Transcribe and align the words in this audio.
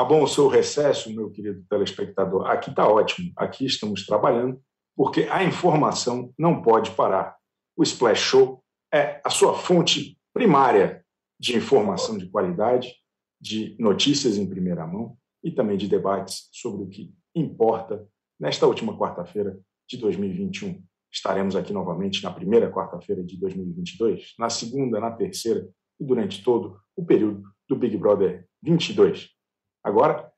Tá 0.00 0.04
bom 0.04 0.22
o 0.22 0.26
seu 0.26 0.48
recesso, 0.48 1.14
meu 1.14 1.30
querido 1.30 1.62
telespectador? 1.68 2.46
Aqui 2.46 2.70
está 2.70 2.88
ótimo. 2.88 3.30
Aqui 3.36 3.66
estamos 3.66 4.06
trabalhando, 4.06 4.58
porque 4.96 5.24
a 5.30 5.44
informação 5.44 6.32
não 6.38 6.62
pode 6.62 6.92
parar. 6.92 7.36
O 7.76 7.82
Splash 7.82 8.18
Show 8.18 8.64
é 8.90 9.20
a 9.22 9.28
sua 9.28 9.52
fonte 9.52 10.18
primária 10.32 11.04
de 11.38 11.54
informação 11.54 12.16
de 12.16 12.26
qualidade, 12.30 12.94
de 13.38 13.76
notícias 13.78 14.38
em 14.38 14.48
primeira 14.48 14.86
mão 14.86 15.18
e 15.44 15.50
também 15.50 15.76
de 15.76 15.86
debates 15.86 16.48
sobre 16.50 16.82
o 16.82 16.88
que 16.88 17.12
importa 17.34 18.08
nesta 18.40 18.66
última 18.66 18.96
quarta-feira 18.96 19.60
de 19.86 19.98
2021. 19.98 20.82
Estaremos 21.12 21.54
aqui 21.54 21.74
novamente 21.74 22.22
na 22.22 22.32
primeira 22.32 22.72
quarta-feira 22.72 23.22
de 23.22 23.36
2022, 23.38 24.32
na 24.38 24.48
segunda, 24.48 24.98
na 24.98 25.10
terceira 25.10 25.68
e 26.00 26.04
durante 26.06 26.42
todo 26.42 26.80
o 26.96 27.04
período 27.04 27.42
do 27.68 27.76
Big 27.76 27.98
Brother 27.98 28.48
22. 28.62 29.38
Agora, 29.82 30.30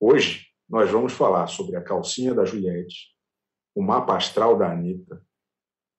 hoje, 0.00 0.46
nós 0.68 0.90
vamos 0.90 1.12
falar 1.12 1.46
sobre 1.48 1.76
a 1.76 1.82
calcinha 1.82 2.32
da 2.32 2.44
Juliette, 2.44 3.14
o 3.74 3.82
mapa 3.82 4.16
astral 4.16 4.56
da 4.56 4.72
Anitta, 4.72 5.22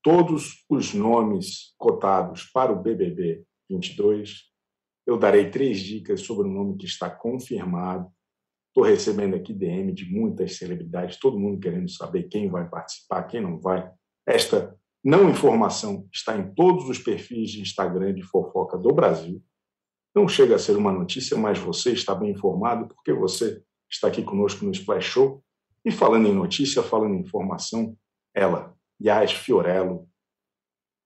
todos 0.03 0.65
os 0.67 0.93
nomes 0.93 1.75
cotados 1.77 2.45
para 2.45 2.71
o 2.71 2.81
BBB 2.81 3.45
22. 3.69 4.49
Eu 5.05 5.17
darei 5.17 5.51
três 5.51 5.79
dicas 5.79 6.21
sobre 6.21 6.47
o 6.47 6.51
nome 6.51 6.77
que 6.77 6.85
está 6.85 7.09
confirmado. 7.09 8.11
Estou 8.69 8.83
recebendo 8.83 9.35
aqui 9.35 9.53
DM 9.53 9.93
de 9.93 10.05
muitas 10.05 10.57
celebridades, 10.57 11.19
todo 11.19 11.39
mundo 11.39 11.59
querendo 11.59 11.89
saber 11.89 12.23
quem 12.29 12.49
vai 12.49 12.67
participar, 12.67 13.23
quem 13.23 13.41
não 13.41 13.59
vai. 13.59 13.91
Esta 14.25 14.75
não 15.03 15.29
informação 15.29 16.07
está 16.11 16.37
em 16.37 16.53
todos 16.53 16.89
os 16.89 16.97
perfis 16.97 17.51
de 17.51 17.61
Instagram 17.61 18.13
de 18.13 18.23
fofoca 18.23 18.77
do 18.77 18.93
Brasil. 18.93 19.43
Não 20.13 20.27
chega 20.27 20.55
a 20.55 20.59
ser 20.59 20.75
uma 20.75 20.91
notícia, 20.91 21.37
mas 21.37 21.57
você 21.57 21.93
está 21.93 22.13
bem 22.13 22.31
informado 22.31 22.87
porque 22.87 23.13
você 23.13 23.63
está 23.89 24.07
aqui 24.07 24.23
conosco 24.23 24.65
no 24.65 24.71
Splash 24.71 25.05
Show. 25.05 25.43
E 25.83 25.91
falando 25.91 26.27
em 26.27 26.33
notícia, 26.33 26.83
falando 26.83 27.15
em 27.15 27.21
informação, 27.21 27.97
ela, 28.35 28.75
Yas 29.01 29.31
Fiorello, 29.31 30.07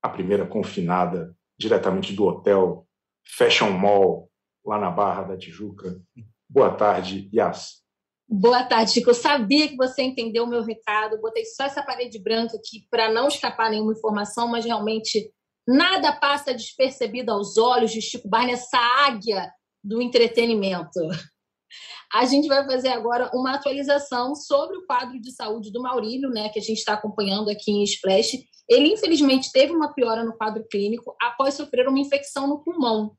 a 0.01 0.09
primeira 0.09 0.45
confinada 0.45 1.35
diretamente 1.57 2.13
do 2.13 2.25
hotel 2.25 2.85
Fashion 3.25 3.71
Mall, 3.71 4.29
lá 4.65 4.79
na 4.79 4.91
Barra 4.91 5.23
da 5.23 5.37
Tijuca. 5.37 6.01
Boa 6.49 6.73
tarde, 6.73 7.29
Yas. 7.33 7.83
Boa 8.27 8.63
tarde, 8.63 8.91
Chico. 8.91 9.11
Eu 9.11 9.15
sabia 9.15 9.67
que 9.67 9.75
você 9.75 10.01
entendeu 10.01 10.45
o 10.45 10.47
meu 10.47 10.63
recado. 10.63 11.21
Botei 11.21 11.45
só 11.45 11.63
essa 11.65 11.83
parede 11.83 12.19
branca 12.19 12.57
aqui 12.57 12.87
para 12.89 13.11
não 13.11 13.27
escapar 13.27 13.69
nenhuma 13.69 13.93
informação, 13.93 14.47
mas 14.47 14.65
realmente 14.65 15.31
nada 15.67 16.13
passa 16.13 16.53
despercebido 16.53 17.31
aos 17.31 17.57
olhos 17.57 17.91
de 17.91 18.01
Chico 18.01 18.27
Barney, 18.27 18.53
essa 18.53 18.77
águia 19.07 19.51
do 19.83 20.01
entretenimento. 20.01 20.99
A 22.13 22.25
gente 22.25 22.47
vai 22.47 22.65
fazer 22.65 22.89
agora 22.89 23.29
uma 23.33 23.55
atualização 23.55 24.35
sobre 24.35 24.77
o 24.77 24.85
quadro 24.85 25.19
de 25.19 25.31
saúde 25.31 25.71
do 25.71 25.81
Maurílio, 25.81 26.29
né, 26.29 26.49
que 26.49 26.59
a 26.59 26.61
gente 26.61 26.77
está 26.77 26.93
acompanhando 26.93 27.49
aqui 27.49 27.71
em 27.71 27.83
Splash. 27.83 28.37
Ele, 28.69 28.93
infelizmente, 28.93 29.51
teve 29.51 29.73
uma 29.73 29.93
piora 29.93 30.23
no 30.23 30.37
quadro 30.37 30.65
clínico 30.69 31.15
após 31.21 31.55
sofrer 31.55 31.87
uma 31.87 31.99
infecção 31.99 32.47
no 32.47 32.63
pulmão. 32.63 33.15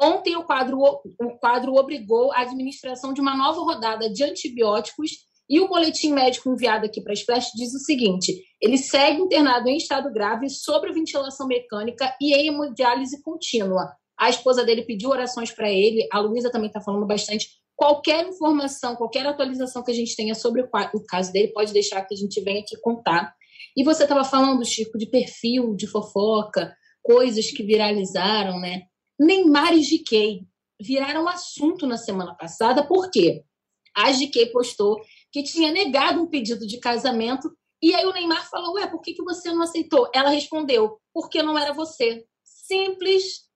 Ontem, 0.00 0.36
o 0.36 0.44
quadro, 0.44 0.78
o 0.80 1.38
quadro 1.38 1.74
obrigou 1.74 2.32
a 2.32 2.40
administração 2.40 3.12
de 3.12 3.20
uma 3.20 3.36
nova 3.36 3.60
rodada 3.60 4.08
de 4.08 4.22
antibióticos 4.22 5.27
e 5.48 5.60
o 5.60 5.68
boletim 5.68 6.12
médico 6.12 6.50
enviado 6.50 6.84
aqui 6.84 7.00
para 7.00 7.12
a 7.12 7.14
Splash 7.14 7.52
diz 7.54 7.72
o 7.74 7.78
seguinte: 7.78 8.44
ele 8.60 8.76
segue 8.76 9.22
internado 9.22 9.68
em 9.68 9.76
estado 9.76 10.12
grave, 10.12 10.50
sobre 10.50 10.92
ventilação 10.92 11.46
mecânica 11.46 12.14
e 12.20 12.34
em 12.34 12.48
hemodiálise 12.48 13.22
contínua. 13.22 13.92
A 14.18 14.28
esposa 14.28 14.64
dele 14.64 14.82
pediu 14.82 15.10
orações 15.10 15.52
para 15.52 15.70
ele, 15.70 16.06
a 16.12 16.18
Luísa 16.18 16.50
também 16.50 16.66
está 16.66 16.80
falando 16.80 17.06
bastante. 17.06 17.48
Qualquer 17.76 18.26
informação, 18.26 18.96
qualquer 18.96 19.24
atualização 19.24 19.84
que 19.84 19.92
a 19.92 19.94
gente 19.94 20.16
tenha 20.16 20.34
sobre 20.34 20.60
o 20.60 21.04
caso 21.06 21.32
dele, 21.32 21.52
pode 21.52 21.72
deixar 21.72 22.02
que 22.02 22.12
a 22.12 22.16
gente 22.16 22.40
venha 22.40 22.60
aqui 22.60 22.76
contar. 22.80 23.32
E 23.76 23.84
você 23.84 24.02
estava 24.02 24.24
falando, 24.24 24.64
Chico, 24.64 24.98
de 24.98 25.06
perfil, 25.06 25.76
de 25.76 25.86
fofoca, 25.86 26.74
coisas 27.00 27.48
que 27.52 27.62
viralizaram, 27.62 28.58
né? 28.58 28.82
Neymar 29.18 29.72
e 29.72 29.80
GK 29.80 30.44
viraram 30.80 31.28
assunto 31.28 31.86
na 31.86 31.96
semana 31.96 32.34
passada, 32.34 32.84
porque 32.84 33.44
a 33.94 34.10
GK 34.10 34.46
postou 34.52 35.00
que 35.32 35.42
tinha 35.42 35.72
negado 35.72 36.22
um 36.22 36.26
pedido 36.26 36.66
de 36.66 36.78
casamento 36.78 37.50
e 37.82 37.94
aí 37.94 38.04
o 38.04 38.12
Neymar 38.12 38.48
falou: 38.50 38.74
Ué, 38.74 38.86
por 38.86 39.00
que, 39.00 39.14
que 39.14 39.22
você 39.22 39.52
não 39.52 39.62
aceitou? 39.62 40.10
Ela 40.14 40.30
respondeu: 40.30 40.98
Porque 41.12 41.42
não 41.42 41.58
era 41.58 41.72
você. 41.72 42.24
Simples, 42.44 43.48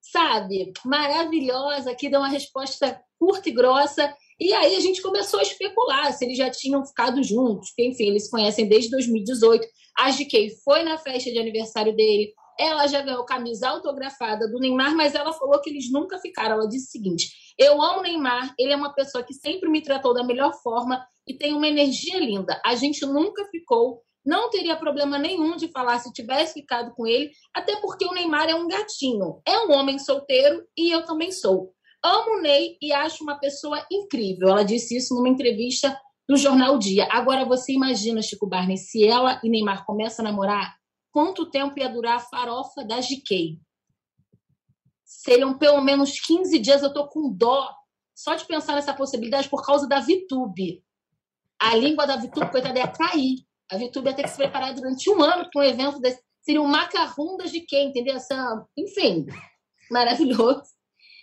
sabe? 0.00 0.72
Maravilhosa, 0.84 1.94
que 1.94 2.08
deu 2.08 2.20
uma 2.20 2.28
resposta 2.28 3.00
curta 3.18 3.48
e 3.48 3.52
grossa. 3.52 4.14
E 4.38 4.52
aí 4.52 4.76
a 4.76 4.80
gente 4.80 5.00
começou 5.00 5.40
a 5.40 5.42
especular 5.42 6.12
se 6.12 6.24
eles 6.24 6.36
já 6.36 6.50
tinham 6.50 6.84
ficado 6.84 7.22
juntos, 7.22 7.70
porque, 7.70 7.86
enfim, 7.86 8.08
eles 8.08 8.24
se 8.24 8.30
conhecem 8.30 8.68
desde 8.68 8.90
2018. 8.90 9.66
A 9.96 10.10
GK 10.10 10.50
foi 10.62 10.82
na 10.82 10.98
festa 10.98 11.30
de 11.30 11.38
aniversário 11.38 11.96
dele, 11.96 12.34
ela 12.58 12.86
já 12.86 13.00
ganhou 13.00 13.24
camisa 13.24 13.68
autografada 13.68 14.48
do 14.48 14.58
Neymar, 14.58 14.94
mas 14.94 15.14
ela 15.14 15.32
falou 15.32 15.60
que 15.60 15.70
eles 15.70 15.90
nunca 15.90 16.18
ficaram. 16.18 16.56
Ela 16.56 16.68
disse 16.68 16.88
o 16.88 16.90
seguinte: 16.90 17.30
Eu 17.58 17.80
amo 17.80 18.02
Neymar, 18.02 18.54
ele 18.58 18.72
é 18.72 18.76
uma 18.76 18.92
pessoa 18.92 19.24
que 19.24 19.32
sempre 19.32 19.68
me 19.68 19.80
tratou 19.80 20.12
da 20.12 20.22
melhor 20.22 20.52
forma 20.62 21.06
e 21.26 21.34
tem 21.34 21.54
uma 21.54 21.66
energia 21.66 22.18
linda. 22.18 22.60
A 22.64 22.74
gente 22.74 23.04
nunca 23.06 23.46
ficou, 23.46 24.02
não 24.24 24.50
teria 24.50 24.76
problema 24.76 25.18
nenhum 25.18 25.56
de 25.56 25.68
falar 25.68 25.98
se 25.98 26.12
tivesse 26.12 26.54
ficado 26.54 26.92
com 26.94 27.06
ele, 27.06 27.30
até 27.54 27.76
porque 27.76 28.04
o 28.04 28.12
Neymar 28.12 28.48
é 28.48 28.54
um 28.54 28.68
gatinho, 28.68 29.40
é 29.46 29.58
um 29.60 29.72
homem 29.72 29.98
solteiro 29.98 30.66
e 30.76 30.90
eu 30.90 31.04
também 31.04 31.32
sou. 31.32 31.72
Amo 32.04 32.38
o 32.38 32.40
Ney 32.42 32.76
e 32.80 32.92
acho 32.92 33.24
uma 33.24 33.38
pessoa 33.38 33.84
incrível. 33.90 34.48
Ela 34.48 34.62
disse 34.62 34.96
isso 34.96 35.14
numa 35.14 35.28
entrevista 35.28 35.98
do 36.28 36.36
jornal 36.36 36.78
Dia. 36.78 37.08
Agora 37.10 37.44
você 37.44 37.72
imagina, 37.72 38.20
Chico 38.20 38.46
Barney, 38.46 38.76
se 38.76 39.04
ela 39.04 39.40
e 39.42 39.48
Neymar 39.48 39.84
começam 39.86 40.24
a 40.24 40.28
namorar, 40.28 40.76
quanto 41.10 41.50
tempo 41.50 41.78
ia 41.78 41.88
durar 41.88 42.16
a 42.16 42.20
farofa 42.20 42.84
da 42.84 43.00
GK. 43.00 43.58
Seriam 45.06 45.56
pelo 45.56 45.80
menos 45.80 46.18
15 46.18 46.58
dias, 46.58 46.82
eu 46.82 46.92
tô 46.92 47.06
com 47.06 47.32
dó 47.32 47.72
só 48.12 48.34
de 48.34 48.44
pensar 48.44 48.74
nessa 48.74 48.92
possibilidade 48.92 49.48
por 49.48 49.64
causa 49.64 49.86
da 49.88 50.00
VTube. 50.00 50.82
A 51.60 51.76
língua 51.76 52.06
da 52.06 52.16
VTube, 52.16 52.50
coitada, 52.50 52.78
ia 52.78 52.88
cair. 52.88 53.46
A 53.70 53.76
VTube 53.76 54.08
ia 54.08 54.14
ter 54.14 54.24
que 54.24 54.30
se 54.30 54.36
preparar 54.36 54.74
durante 54.74 55.08
um 55.08 55.22
ano 55.22 55.48
para 55.48 55.62
um 55.62 55.64
evento 55.64 56.00
desse. 56.00 56.20
Seria 56.40 56.60
um 56.60 56.66
macarrão 56.66 57.36
da 57.36 57.44
GK, 57.44 57.84
entendeu? 57.84 58.16
Essa... 58.16 58.66
Enfim, 58.76 59.26
maravilhoso. 59.90 60.62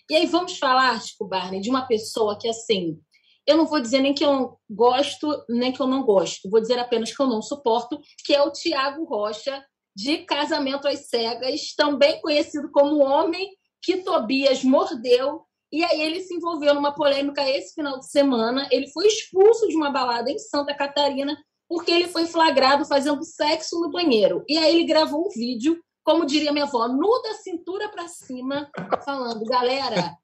E 0.10 0.16
aí 0.16 0.26
vamos 0.28 0.58
falar, 0.58 1.02
Chico 1.02 1.26
Barney, 1.26 1.62
de 1.62 1.70
uma 1.70 1.86
pessoa 1.88 2.38
que, 2.38 2.48
assim, 2.48 3.00
eu 3.46 3.58
não 3.58 3.66
vou 3.66 3.82
dizer 3.82 4.00
nem 4.00 4.14
que 4.14 4.24
eu 4.24 4.58
gosto, 4.70 5.44
nem 5.50 5.72
que 5.72 5.82
eu 5.82 5.88
não 5.88 6.04
gosto. 6.04 6.50
Vou 6.50 6.62
dizer 6.62 6.80
apenas 6.80 7.16
que 7.16 7.22
eu 7.22 7.28
não 7.28 7.42
suporto, 7.42 8.00
que 8.26 8.34
é 8.34 8.42
o 8.42 8.52
Tiago 8.52 9.04
Rocha, 9.06 9.64
de 9.96 10.20
Casamento 10.20 10.88
às 10.88 11.08
Cegas, 11.08 11.74
também 11.76 12.20
conhecido 12.22 12.70
como 12.72 13.04
homem 13.04 13.50
que 13.84 13.98
Tobias 13.98 14.64
mordeu. 14.64 15.44
E 15.72 15.84
aí 15.84 16.02
ele 16.02 16.22
se 16.22 16.34
envolveu 16.36 16.74
numa 16.74 16.94
polêmica 16.94 17.48
esse 17.48 17.74
final 17.74 18.00
de 18.00 18.10
semana. 18.10 18.68
Ele 18.72 18.88
foi 18.92 19.08
expulso 19.08 19.68
de 19.68 19.76
uma 19.76 19.92
balada 19.92 20.32
em 20.32 20.40
Santa 20.40 20.74
Catarina 20.74 21.36
porque 21.68 21.92
ele 21.92 22.08
foi 22.08 22.26
flagrado 22.26 22.86
fazendo 22.86 23.24
sexo 23.24 23.82
no 23.82 23.92
banheiro. 23.92 24.44
E 24.48 24.58
aí 24.58 24.76
ele 24.76 24.86
gravou 24.86 25.26
um 25.26 25.30
vídeo, 25.30 25.82
como 26.04 26.26
diria 26.26 26.52
minha 26.52 26.66
avó, 26.66 26.88
nu 26.88 27.22
da 27.24 27.34
cintura 27.34 27.90
para 27.90 28.08
cima, 28.08 28.70
falando: 29.04 29.44
galera, 29.46 30.16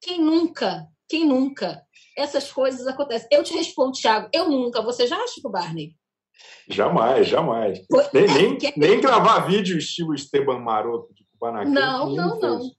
quem 0.00 0.20
nunca, 0.20 0.86
quem 1.08 1.24
nunca? 1.24 1.80
Essas 2.18 2.50
coisas 2.50 2.86
acontecem. 2.86 3.28
Eu 3.30 3.44
te 3.44 3.54
respondo, 3.54 3.92
Thiago, 3.92 4.28
eu 4.32 4.48
nunca. 4.48 4.82
Você 4.82 5.06
já, 5.06 5.24
Chico 5.28 5.50
Barney? 5.50 5.94
Jamais, 6.68 7.28
jamais. 7.28 7.78
Nem, 8.12 8.26
nem, 8.26 8.58
nem 8.76 9.00
gravar 9.00 9.46
vídeo 9.46 9.78
estilo 9.78 10.14
Esteban 10.14 10.58
Maroto 10.58 11.14
de 11.14 11.24
Kubanacan. 11.32 11.70
Não, 11.70 12.10
não, 12.10 12.40
não. 12.40 12.70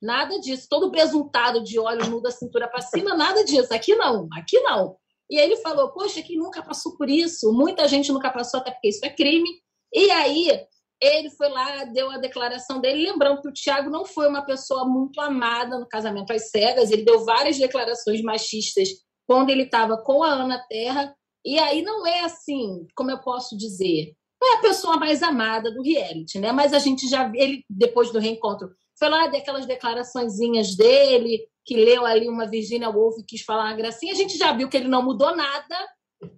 Nada 0.00 0.38
disso. 0.40 0.66
Todo 0.68 0.90
besuntado 0.90 1.62
de 1.62 1.78
óleo 1.78 2.08
nu 2.08 2.20
da 2.20 2.30
cintura 2.30 2.68
para 2.68 2.80
cima, 2.80 3.14
nada 3.14 3.44
disso. 3.44 3.72
Aqui 3.74 3.94
não, 3.94 4.28
aqui 4.32 4.58
não. 4.60 4.96
E 5.28 5.38
aí 5.38 5.44
ele 5.44 5.56
falou: 5.56 5.92
Poxa, 5.92 6.22
quem 6.22 6.36
nunca 6.36 6.62
passou 6.62 6.96
por 6.96 7.08
isso? 7.08 7.52
Muita 7.52 7.86
gente 7.86 8.10
nunca 8.12 8.30
passou, 8.30 8.60
até 8.60 8.70
porque 8.70 8.88
isso 8.88 9.04
é 9.04 9.10
crime. 9.10 9.48
E 9.92 10.10
aí 10.10 10.66
ele 11.02 11.30
foi 11.30 11.48
lá, 11.48 11.84
deu 11.84 12.10
a 12.10 12.18
declaração 12.18 12.80
dele, 12.80 13.10
lembrando 13.10 13.40
que 13.40 13.48
o 13.48 13.52
Tiago 13.52 13.88
não 13.88 14.04
foi 14.04 14.28
uma 14.28 14.44
pessoa 14.44 14.84
muito 14.86 15.20
amada 15.20 15.78
no 15.78 15.88
casamento 15.88 16.32
às 16.32 16.50
cegas. 16.50 16.90
Ele 16.90 17.04
deu 17.04 17.24
várias 17.24 17.58
declarações 17.58 18.22
machistas 18.22 18.88
quando 19.26 19.50
ele 19.50 19.62
estava 19.62 19.96
com 19.96 20.22
a 20.22 20.30
Ana 20.30 20.58
Terra 20.68 21.14
e 21.44 21.58
aí 21.58 21.82
não 21.82 22.06
é 22.06 22.20
assim, 22.20 22.86
como 22.94 23.10
eu 23.10 23.20
posso 23.20 23.56
dizer, 23.56 24.12
não 24.40 24.54
é 24.54 24.58
a 24.58 24.60
pessoa 24.60 24.96
mais 24.96 25.22
amada 25.22 25.70
do 25.70 25.82
reality, 25.82 26.38
né? 26.38 26.52
Mas 26.52 26.72
a 26.72 26.78
gente 26.78 27.08
já 27.08 27.30
ele 27.34 27.64
depois 27.68 28.10
do 28.12 28.18
reencontro 28.18 28.70
foi 29.00 29.08
lá 29.08 29.26
daquelas 29.28 29.64
declaraçõezinhas 29.64 30.76
dele, 30.76 31.48
que 31.64 31.74
leu 31.74 32.04
ali 32.04 32.28
uma 32.28 32.46
Virginia 32.46 32.90
Woolf 32.90 33.18
e 33.18 33.24
quis 33.24 33.40
falar 33.40 33.64
uma 33.64 33.76
gracinha, 33.76 34.12
a 34.12 34.16
gente 34.16 34.36
já 34.36 34.52
viu 34.52 34.68
que 34.68 34.76
ele 34.76 34.88
não 34.88 35.02
mudou 35.02 35.34
nada. 35.34 35.74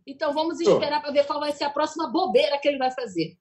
Então 0.07 0.33
vamos 0.33 0.61
esperar 0.61 1.03
para 1.03 1.11
ver 1.11 1.27
qual 1.27 1.41
vai 1.41 1.51
ser 1.51 1.65
a 1.65 1.71
próxima 1.71 2.09
bobeira 2.09 2.57
que 2.59 2.69
ele 2.69 2.79
vai 2.79 2.93
fazer. 2.93 3.37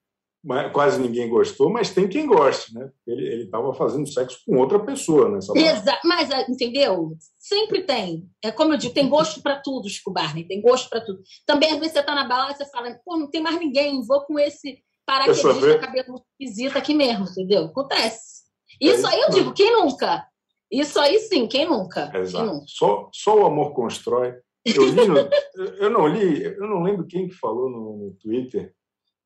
quase 0.73 1.00
ninguém 1.00 1.29
gostou, 1.29 1.69
mas 1.69 1.91
tem 1.91 2.07
quem 2.07 2.25
goste, 2.25 2.73
né? 2.73 2.89
Ele 3.06 3.44
estava 3.44 3.71
fazendo 3.75 4.12
sexo 4.12 4.39
com 4.44 4.57
outra 4.57 4.79
pessoa 4.79 5.29
nessa 5.29 5.56
Exato, 5.56 6.07
mas 6.07 6.31
ah, 6.31 6.44
entendeu? 6.50 7.15
Sempre 7.38 7.83
tem. 7.83 8.27
É 8.44 8.51
como 8.51 8.73
eu 8.73 8.77
digo, 8.77 8.95
tem 8.95 9.07
gosto 9.07 9.39
para 9.44 9.62
tudo, 9.62 9.88
Chico 9.88 10.12
Barney, 10.12 10.47
tem 10.47 10.59
gosto 10.62 10.89
para 10.89 11.01
tudo. 11.01 11.21
Também, 11.45 11.71
às 11.71 11.77
vezes, 11.77 11.94
você 11.94 12.00
está 12.00 12.15
na 12.15 12.27
balada 12.27 12.53
e 12.53 12.56
você 12.56 12.65
fala, 12.71 13.00
pô, 13.06 13.18
não 13.18 13.29
tem 13.29 13.39
mais 13.39 13.59
ninguém, 13.59 14.03
vou 14.03 14.21
com 14.21 14.39
esse 14.39 14.79
paraquedista 15.06 15.77
cabelo 15.77 16.23
esquisito 16.39 16.75
aqui 16.75 16.95
mesmo, 16.95 17.25
entendeu? 17.25 17.65
Acontece. 17.65 18.40
Isso 18.81 19.07
aí 19.07 19.22
eu 19.22 19.30
digo, 19.30 19.54
quem 19.54 19.72
nunca? 19.72 20.28
Isso 20.72 21.00
aí 21.00 21.19
sim, 21.19 21.48
quem 21.48 21.68
nunca? 21.68 22.12
Exato. 22.18 22.44
Quem 22.44 22.54
nunca? 22.54 22.66
Só, 22.68 23.10
só 23.13 23.42
o 23.42 23.45
amor 23.45 23.74
constrói. 23.74 24.33
Eu, 24.66 24.86
li 24.86 25.07
no, 25.07 25.18
eu 25.78 25.89
não 25.89 26.07
li, 26.07 26.44
eu 26.44 26.68
não 26.68 26.81
lembro 26.81 27.06
quem 27.06 27.28
que 27.28 27.36
falou 27.36 27.69
no, 27.69 27.98
no 27.98 28.12
Twitter 28.13 28.74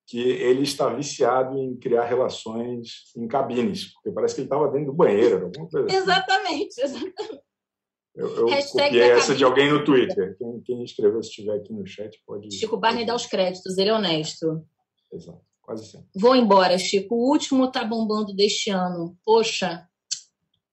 que 0.08 0.20
ele 0.20 0.64
está 0.64 0.90
viciado 0.90 1.58
em 1.58 1.76
criar 1.78 2.06
relações 2.06 3.12
em 3.18 3.28
cabines, 3.28 3.92
porque 3.94 4.12
parece 4.12 4.36
que 4.36 4.42
ele 4.42 4.46
estava 4.46 4.70
dentro 4.70 4.88
do 4.88 4.94
banheiro, 4.94 5.48
assim. 5.48 5.96
Exatamente, 5.96 6.80
exatamente. 6.80 7.42
Eu, 8.16 8.48
eu 8.48 8.66
copiei 8.72 9.02
essa 9.12 9.36
de 9.36 9.44
alguém 9.44 9.70
no 9.70 9.84
Twitter. 9.84 10.38
Quem, 10.38 10.62
quem, 10.62 10.84
escreveu, 10.84 11.22
se 11.22 11.30
estiver 11.30 11.56
aqui 11.58 11.74
no 11.74 11.86
chat, 11.86 12.22
pode. 12.26 12.54
Chico 12.54 12.78
Barney 12.78 13.06
dá 13.06 13.14
os 13.14 13.26
créditos, 13.26 13.78
ele 13.78 13.90
é 13.90 13.94
honesto. 13.94 14.64
Exato, 15.12 15.42
quase 15.66 15.86
sempre. 15.88 16.08
Vou 16.16 16.36
embora, 16.36 16.78
Chico. 16.78 17.16
O 17.16 17.30
último 17.30 17.72
tá 17.72 17.84
bombando 17.84 18.34
deste 18.34 18.70
ano. 18.70 19.18
Poxa, 19.26 19.88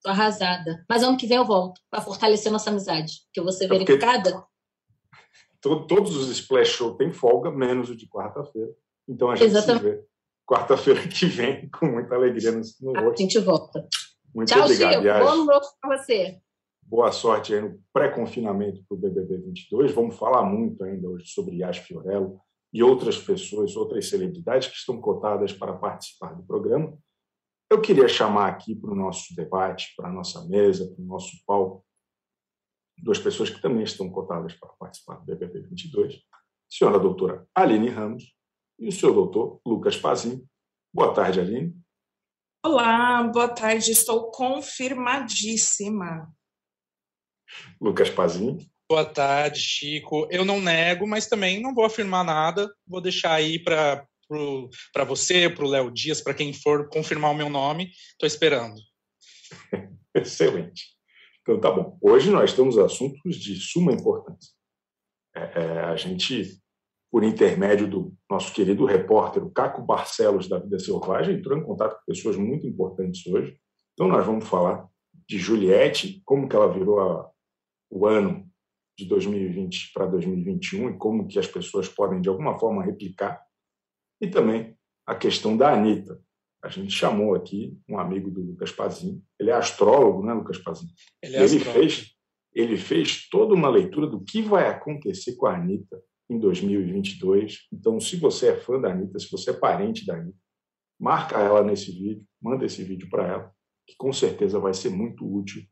tô 0.01 0.09
arrasada. 0.09 0.85
Mas 0.87 1.01
ano 1.01 1.17
que 1.17 1.25
vem 1.25 1.37
eu 1.37 1.45
volto 1.45 1.81
para 1.89 2.01
fortalecer 2.01 2.51
nossa 2.51 2.69
amizade, 2.69 3.13
que 3.33 3.39
eu 3.39 3.43
vou 3.43 3.51
ser 3.51 3.65
é 3.65 3.69
verificada. 3.69 4.45
Todos 5.59 6.15
os 6.15 6.29
Splash 6.29 6.69
Show 6.69 6.95
têm 6.95 7.11
folga, 7.11 7.49
menos 7.49 7.89
o 7.89 7.95
de 7.95 8.07
quarta-feira. 8.07 8.69
Então 9.07 9.31
a 9.31 9.35
gente 9.35 9.47
Exatamente. 9.47 9.83
se 9.83 9.89
vê 9.89 10.03
quarta-feira 10.45 11.07
que 11.07 11.25
vem 11.25 11.69
com 11.71 11.87
muita 11.87 12.15
alegria 12.15 12.51
no, 12.51 12.61
no 12.81 12.93
rosto. 12.93 13.19
A 13.19 13.23
gente 13.23 13.39
volta. 13.39 13.87
Muito 14.35 14.49
Tchau, 14.49 14.63
obrigado. 14.63 15.01
Chico. 15.01 15.25
Bom 15.25 15.45
novo 15.45 15.65
para 15.81 15.97
você. 15.97 16.37
Boa 16.81 17.11
sorte 17.11 17.55
aí 17.55 17.61
no 17.61 17.79
pré-confinamento 17.93 18.83
para 18.87 18.95
o 18.95 18.99
BBB 18.99 19.37
22. 19.37 19.93
Vamos 19.93 20.17
falar 20.17 20.43
muito 20.43 20.83
ainda 20.83 21.09
hoje 21.09 21.27
sobre 21.27 21.55
Yas 21.55 21.77
Fiorello 21.77 22.39
e 22.73 22.81
outras 22.81 23.19
pessoas, 23.19 23.75
outras 23.75 24.09
celebridades 24.09 24.67
que 24.67 24.75
estão 24.75 24.99
cotadas 24.99 25.53
para 25.53 25.73
participar 25.73 26.33
do 26.33 26.43
programa. 26.43 26.97
Eu 27.69 27.79
queria 27.79 28.07
chamar 28.07 28.49
aqui 28.49 28.75
para 28.75 28.91
o 28.91 28.95
nosso 28.95 29.35
debate, 29.35 29.93
para 29.95 30.09
a 30.09 30.11
nossa 30.11 30.43
mesa, 30.47 30.91
para 30.91 31.03
o 31.03 31.05
nosso 31.05 31.37
palco, 31.45 31.85
duas 32.97 33.19
pessoas 33.19 33.49
que 33.49 33.61
também 33.61 33.83
estão 33.83 34.09
cotadas 34.09 34.53
para 34.55 34.69
participar 34.79 35.15
do 35.15 35.25
BBB 35.25 35.61
22. 35.61 36.15
A 36.15 36.37
senhora 36.69 36.99
doutora 36.99 37.47
Aline 37.53 37.89
Ramos 37.89 38.35
e 38.79 38.87
o 38.87 38.91
seu 38.91 39.13
doutor 39.13 39.61
Lucas 39.65 39.97
Pazin. 39.97 40.45
Boa 40.93 41.13
tarde, 41.13 41.39
Aline. 41.39 41.75
Olá, 42.65 43.23
boa 43.23 43.49
tarde. 43.49 43.91
Estou 43.91 44.31
confirmadíssima. 44.31 46.31
Lucas 47.79 48.09
Pazin. 48.09 48.57
Boa 48.93 49.05
tarde, 49.05 49.59
Chico. 49.59 50.27
Eu 50.29 50.45
não 50.45 50.61
nego, 50.61 51.07
mas 51.07 51.25
também 51.25 51.59
não 51.59 51.73
vou 51.73 51.83
afirmar 51.83 52.23
nada. 52.23 52.71
Vou 52.85 53.01
deixar 53.01 53.33
aí 53.33 53.57
para 53.57 54.05
para 54.93 55.03
você, 55.03 55.49
para 55.49 55.65
o 55.65 55.67
Léo 55.67 55.89
Dias, 55.89 56.21
para 56.21 56.35
quem 56.35 56.53
for 56.53 56.87
confirmar 56.89 57.31
o 57.31 57.35
meu 57.35 57.49
nome. 57.49 57.89
Estou 58.11 58.27
esperando. 58.27 58.75
Excelente. 60.13 60.83
Então 61.41 61.59
tá 61.59 61.71
bom. 61.71 61.97
Hoje 62.03 62.29
nós 62.29 62.53
temos 62.53 62.77
assuntos 62.77 63.35
de 63.35 63.55
suma 63.55 63.91
importância. 63.91 64.51
É, 65.35 65.41
é, 65.41 65.79
a 65.85 65.95
gente 65.95 66.61
por 67.11 67.23
intermédio 67.23 67.89
do 67.89 68.13
nosso 68.29 68.53
querido 68.53 68.85
repórter, 68.85 69.43
o 69.43 69.49
Caco 69.49 69.81
Barcelos, 69.81 70.47
da 70.47 70.59
Vida 70.59 70.77
Selvagem, 70.77 71.37
entrou 71.37 71.57
em 71.57 71.63
contato 71.63 71.95
com 71.95 72.05
pessoas 72.05 72.37
muito 72.37 72.67
importantes 72.67 73.25
hoje. 73.25 73.57
Então, 73.93 74.07
nós 74.07 74.23
vamos 74.23 74.47
falar 74.47 74.87
de 75.27 75.39
Juliette, 75.39 76.21
como 76.23 76.47
que 76.47 76.55
ela 76.55 76.71
virou 76.71 76.99
a, 76.99 77.31
o 77.89 78.05
ano 78.05 78.52
de 78.97 79.05
2020 79.05 79.91
para 79.93 80.05
2021 80.05 80.91
e 80.91 80.97
como 80.97 81.27
que 81.27 81.39
as 81.39 81.47
pessoas 81.47 81.87
podem, 81.89 82.21
de 82.21 82.29
alguma 82.29 82.57
forma, 82.59 82.83
replicar. 82.83 83.41
E 84.21 84.27
também 84.27 84.77
a 85.05 85.15
questão 85.15 85.57
da 85.57 85.73
Anitta. 85.73 86.21
A 86.63 86.69
gente 86.69 86.93
chamou 86.93 87.35
aqui 87.35 87.77
um 87.89 87.99
amigo 87.99 88.31
do 88.31 88.41
Lucas 88.41 88.71
Pazin. 88.71 89.21
Ele 89.37 89.49
é 89.49 89.53
astrólogo, 89.53 90.25
né, 90.25 90.33
Lucas 90.33 90.57
Pazin? 90.57 90.87
Ele, 91.21 91.35
é 91.35 91.43
ele 91.43 91.59
fez 91.59 92.13
ele 92.55 92.77
fez 92.77 93.27
toda 93.29 93.53
uma 93.53 93.67
leitura 93.67 94.07
do 94.07 94.23
que 94.23 94.41
vai 94.41 94.67
acontecer 94.67 95.35
com 95.35 95.47
a 95.47 95.55
Anitta 95.55 96.01
em 96.29 96.39
2022. 96.39 97.67
Então, 97.71 97.99
se 97.99 98.15
você 98.15 98.49
é 98.49 98.55
fã 98.55 98.79
da 98.79 98.91
Anitta, 98.91 99.19
se 99.19 99.29
você 99.29 99.49
é 99.49 99.53
parente 99.53 100.05
da 100.05 100.15
Anitta, 100.15 100.37
marca 100.99 101.39
ela 101.39 101.63
nesse 101.63 101.91
vídeo, 101.91 102.25
manda 102.41 102.65
esse 102.65 102.83
vídeo 102.83 103.09
para 103.09 103.27
ela, 103.27 103.51
que 103.87 103.95
com 103.97 104.13
certeza 104.13 104.59
vai 104.59 104.73
ser 104.73 104.89
muito 104.89 105.25
útil 105.25 105.63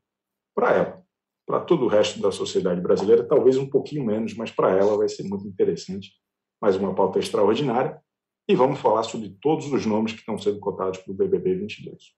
para 0.54 0.74
ela. 0.74 1.01
Para 1.46 1.60
todo 1.60 1.84
o 1.84 1.88
resto 1.88 2.20
da 2.20 2.30
sociedade 2.30 2.80
brasileira, 2.80 3.26
talvez 3.26 3.56
um 3.56 3.68
pouquinho 3.68 4.04
menos, 4.04 4.34
mas 4.34 4.50
para 4.50 4.76
ela 4.76 4.96
vai 4.96 5.08
ser 5.08 5.24
muito 5.24 5.46
interessante. 5.46 6.12
Mais 6.60 6.76
uma 6.76 6.94
pauta 6.94 7.18
extraordinária. 7.18 8.00
E 8.48 8.54
vamos 8.54 8.80
falar 8.80 9.02
sobre 9.04 9.36
todos 9.40 9.72
os 9.72 9.86
nomes 9.86 10.12
que 10.12 10.20
estão 10.20 10.36
sendo 10.38 10.58
cotados 10.58 10.98
para 10.98 11.12
o 11.12 11.14
BBB 11.14 11.54
22. 11.54 12.12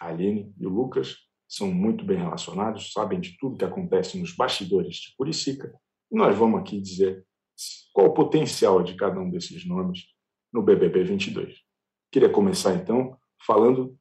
A 0.00 0.08
Aline 0.08 0.52
e 0.58 0.66
o 0.66 0.70
Lucas 0.70 1.16
são 1.48 1.72
muito 1.72 2.04
bem 2.04 2.16
relacionados, 2.16 2.92
sabem 2.92 3.20
de 3.20 3.36
tudo 3.38 3.56
que 3.56 3.64
acontece 3.64 4.18
nos 4.18 4.34
bastidores 4.34 4.96
de 4.96 5.14
Curicica. 5.16 5.72
E 6.10 6.16
nós 6.16 6.36
vamos 6.36 6.60
aqui 6.60 6.80
dizer 6.80 7.26
qual 7.92 8.08
o 8.08 8.14
potencial 8.14 8.82
de 8.82 8.94
cada 8.96 9.20
um 9.20 9.30
desses 9.30 9.66
nomes 9.66 10.06
no 10.52 10.62
BBB 10.62 11.04
22? 11.04 11.56
Queria 12.10 12.28
começar, 12.28 12.74
então, 12.74 13.16
falando 13.46 13.96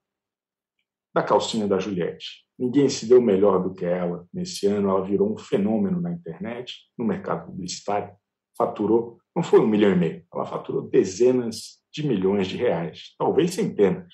da 1.13 1.21
calcinha 1.21 1.67
da 1.67 1.79
Juliette. 1.79 2.45
Ninguém 2.57 2.87
se 2.89 3.07
deu 3.07 3.21
melhor 3.21 3.61
do 3.61 3.73
que 3.73 3.85
ela. 3.85 4.27
Nesse 4.33 4.67
ano, 4.67 4.89
ela 4.89 5.03
virou 5.03 5.33
um 5.33 5.37
fenômeno 5.37 5.99
na 5.99 6.11
internet, 6.11 6.75
no 6.97 7.05
mercado 7.05 7.47
publicitário. 7.47 8.13
Faturou, 8.57 9.19
não 9.35 9.41
foi 9.41 9.59
um 9.59 9.67
milhão 9.67 9.91
e 9.91 9.95
meio, 9.95 10.25
ela 10.33 10.45
faturou 10.45 10.83
dezenas 10.83 11.81
de 11.91 12.05
milhões 12.05 12.47
de 12.47 12.57
reais, 12.57 13.15
talvez 13.17 13.53
centenas. 13.53 14.13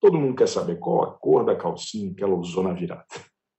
Todo 0.00 0.18
mundo 0.18 0.36
quer 0.36 0.48
saber 0.48 0.78
qual 0.78 1.04
a 1.04 1.12
cor 1.12 1.44
da 1.44 1.56
calcinha 1.56 2.14
que 2.14 2.22
ela 2.22 2.34
usou 2.34 2.62
na 2.62 2.72
virada. 2.72 3.06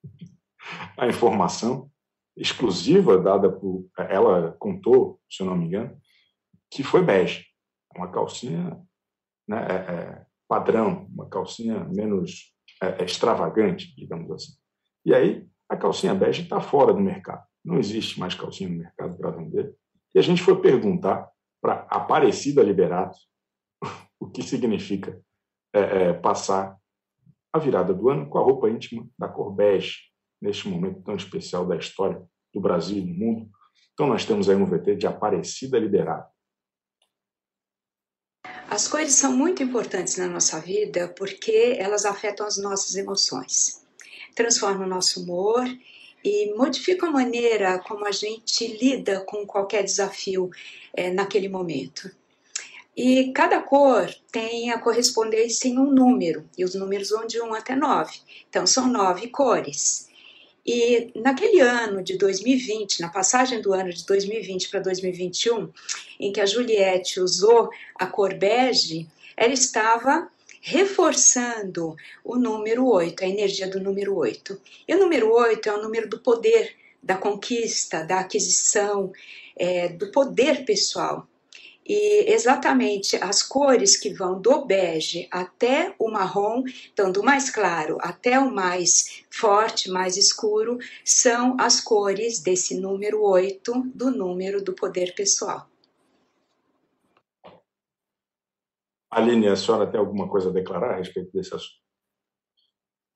A 0.98 1.08
informação 1.08 1.90
exclusiva 2.36 3.18
dada 3.18 3.52
por. 3.52 3.88
Ela 3.98 4.56
contou, 4.60 5.20
se 5.30 5.42
eu 5.42 5.48
não 5.48 5.56
me 5.56 5.66
engano, 5.66 5.98
que 6.70 6.84
foi 6.84 7.04
bege. 7.04 7.46
Uma 7.96 8.12
calcinha 8.12 8.80
né, 9.48 9.66
é, 9.66 9.74
é, 9.74 10.26
padrão, 10.48 11.08
uma 11.10 11.28
calcinha 11.28 11.86
menos 11.86 12.54
é, 12.82 13.02
é 13.02 13.06
extravagante, 13.06 13.96
digamos 13.96 14.32
assim. 14.32 14.54
E 15.06 15.14
aí, 15.14 15.48
a 15.70 15.76
calcinha 15.76 16.14
bege 16.14 16.44
está 16.44 16.60
fora 16.60 16.94
do 16.94 17.00
mercado. 17.00 17.44
Não 17.64 17.78
existe 17.78 18.20
mais 18.20 18.34
calcinha 18.34 18.70
no 18.70 18.78
mercado 18.78 19.18
para 19.18 19.32
vender. 19.32 19.76
E 20.16 20.20
a 20.20 20.22
gente 20.22 20.42
foi 20.42 20.60
perguntar 20.62 21.30
para 21.62 21.86
Aparecida 21.90 22.64
Liberato 22.64 23.18
o 24.20 24.30
que 24.30 24.42
significa 24.42 25.22
é, 25.74 25.80
é, 25.80 26.14
passar 26.14 26.78
a 27.52 27.60
virada 27.60 27.94
do 27.94 28.10
ano 28.10 28.30
com 28.30 28.38
a 28.38 28.42
roupa 28.42 28.70
íntima 28.70 29.08
da 29.18 29.28
cor 29.28 29.52
bege, 29.52 29.98
neste 30.42 30.68
momento 30.68 31.02
tão 31.02 31.16
especial 31.16 31.66
da 31.66 31.76
história 31.76 32.22
do 32.54 32.62
Brasil 32.62 32.98
e 32.98 33.02
do 33.02 33.14
mundo. 33.14 33.50
Então, 33.94 34.08
nós 34.08 34.26
temos 34.26 34.50
aí 34.50 34.56
um 34.56 34.66
VT 34.66 34.96
de 34.96 35.08
Aparecida 35.08 35.80
Liberato. 35.80 36.32
As 38.78 38.88
cores 38.88 39.14
são 39.16 39.36
muito 39.36 39.64
importantes 39.64 40.18
na 40.18 40.28
nossa 40.28 40.60
vida 40.60 41.12
porque 41.18 41.78
elas 41.80 42.06
afetam 42.06 42.46
as 42.46 42.60
nossas 42.60 42.96
emoções, 42.96 43.84
transformam 44.36 44.86
o 44.86 44.90
nosso 44.90 45.24
humor 45.24 45.66
e 46.24 46.54
modificam 46.56 47.10
a 47.10 47.12
maneira 47.12 47.80
como 47.80 48.06
a 48.06 48.12
gente 48.12 48.68
lida 48.68 49.22
com 49.22 49.48
qualquer 49.48 49.84
desafio 49.84 50.52
é, 50.94 51.10
naquele 51.10 51.50
momento. 51.50 52.12
E 52.96 53.32
cada 53.32 53.64
cor 53.64 54.14
tem 54.32 54.70
a 54.70 54.78
correspondência 54.78 55.68
em 55.68 55.80
um 55.80 55.90
número, 55.92 56.48
e 56.56 56.64
os 56.64 56.76
números 56.76 57.10
vão 57.10 57.26
de 57.26 57.42
1 57.42 57.56
até 57.56 57.76
9. 57.76 58.14
Então, 58.48 58.68
são 58.68 58.88
nove 58.88 59.30
cores. 59.30 60.07
E 60.68 61.12
naquele 61.16 61.62
ano 61.62 62.04
de 62.04 62.18
2020, 62.18 63.00
na 63.00 63.08
passagem 63.08 63.62
do 63.62 63.74
ano 63.74 63.90
de 63.90 64.06
2020 64.06 64.68
para 64.70 64.82
2021, 64.82 65.72
em 66.20 66.34
que 66.34 66.42
a 66.42 66.46
Juliette 66.46 67.22
usou 67.22 67.70
a 67.96 68.06
cor 68.06 68.34
bege, 68.34 69.08
ela 69.38 69.54
estava 69.54 70.30
reforçando 70.60 71.96
o 72.22 72.36
número 72.36 72.86
8, 72.86 73.24
a 73.24 73.28
energia 73.28 73.70
do 73.70 73.80
número 73.80 74.14
8. 74.18 74.60
E 74.86 74.94
o 74.94 75.00
número 75.00 75.32
8 75.32 75.70
é 75.70 75.74
o 75.74 75.82
número 75.82 76.10
do 76.10 76.20
poder, 76.20 76.76
da 77.02 77.16
conquista, 77.16 78.04
da 78.04 78.20
aquisição, 78.20 79.14
é, 79.56 79.88
do 79.88 80.12
poder 80.12 80.66
pessoal. 80.66 81.26
E 81.88 82.30
exatamente 82.34 83.16
as 83.16 83.42
cores 83.42 83.96
que 83.96 84.14
vão 84.14 84.42
do 84.42 84.66
bege 84.66 85.26
até 85.32 85.96
o 85.98 86.12
marrom, 86.12 86.64
então 86.92 87.10
do 87.10 87.24
mais 87.24 87.50
claro 87.50 87.98
até 88.02 88.38
o 88.38 88.54
mais 88.54 89.24
forte, 89.32 89.90
mais 89.90 90.18
escuro, 90.18 90.78
são 91.06 91.56
as 91.58 91.80
cores 91.80 92.42
desse 92.42 92.78
número 92.78 93.24
8 93.24 93.90
do 93.96 94.12
número 94.12 94.62
do 94.62 94.74
poder 94.74 95.16
pessoal. 95.16 95.70
Aline, 99.10 99.48
a 99.48 99.56
senhora 99.56 99.90
tem 99.90 99.98
alguma 99.98 100.28
coisa 100.28 100.50
a 100.50 100.54
declarar 100.54 100.96
a 100.96 100.98
respeito 100.98 101.32
desse 101.32 101.56
assunto? 101.56 101.80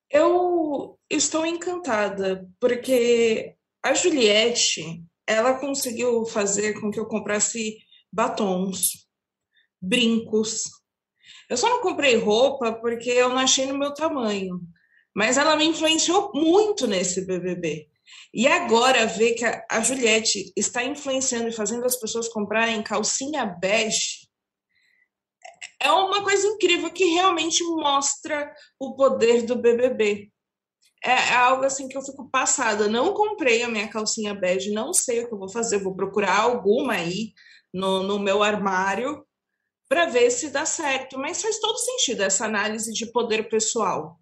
Eu 0.09 0.97
estou 1.09 1.45
encantada, 1.45 2.49
porque 2.59 3.55
a 3.83 3.93
Juliette, 3.93 5.03
ela 5.27 5.59
conseguiu 5.59 6.25
fazer 6.25 6.79
com 6.79 6.89
que 6.89 6.99
eu 6.99 7.05
comprasse 7.05 7.77
batons, 8.11 9.07
brincos. 9.81 10.63
Eu 11.49 11.57
só 11.57 11.69
não 11.69 11.81
comprei 11.81 12.15
roupa 12.15 12.73
porque 12.73 13.09
eu 13.09 13.29
não 13.29 13.37
achei 13.37 13.65
no 13.65 13.77
meu 13.77 13.93
tamanho. 13.93 14.61
Mas 15.15 15.37
ela 15.37 15.55
me 15.55 15.65
influenciou 15.65 16.31
muito 16.33 16.87
nesse 16.87 17.25
BBB. 17.25 17.89
E 18.33 18.47
agora 18.47 19.05
ver 19.05 19.33
que 19.33 19.45
a 19.45 19.81
Juliette 19.81 20.53
está 20.55 20.83
influenciando 20.83 21.49
e 21.49 21.53
fazendo 21.53 21.85
as 21.85 21.97
pessoas 21.97 22.29
comprarem 22.29 22.81
calcinha 22.81 23.45
bege 23.45 24.21
é 25.81 25.91
uma 25.91 26.23
coisa 26.23 26.45
incrível 26.47 26.91
que 26.91 27.05
realmente 27.05 27.63
mostra 27.63 28.53
o 28.79 28.95
poder 28.95 29.43
do 29.43 29.55
BBB. 29.55 30.31
É, 31.03 31.11
é 31.11 31.33
algo 31.33 31.65
assim 31.65 31.87
que 31.87 31.97
eu 31.97 32.03
fico 32.03 32.29
passada. 32.29 32.87
Não 32.87 33.13
comprei 33.13 33.63
a 33.63 33.67
minha 33.67 33.87
calcinha 33.87 34.35
bege, 34.35 34.71
não 34.71 34.93
sei 34.93 35.23
o 35.23 35.27
que 35.27 35.33
eu 35.33 35.39
vou 35.39 35.49
fazer. 35.49 35.79
Vou 35.79 35.95
procurar 35.95 36.39
alguma 36.39 36.93
aí 36.93 37.33
no, 37.73 38.03
no 38.03 38.19
meu 38.19 38.43
armário 38.43 39.25
para 39.87 40.05
ver 40.05 40.31
se 40.31 40.49
dá 40.49 40.65
certo. 40.65 41.17
Mas 41.17 41.41
faz 41.41 41.59
todo 41.59 41.77
sentido 41.77 42.21
essa 42.21 42.45
análise 42.45 42.93
de 42.93 43.05
poder 43.11 43.49
pessoal. 43.49 44.19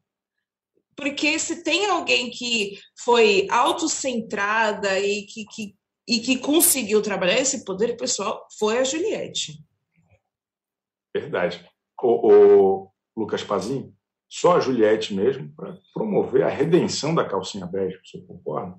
Porque 0.95 1.39
se 1.39 1.63
tem 1.63 1.85
alguém 1.85 2.29
que 2.29 2.79
foi 3.03 3.47
autocentrada 3.49 4.99
e 4.99 5.23
que, 5.23 5.45
que, 5.45 5.75
e 6.07 6.19
que 6.19 6.37
conseguiu 6.37 7.01
trabalhar 7.01 7.39
esse 7.39 7.63
poder 7.63 7.95
pessoal, 7.95 8.45
foi 8.57 8.79
a 8.79 8.83
Juliette. 8.83 9.63
Verdade. 11.15 11.65
O, 12.01 12.31
o 12.31 12.91
Lucas 13.15 13.43
Pazin, 13.43 13.93
só 14.27 14.57
a 14.57 14.59
Juliette 14.59 15.13
mesmo 15.13 15.53
para 15.55 15.77
promover 15.93 16.43
a 16.43 16.49
redenção 16.49 17.15
da 17.15 17.27
calcinha 17.27 17.65
bege, 17.65 17.99
você 18.03 18.19
concorda? 18.21 18.77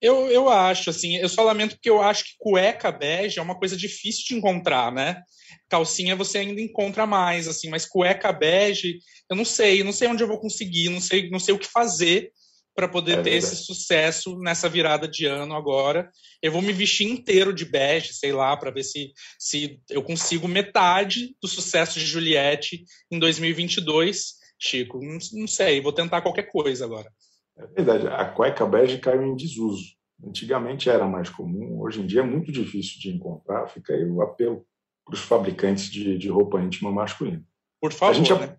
Eu, 0.00 0.30
eu 0.30 0.48
acho, 0.48 0.90
assim, 0.90 1.16
eu 1.16 1.28
só 1.28 1.42
lamento 1.42 1.74
porque 1.74 1.90
eu 1.90 2.00
acho 2.00 2.24
que 2.24 2.30
cueca 2.38 2.92
bege 2.92 3.38
é 3.38 3.42
uma 3.42 3.58
coisa 3.58 3.76
difícil 3.76 4.24
de 4.28 4.34
encontrar, 4.34 4.92
né? 4.92 5.22
Calcinha 5.68 6.14
você 6.14 6.38
ainda 6.38 6.60
encontra 6.60 7.06
mais, 7.06 7.48
assim, 7.48 7.68
mas 7.68 7.84
cueca 7.84 8.32
bege, 8.32 8.98
eu 9.28 9.36
não 9.36 9.44
sei, 9.44 9.82
não 9.82 9.92
sei 9.92 10.08
onde 10.08 10.22
eu 10.22 10.28
vou 10.28 10.38
conseguir, 10.38 10.88
não 10.88 11.00
sei, 11.00 11.28
não 11.30 11.40
sei 11.40 11.54
o 11.54 11.58
que 11.58 11.66
fazer 11.66 12.30
para 12.78 12.86
poder 12.86 13.18
é 13.18 13.22
ter 13.22 13.32
esse 13.32 13.56
sucesso 13.56 14.38
nessa 14.38 14.68
virada 14.68 15.08
de 15.08 15.26
ano 15.26 15.56
agora. 15.56 16.08
Eu 16.40 16.52
vou 16.52 16.62
me 16.62 16.72
vestir 16.72 17.08
inteiro 17.08 17.52
de 17.52 17.64
bege, 17.64 18.14
sei 18.14 18.32
lá, 18.32 18.56
para 18.56 18.70
ver 18.70 18.84
se, 18.84 19.12
se 19.36 19.80
eu 19.90 20.00
consigo 20.00 20.46
metade 20.46 21.34
do 21.42 21.48
sucesso 21.48 21.98
de 21.98 22.06
Juliette 22.06 22.84
em 23.10 23.18
2022. 23.18 24.34
Chico, 24.60 25.00
não, 25.04 25.18
não 25.32 25.48
sei, 25.48 25.80
vou 25.80 25.92
tentar 25.92 26.20
qualquer 26.22 26.44
coisa 26.44 26.84
agora. 26.84 27.10
É 27.58 27.66
verdade, 27.66 28.06
a 28.06 28.24
cueca 28.24 28.64
bege 28.66 28.98
caiu 28.98 29.22
em 29.22 29.34
desuso. 29.36 29.84
Antigamente 30.24 30.88
era 30.88 31.06
mais 31.06 31.28
comum, 31.28 31.80
hoje 31.80 32.00
em 32.00 32.06
dia 32.06 32.20
é 32.20 32.24
muito 32.24 32.50
difícil 32.50 33.00
de 33.00 33.14
encontrar. 33.14 33.68
Fica 33.68 33.94
aí 33.94 34.04
o 34.04 34.22
apelo 34.22 34.64
para 35.04 35.14
os 35.14 35.20
fabricantes 35.20 35.90
de, 35.90 36.18
de, 36.18 36.28
roupa 36.28 36.60
íntima 36.60 36.90
masculina. 36.90 37.42
Por 37.80 37.92
favor. 37.92 38.10
A 38.10 38.14
gente, 38.14 38.34
né? 38.34 38.56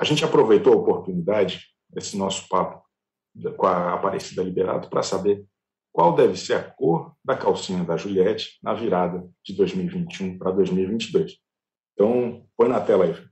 a 0.00 0.04
gente 0.04 0.24
aproveitou 0.24 0.72
a 0.72 0.76
oportunidade 0.76 1.66
desse 1.88 2.16
nosso 2.16 2.48
papo 2.48 2.82
com 3.56 3.66
a 3.66 3.94
Aparecida 3.94 4.42
Liberato 4.42 4.90
para 4.90 5.02
saber 5.02 5.44
qual 5.92 6.14
deve 6.14 6.36
ser 6.36 6.54
a 6.54 6.62
cor 6.62 7.14
da 7.24 7.36
calcinha 7.36 7.84
da 7.84 7.96
Juliette 7.96 8.58
na 8.62 8.74
virada 8.74 9.28
de 9.44 9.54
2021 9.54 10.38
para 10.38 10.50
2022. 10.50 11.38
Então, 11.94 12.46
põe 12.56 12.68
na 12.68 12.80
tela 12.80 13.04
aí. 13.04 13.27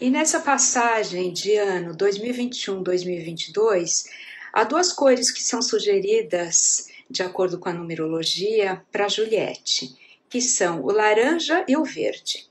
E 0.00 0.10
nessa 0.10 0.40
passagem 0.40 1.32
de 1.32 1.54
ano 1.56 1.96
2021-2022, 1.96 4.06
há 4.52 4.64
duas 4.64 4.92
cores 4.92 5.30
que 5.30 5.42
são 5.42 5.62
sugeridas, 5.62 6.88
de 7.08 7.22
acordo 7.22 7.58
com 7.58 7.68
a 7.68 7.72
numerologia, 7.72 8.82
para 8.90 9.08
Juliette, 9.08 9.96
que 10.28 10.40
são 10.40 10.82
o 10.82 10.90
laranja 10.90 11.64
e 11.68 11.76
o 11.76 11.84
verde. 11.84 12.50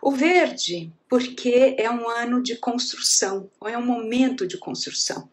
O 0.00 0.10
verde, 0.10 0.92
porque 1.08 1.76
é 1.78 1.88
um 1.90 2.08
ano 2.08 2.42
de 2.42 2.56
construção, 2.56 3.48
ou 3.60 3.68
é 3.68 3.78
um 3.78 3.86
momento 3.86 4.46
de 4.46 4.58
construção. 4.58 5.28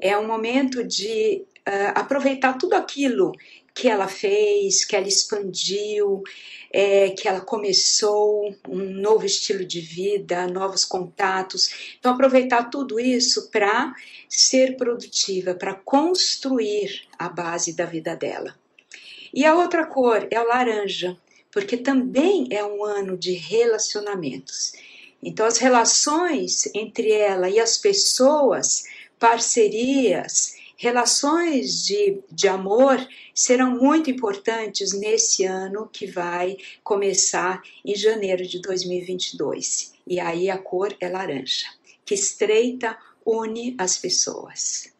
É 0.00 0.16
um 0.16 0.26
momento 0.26 0.82
de 0.82 1.44
uh, 1.68 1.92
aproveitar 1.94 2.54
tudo 2.54 2.74
aquilo 2.74 3.32
que 3.80 3.88
ela 3.88 4.08
fez, 4.08 4.84
que 4.84 4.94
ela 4.94 5.08
expandiu, 5.08 6.22
é, 6.70 7.08
que 7.10 7.26
ela 7.26 7.40
começou 7.40 8.54
um 8.68 8.76
novo 8.76 9.24
estilo 9.24 9.64
de 9.64 9.80
vida, 9.80 10.46
novos 10.46 10.84
contatos. 10.84 11.94
Então, 11.98 12.12
aproveitar 12.12 12.64
tudo 12.64 13.00
isso 13.00 13.50
para 13.50 13.94
ser 14.28 14.76
produtiva, 14.76 15.54
para 15.54 15.72
construir 15.72 17.04
a 17.18 17.30
base 17.30 17.74
da 17.74 17.86
vida 17.86 18.14
dela. 18.14 18.54
E 19.32 19.46
a 19.46 19.56
outra 19.56 19.86
cor 19.86 20.28
é 20.30 20.38
o 20.38 20.46
laranja, 20.46 21.16
porque 21.50 21.78
também 21.78 22.48
é 22.50 22.62
um 22.62 22.84
ano 22.84 23.16
de 23.16 23.32
relacionamentos. 23.32 24.74
Então, 25.22 25.46
as 25.46 25.56
relações 25.56 26.68
entre 26.74 27.10
ela 27.12 27.48
e 27.48 27.58
as 27.58 27.78
pessoas, 27.78 28.84
parcerias, 29.18 30.59
relações 30.80 31.84
de, 31.84 32.22
de 32.32 32.48
amor 32.48 33.06
serão 33.34 33.78
muito 33.78 34.10
importantes 34.10 34.98
nesse 34.98 35.44
ano 35.44 35.86
que 35.92 36.06
vai 36.06 36.56
começar 36.82 37.60
em 37.84 37.94
janeiro 37.94 38.46
de 38.46 38.62
2022. 38.62 39.92
E 40.06 40.18
aí 40.18 40.48
a 40.48 40.56
cor 40.56 40.96
é 40.98 41.06
laranja, 41.06 41.66
que 42.02 42.14
estreita, 42.14 42.96
une 43.26 43.76
as 43.76 43.98
pessoas. 43.98 44.90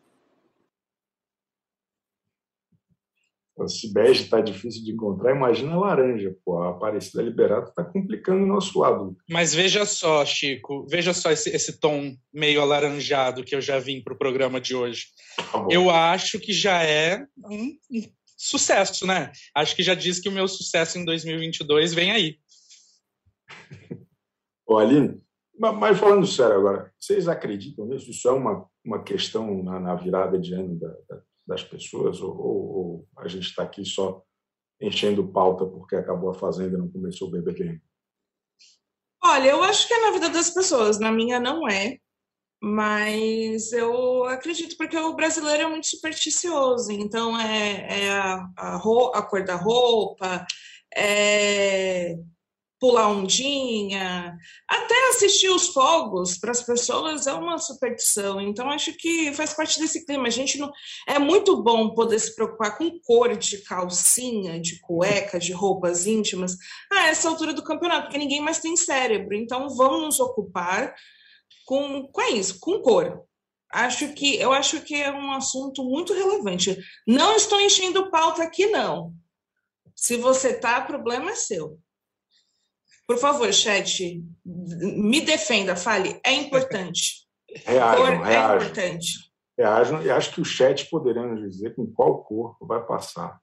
Se 3.68 3.92
bege 3.92 4.22
está 4.22 4.40
difícil 4.40 4.82
de 4.84 4.92
encontrar, 4.92 5.34
imagina 5.34 5.72
a 5.72 5.78
laranja, 5.78 6.34
pô. 6.44 6.62
A 6.62 6.70
Aparecida 6.70 7.22
Liberato 7.22 7.70
está 7.70 7.84
complicando 7.84 8.42
o 8.42 8.46
nosso 8.46 8.78
lado. 8.78 9.16
Mas 9.28 9.54
veja 9.54 9.84
só, 9.84 10.24
Chico, 10.24 10.86
veja 10.88 11.12
só 11.12 11.30
esse, 11.30 11.50
esse 11.50 11.78
tom 11.78 12.14
meio 12.32 12.60
alaranjado 12.60 13.44
que 13.44 13.54
eu 13.54 13.60
já 13.60 13.78
vim 13.78 14.02
para 14.02 14.14
o 14.14 14.18
programa 14.18 14.60
de 14.60 14.74
hoje. 14.74 15.06
Tá 15.36 15.66
eu 15.70 15.90
acho 15.90 16.38
que 16.38 16.52
já 16.52 16.82
é 16.82 17.24
um, 17.44 17.76
um 17.90 18.02
sucesso, 18.36 19.06
né? 19.06 19.32
Acho 19.54 19.76
que 19.76 19.82
já 19.82 19.94
diz 19.94 20.18
que 20.18 20.28
o 20.28 20.32
meu 20.32 20.48
sucesso 20.48 20.98
em 20.98 21.04
2022 21.04 21.92
vem 21.92 22.10
aí. 22.10 22.38
Ô, 24.66 24.78
Aline, 24.78 25.20
mas 25.58 25.98
falando 25.98 26.26
sério 26.26 26.56
agora, 26.56 26.90
vocês 26.98 27.28
acreditam 27.28 27.84
nisso? 27.86 28.10
Isso 28.10 28.26
é 28.26 28.32
uma, 28.32 28.66
uma 28.82 29.02
questão 29.02 29.62
na, 29.62 29.78
na 29.78 29.94
virada 29.94 30.38
de 30.38 30.54
ano 30.54 30.78
da, 30.78 30.88
da 31.08 31.22
das 31.50 31.64
pessoas, 31.64 32.20
ou, 32.20 32.30
ou, 32.30 32.76
ou 32.76 33.08
a 33.18 33.26
gente 33.26 33.48
está 33.48 33.64
aqui 33.64 33.84
só 33.84 34.22
enchendo 34.80 35.26
pauta 35.32 35.66
porque 35.66 35.96
acabou 35.96 36.30
a 36.30 36.34
Fazenda 36.34 36.76
e 36.76 36.78
não 36.78 36.88
começou 36.88 37.28
o 37.28 37.30
BBB? 37.32 37.80
Olha, 39.22 39.50
eu 39.50 39.62
acho 39.64 39.86
que 39.86 39.92
é 39.92 40.00
na 40.00 40.12
vida 40.12 40.30
das 40.30 40.50
pessoas, 40.50 40.98
na 40.98 41.10
minha 41.10 41.40
não 41.40 41.68
é, 41.68 41.98
mas 42.62 43.72
eu 43.72 44.24
acredito 44.24 44.76
porque 44.78 44.96
o 44.96 45.14
brasileiro 45.14 45.64
é 45.64 45.68
muito 45.68 45.88
supersticioso, 45.88 46.92
então 46.92 47.38
é, 47.38 48.04
é 48.04 48.10
a, 48.10 48.48
a, 48.56 48.76
a, 48.76 49.22
cor 49.22 49.44
da 49.44 49.56
roupa, 49.56 50.46
é 50.94 52.16
pular 52.80 53.08
ondinha, 53.08 54.36
até 54.66 55.08
assistir 55.10 55.50
os 55.50 55.68
fogos 55.68 56.38
para 56.38 56.50
as 56.50 56.62
pessoas 56.62 57.26
é 57.26 57.32
uma 57.34 57.58
superstição. 57.58 58.40
Então 58.40 58.70
acho 58.70 58.94
que 58.94 59.32
faz 59.34 59.52
parte 59.52 59.78
desse 59.78 60.04
clima. 60.06 60.26
A 60.26 60.30
gente 60.30 60.58
não 60.58 60.72
é 61.06 61.18
muito 61.18 61.62
bom 61.62 61.90
poder 61.90 62.18
se 62.18 62.34
preocupar 62.34 62.78
com 62.78 62.98
cor 63.00 63.36
de 63.36 63.58
calcinha, 63.58 64.58
de 64.58 64.80
cueca, 64.80 65.38
de 65.38 65.52
roupas 65.52 66.06
íntimas 66.06 66.56
a 66.90 67.08
essa 67.08 67.28
altura 67.28 67.52
do 67.52 67.62
campeonato, 67.62 68.04
porque 68.04 68.18
ninguém 68.18 68.40
mais 68.40 68.58
tem 68.58 68.74
cérebro. 68.76 69.36
Então 69.36 69.68
vamos 69.76 70.00
nos 70.02 70.20
ocupar 70.20 70.94
com, 71.66 72.08
com 72.08 72.22
isso, 72.34 72.58
com 72.58 72.80
cor. 72.80 73.22
Acho 73.72 74.12
que 74.14 74.36
eu 74.36 74.52
acho 74.52 74.80
que 74.80 74.94
é 74.94 75.12
um 75.12 75.32
assunto 75.32 75.84
muito 75.84 76.14
relevante. 76.14 76.76
Não 77.06 77.36
estou 77.36 77.60
enchendo 77.60 78.10
pauta 78.10 78.42
aqui 78.42 78.66
não. 78.66 79.12
Se 79.94 80.16
você 80.16 80.54
tá, 80.54 80.80
problema 80.80 81.30
é 81.30 81.34
seu. 81.34 81.78
Por 83.10 83.18
favor, 83.18 83.52
chat, 83.52 84.22
me 84.46 85.20
defenda, 85.20 85.74
fale. 85.74 86.20
É 86.24 86.32
importante. 86.32 87.26
Reajam, 87.66 87.96
cor 87.96 88.24
reajam. 88.24 88.52
É 88.52 88.56
importante. 88.56 89.32
Reajam, 89.58 90.02
e 90.04 90.10
acho 90.12 90.32
que 90.32 90.40
o 90.40 90.44
chat 90.44 90.88
poderia 90.88 91.26
nos 91.26 91.40
dizer 91.40 91.74
com 91.74 91.92
qual 91.92 92.22
corpo 92.22 92.64
vai 92.64 92.86
passar 92.86 93.40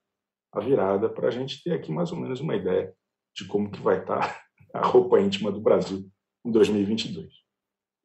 a 0.53 0.62
virada 0.62 1.09
para 1.09 1.27
a 1.27 1.31
gente 1.31 1.62
ter 1.62 1.74
aqui 1.74 1.91
mais 1.91 2.13
ou 2.13 2.17
menos 2.17 2.39
uma 2.39 2.55
ideia 2.55 2.95
de 3.36 3.43
como 3.43 3.69
que 3.69 3.81
vai 3.81 4.00
estar 4.00 4.41
a 4.74 4.88
roupa 4.88 5.19
íntima 5.19 5.51
do 5.51 5.59
Brasil 5.59 6.09
em 6.45 6.51
2022. 6.51 7.29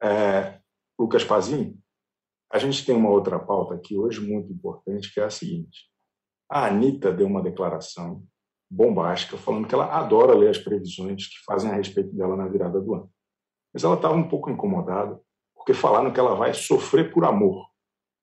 É, 0.03 0.59
Lucas 0.99 1.23
Pazinho, 1.23 1.81
a 2.51 2.59
gente 2.59 2.85
tem 2.85 2.93
uma 2.93 3.09
outra 3.09 3.39
pauta 3.39 3.75
aqui 3.75 3.95
hoje 3.97 4.19
muito 4.19 4.51
importante, 4.51 5.13
que 5.13 5.21
é 5.21 5.23
a 5.23 5.29
seguinte. 5.29 5.89
A 6.51 6.65
Anitta 6.65 7.09
deu 7.09 7.25
uma 7.25 7.41
declaração 7.41 8.21
bombástica, 8.73 9.37
falando 9.37 9.67
que 9.67 9.75
ela 9.75 9.85
adora 9.85 10.33
ler 10.33 10.49
as 10.49 10.57
previsões 10.57 11.27
que 11.27 11.43
fazem 11.45 11.69
a 11.69 11.75
respeito 11.75 12.13
dela 12.15 12.35
na 12.35 12.47
virada 12.47 12.81
do 12.81 12.95
ano. 12.95 13.09
Mas 13.73 13.83
ela 13.83 13.95
estava 13.95 14.15
um 14.15 14.27
pouco 14.27 14.49
incomodada, 14.49 15.19
porque 15.55 15.73
falaram 15.73 16.11
que 16.11 16.19
ela 16.19 16.35
vai 16.35 16.53
sofrer 16.53 17.13
por 17.13 17.23
amor. 17.23 17.67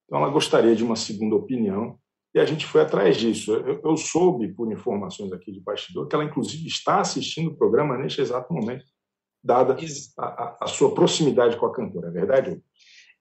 Então 0.05 0.21
ela 0.21 0.31
gostaria 0.31 0.75
de 0.75 0.83
uma 0.83 0.97
segunda 0.97 1.37
opinião 1.37 1.99
e 2.35 2.41
a 2.41 2.45
gente 2.45 2.67
foi 2.67 2.83
atrás 2.83 3.17
disso. 3.17 3.53
Eu, 3.55 3.81
eu 3.85 3.97
soube, 3.97 4.53
por 4.53 4.71
informações 4.73 5.33
aqui 5.33 5.53
de 5.53 5.61
bastidor, 5.61 6.09
que 6.09 6.15
ela, 6.15 6.25
inclusive, 6.25 6.67
está 6.67 7.01
assistindo 7.01 7.51
o 7.51 7.57
programa 7.57 7.97
neste 7.97 8.21
exato 8.21 8.53
momento, 8.53 8.85
dada 9.43 9.77
a, 10.19 10.25
a, 10.25 10.57
a 10.63 10.67
sua 10.67 10.95
proximidade 10.95 11.57
com 11.57 11.67
a 11.67 11.73
cantora. 11.73 12.09
É 12.09 12.13
verdade? 12.13 12.61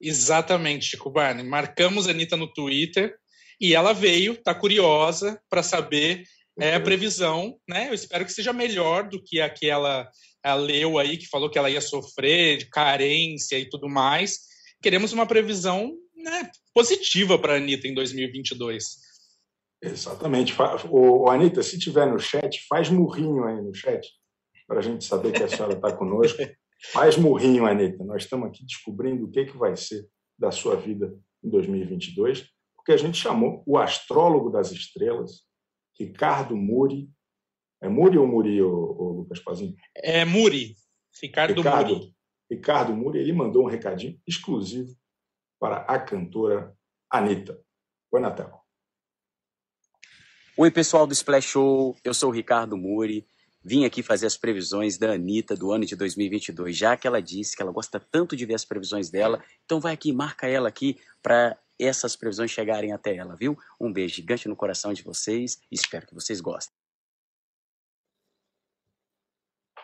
Exatamente, 0.01 0.85
Chico 0.85 1.09
Barney. 1.09 1.43
Marcamos 1.43 2.07
a 2.07 2.11
Anitta 2.11 2.35
no 2.35 2.51
Twitter 2.51 3.15
e 3.61 3.75
ela 3.75 3.93
veio, 3.93 4.33
está 4.33 4.55
curiosa 4.55 5.39
para 5.49 5.61
saber 5.61 6.23
é, 6.59 6.75
a 6.75 6.79
previsão, 6.79 7.57
né? 7.67 7.89
Eu 7.89 7.93
espero 7.93 8.25
que 8.25 8.33
seja 8.33 8.53
melhor 8.53 9.07
do 9.07 9.21
que 9.21 9.41
a 9.41 9.49
que 9.49 9.69
ela, 9.69 10.09
ela 10.43 10.61
leu 10.61 10.97
aí, 10.97 11.17
que 11.17 11.27
falou 11.27 11.49
que 11.49 11.57
ela 11.57 11.69
ia 11.69 11.81
sofrer 11.81 12.57
de 12.57 12.69
carência 12.69 13.57
e 13.57 13.69
tudo 13.69 13.87
mais. 13.87 14.39
Queremos 14.81 15.13
uma 15.13 15.25
previsão 15.25 15.93
né, 16.15 16.49
positiva 16.73 17.37
para 17.37 17.53
a 17.53 17.57
Anitta 17.57 17.87
em 17.87 17.93
2022. 17.93 19.09
Exatamente. 19.81 20.53
O, 20.89 21.29
Anitta, 21.29 21.63
se 21.63 21.79
tiver 21.79 22.05
no 22.05 22.19
chat, 22.19 22.65
faz 22.67 22.89
murrinho 22.89 23.45
aí 23.45 23.61
no 23.61 23.73
chat, 23.73 24.07
para 24.67 24.79
a 24.79 24.81
gente 24.81 25.05
saber 25.05 25.31
que 25.31 25.43
a 25.43 25.47
senhora 25.47 25.73
está 25.73 25.91
conosco. 25.91 26.37
Faz 26.93 27.17
murrinho, 27.17 27.65
Anitta. 27.65 28.05
Nós 28.05 28.23
estamos 28.23 28.47
aqui 28.47 28.65
descobrindo 28.65 29.25
o 29.25 29.29
que, 29.29 29.43
que 29.43 29.57
vai 29.57 29.75
ser 29.75 30.07
da 30.37 30.49
sua 30.49 30.77
vida 30.77 31.13
em 31.43 31.49
2022, 31.49 32.45
porque 32.73 32.93
a 32.93 32.97
gente 32.97 33.17
chamou 33.17 33.61
o 33.65 33.77
astrólogo 33.77 34.49
das 34.49 34.71
estrelas, 34.71 35.41
Ricardo 35.99 36.55
Muri. 36.55 37.09
É 37.81 37.89
Muri 37.89 38.17
ou 38.17 38.27
Muri, 38.27 38.61
o, 38.61 38.69
o 38.69 39.11
Lucas 39.19 39.39
Pazinho? 39.39 39.75
É 39.95 40.23
Muri. 40.25 40.75
Ricardo, 41.21 41.53
Ricardo 41.55 41.93
Muri. 41.93 42.15
Ricardo 42.49 42.93
Muri, 42.93 43.19
ele 43.19 43.33
mandou 43.33 43.63
um 43.63 43.69
recadinho 43.69 44.19
exclusivo 44.25 44.95
para 45.59 45.77
a 45.81 45.99
cantora 45.99 46.75
Anitta. 47.11 47.59
Põe 48.09 48.21
na 48.21 48.31
tela. 48.31 48.59
Oi, 50.57 50.71
pessoal 50.71 51.05
do 51.05 51.13
Splash 51.13 51.45
Show. 51.45 51.95
Eu 52.03 52.13
sou 52.13 52.29
o 52.29 52.33
Ricardo 52.33 52.77
Muri. 52.77 53.25
Vim 53.63 53.85
aqui 53.85 54.01
fazer 54.01 54.25
as 54.25 54.37
previsões 54.37 54.97
da 54.97 55.11
Anitta 55.11 55.55
do 55.55 55.71
ano 55.71 55.85
de 55.85 55.95
2022, 55.95 56.75
já 56.75 56.95
que 56.95 57.05
ela 57.05 57.21
disse 57.21 57.55
que 57.55 57.61
ela 57.61 57.71
gosta 57.71 57.99
tanto 57.99 58.35
de 58.35 58.45
ver 58.45 58.55
as 58.55 58.65
previsões 58.65 59.09
dela. 59.09 59.43
Então 59.65 59.79
vai 59.79 59.93
aqui, 59.93 60.13
marca 60.13 60.47
ela 60.47 60.69
aqui 60.69 60.97
para 61.21 61.57
essas 61.79 62.15
previsões 62.15 62.51
chegarem 62.51 62.91
até 62.91 63.15
ela, 63.15 63.35
viu? 63.35 63.57
Um 63.79 63.91
beijo 63.91 64.15
gigante 64.15 64.47
no 64.47 64.55
coração 64.55 64.93
de 64.93 65.03
vocês 65.03 65.61
e 65.71 65.75
espero 65.75 66.05
que 66.05 66.13
vocês 66.13 66.41
gostem. 66.41 66.75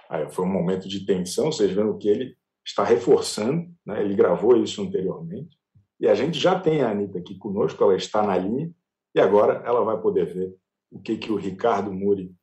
Aí 0.09 0.29
foi 0.29 0.45
um 0.45 0.51
momento 0.51 0.87
de 0.87 1.05
tensão, 1.05 1.51
vocês 1.51 1.71
vendo 1.71 1.97
que 1.97 2.07
ele 2.07 2.37
está 2.65 2.83
reforçando, 2.83 3.73
né? 3.85 4.01
ele 4.01 4.15
gravou 4.15 4.55
isso 4.57 4.81
anteriormente. 4.81 5.57
E 5.99 6.07
a 6.07 6.13
gente 6.13 6.37
já 6.37 6.59
tem 6.59 6.81
a 6.81 6.91
Anitta 6.91 7.19
aqui 7.19 7.37
conosco, 7.37 7.83
ela 7.83 7.95
está 7.95 8.21
na 8.21 8.37
linha, 8.37 8.73
e 9.15 9.19
agora 9.19 9.63
ela 9.65 9.83
vai 9.83 9.99
poder 9.99 10.25
ver 10.25 10.55
o 10.91 10.99
que, 10.99 11.17
que 11.17 11.31
o 11.31 11.37
Ricardo 11.37 11.91
Muri 11.91 12.35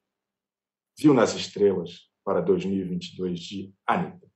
viu 0.99 1.12
nas 1.12 1.35
estrelas 1.35 2.11
para 2.25 2.40
2022 2.40 3.40
de 3.40 3.75
Anitta. 3.87 4.30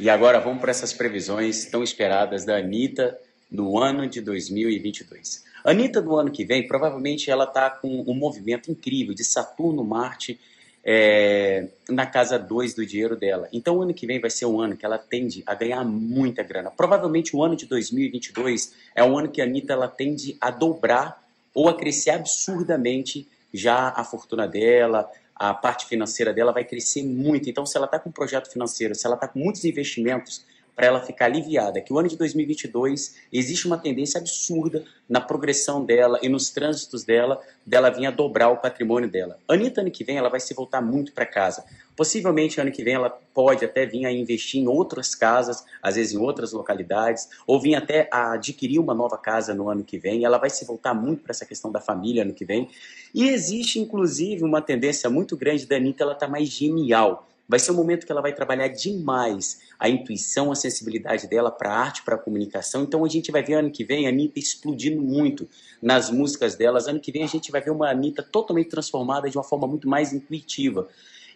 E 0.00 0.08
agora 0.08 0.40
vamos 0.40 0.62
para 0.62 0.70
essas 0.70 0.94
previsões 0.94 1.66
tão 1.66 1.84
esperadas 1.84 2.42
da 2.46 2.56
Anitta 2.56 3.20
no 3.52 3.78
ano 3.78 4.06
de 4.06 4.22
2022. 4.22 5.44
Anitta, 5.62 6.00
no 6.00 6.16
ano 6.16 6.30
que 6.30 6.42
vem, 6.42 6.66
provavelmente 6.66 7.30
ela 7.30 7.44
está 7.44 7.68
com 7.68 8.02
um 8.06 8.14
movimento 8.14 8.70
incrível 8.70 9.12
de 9.12 9.22
Saturno, 9.22 9.84
Marte 9.84 10.40
é, 10.82 11.68
na 11.86 12.06
casa 12.06 12.38
2 12.38 12.72
do 12.72 12.86
dinheiro 12.86 13.14
dela. 13.14 13.46
Então, 13.52 13.76
o 13.76 13.82
ano 13.82 13.92
que 13.92 14.06
vem 14.06 14.18
vai 14.18 14.30
ser 14.30 14.46
um 14.46 14.58
ano 14.58 14.74
que 14.74 14.86
ela 14.86 14.96
tende 14.96 15.42
a 15.44 15.54
ganhar 15.54 15.84
muita 15.84 16.42
grana. 16.42 16.70
Provavelmente 16.70 17.36
o 17.36 17.44
ano 17.44 17.54
de 17.54 17.66
2022 17.66 18.72
é 18.94 19.04
um 19.04 19.18
ano 19.18 19.28
que 19.28 19.42
a 19.42 19.44
Anitta 19.44 19.74
ela 19.74 19.86
tende 19.86 20.34
a 20.40 20.50
dobrar 20.50 21.22
ou 21.52 21.68
a 21.68 21.76
crescer 21.76 22.12
absurdamente 22.12 23.28
já 23.52 23.92
a 23.94 24.02
fortuna 24.02 24.48
dela, 24.48 25.10
a 25.40 25.54
parte 25.54 25.86
financeira 25.86 26.34
dela 26.34 26.52
vai 26.52 26.64
crescer 26.64 27.02
muito. 27.02 27.48
Então, 27.48 27.64
se 27.64 27.74
ela 27.74 27.86
está 27.86 27.98
com 27.98 28.10
um 28.10 28.12
projeto 28.12 28.52
financeiro, 28.52 28.94
se 28.94 29.06
ela 29.06 29.14
está 29.14 29.26
com 29.26 29.38
muitos 29.38 29.64
investimentos, 29.64 30.44
para 30.74 30.86
ela 30.86 31.00
ficar 31.00 31.26
aliviada, 31.26 31.80
que 31.80 31.92
o 31.92 31.98
ano 31.98 32.08
de 32.08 32.16
2022 32.16 33.16
existe 33.32 33.66
uma 33.66 33.78
tendência 33.78 34.18
absurda 34.18 34.84
na 35.08 35.20
progressão 35.20 35.84
dela 35.84 36.18
e 36.22 36.28
nos 36.28 36.50
trânsitos 36.50 37.04
dela, 37.04 37.40
dela 37.66 37.90
vir 37.90 38.06
a 38.06 38.10
dobrar 38.10 38.48
o 38.48 38.56
patrimônio 38.56 39.10
dela. 39.10 39.38
Anitta, 39.48 39.80
ano 39.80 39.90
que 39.90 40.04
vem, 40.04 40.16
ela 40.16 40.28
vai 40.28 40.40
se 40.40 40.54
voltar 40.54 40.80
muito 40.80 41.12
para 41.12 41.26
casa. 41.26 41.64
Possivelmente, 41.96 42.60
ano 42.60 42.70
que 42.70 42.82
vem, 42.82 42.94
ela 42.94 43.10
pode 43.10 43.64
até 43.64 43.84
vir 43.84 44.06
a 44.06 44.12
investir 44.12 44.62
em 44.62 44.68
outras 44.68 45.14
casas, 45.14 45.64
às 45.82 45.96
vezes 45.96 46.14
em 46.14 46.18
outras 46.18 46.52
localidades, 46.52 47.28
ou 47.46 47.60
vir 47.60 47.74
até 47.74 48.08
a 48.10 48.32
adquirir 48.32 48.78
uma 48.78 48.94
nova 48.94 49.18
casa 49.18 49.52
no 49.52 49.68
ano 49.68 49.84
que 49.84 49.98
vem. 49.98 50.24
Ela 50.24 50.38
vai 50.38 50.48
se 50.48 50.64
voltar 50.64 50.94
muito 50.94 51.22
para 51.22 51.32
essa 51.32 51.44
questão 51.44 51.70
da 51.70 51.80
família 51.80 52.22
ano 52.22 52.32
que 52.32 52.44
vem. 52.44 52.70
E 53.14 53.28
existe, 53.28 53.78
inclusive, 53.78 54.44
uma 54.44 54.62
tendência 54.62 55.10
muito 55.10 55.36
grande 55.36 55.66
da 55.66 55.76
Anitta, 55.76 56.04
ela 56.04 56.14
tá 56.14 56.26
mais 56.26 56.48
genial. 56.48 57.29
Vai 57.50 57.58
ser 57.58 57.72
um 57.72 57.74
momento 57.74 58.06
que 58.06 58.12
ela 58.12 58.22
vai 58.22 58.32
trabalhar 58.32 58.68
demais 58.68 59.60
a 59.76 59.88
intuição, 59.88 60.52
a 60.52 60.54
sensibilidade 60.54 61.26
dela 61.26 61.50
para 61.50 61.72
a 61.72 61.76
arte, 61.80 62.04
para 62.04 62.14
a 62.14 62.18
comunicação. 62.18 62.84
Então 62.84 63.04
a 63.04 63.08
gente 63.08 63.32
vai 63.32 63.42
ver 63.42 63.54
ano 63.54 63.72
que 63.72 63.82
vem 63.82 64.06
a 64.06 64.08
Anitta 64.08 64.38
explodindo 64.38 65.02
muito 65.02 65.48
nas 65.82 66.10
músicas 66.10 66.54
delas. 66.54 66.86
Ano 66.86 67.00
que 67.00 67.10
vem 67.10 67.24
a 67.24 67.26
gente 67.26 67.50
vai 67.50 67.60
ver 67.60 67.72
uma 67.72 67.90
Anitta 67.90 68.22
totalmente 68.22 68.68
transformada 68.68 69.28
de 69.28 69.36
uma 69.36 69.42
forma 69.42 69.66
muito 69.66 69.88
mais 69.88 70.12
intuitiva. 70.12 70.86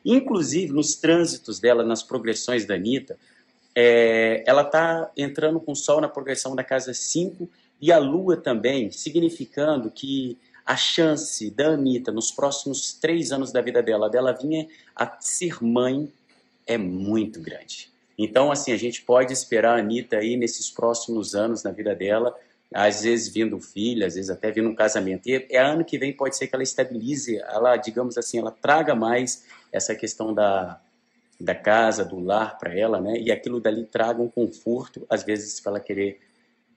Inclusive 0.04 0.72
nos 0.72 0.94
trânsitos 0.94 1.58
dela, 1.58 1.82
nas 1.82 2.04
progressões 2.04 2.64
da 2.64 2.76
Anitta, 2.76 3.18
é, 3.74 4.44
ela 4.46 4.62
está 4.62 5.10
entrando 5.16 5.58
com 5.58 5.72
o 5.72 5.76
Sol 5.76 6.00
na 6.00 6.08
progressão 6.08 6.54
da 6.54 6.62
casa 6.62 6.94
5 6.94 7.50
e 7.80 7.90
a 7.90 7.98
Lua 7.98 8.36
também, 8.36 8.88
significando 8.92 9.90
que 9.90 10.38
a 10.64 10.76
chance 10.76 11.50
da 11.50 11.68
Anitta, 11.68 12.10
nos 12.10 12.30
próximos 12.30 12.94
três 12.94 13.32
anos 13.32 13.52
da 13.52 13.60
vida 13.60 13.82
dela, 13.82 14.08
dela 14.08 14.32
vinha 14.32 14.66
a 14.96 15.16
ser 15.20 15.62
mãe, 15.62 16.10
é 16.66 16.78
muito 16.78 17.40
grande. 17.40 17.92
Então, 18.16 18.50
assim, 18.50 18.72
a 18.72 18.76
gente 18.76 19.02
pode 19.02 19.32
esperar 19.32 19.76
a 19.76 19.80
Anitta 19.80 20.16
aí 20.16 20.36
nesses 20.36 20.70
próximos 20.70 21.34
anos 21.34 21.62
na 21.62 21.70
vida 21.70 21.94
dela, 21.94 22.34
às 22.72 23.02
vezes 23.02 23.28
vindo 23.28 23.56
um 23.56 23.60
filho, 23.60 24.06
às 24.06 24.14
vezes 24.14 24.30
até 24.30 24.50
vindo 24.50 24.68
um 24.68 24.74
casamento. 24.74 25.28
E 25.28 25.46
é 25.50 25.58
ano 25.58 25.84
que 25.84 25.98
vem 25.98 26.12
pode 26.12 26.36
ser 26.36 26.46
que 26.46 26.54
ela 26.54 26.62
estabilize, 26.62 27.36
ela, 27.38 27.76
digamos 27.76 28.16
assim, 28.16 28.38
ela 28.38 28.50
traga 28.50 28.94
mais 28.94 29.44
essa 29.70 29.94
questão 29.94 30.32
da, 30.32 30.80
da 31.38 31.54
casa, 31.54 32.04
do 32.04 32.18
lar 32.18 32.56
para 32.58 32.76
ela, 32.76 33.00
né? 33.00 33.18
E 33.18 33.30
aquilo 33.30 33.60
dali 33.60 33.84
traga 33.84 34.22
um 34.22 34.28
conforto, 34.28 35.04
às 35.10 35.22
vezes, 35.22 35.60
para 35.60 35.72
ela 35.72 35.80
querer 35.80 36.20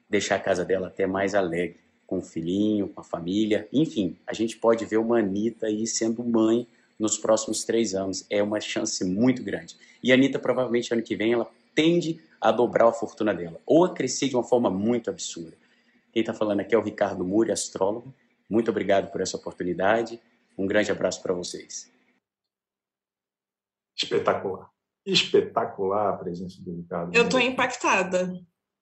deixar 0.10 0.36
a 0.36 0.40
casa 0.40 0.66
dela 0.66 0.88
até 0.88 1.08
mais 1.08 1.34
alegre 1.34 1.87
com 2.08 2.20
o 2.20 2.22
filhinho, 2.22 2.88
com 2.88 3.02
a 3.02 3.04
família. 3.04 3.68
Enfim, 3.72 4.18
a 4.26 4.34
gente 4.34 4.58
pode 4.58 4.86
ver 4.86 4.98
uma 4.98 5.20
Anitta 5.20 5.68
aí 5.68 5.86
sendo 5.86 6.24
mãe 6.24 6.66
nos 6.98 7.18
próximos 7.18 7.66
três 7.66 7.94
anos. 7.94 8.26
É 8.30 8.42
uma 8.42 8.62
chance 8.62 9.04
muito 9.04 9.44
grande. 9.44 9.76
E 10.02 10.12
a 10.12 10.16
Anitta, 10.16 10.40
provavelmente, 10.40 10.92
ano 10.94 11.04
que 11.04 11.16
vem, 11.16 11.34
ela 11.34 11.52
tende 11.76 12.20
a 12.40 12.52
dobrar 12.52 12.88
a 12.88 12.94
fortuna 12.94 13.34
dela, 13.34 13.60
ou 13.66 13.86
a 13.86 13.94
crescer 13.94 14.30
de 14.30 14.36
uma 14.36 14.44
forma 14.44 14.70
muito 14.70 15.10
absurda. 15.10 15.56
Quem 16.12 16.22
está 16.22 16.34
falando 16.34 16.62
aqui 16.62 16.74
é 16.74 16.78
o 16.78 16.82
Ricardo 16.82 17.24
Muri, 17.26 17.52
astrólogo. 17.52 18.14
Muito 18.50 18.72
obrigado 18.72 19.12
por 19.12 19.22
essa 19.22 19.38
oportunidade. 19.38 20.20
Um 20.58 20.66
grande 20.66 20.92
abraço 20.92 21.22
para 21.22 21.34
vocês. 21.34 21.92
Espetacular. 23.96 24.72
Espetacular 25.06 26.10
a 26.14 26.18
presença 26.18 26.62
do 26.62 26.76
Ricardo. 26.76 27.16
Eu 27.16 27.26
estou 27.26 27.40
impactada. 27.40 28.40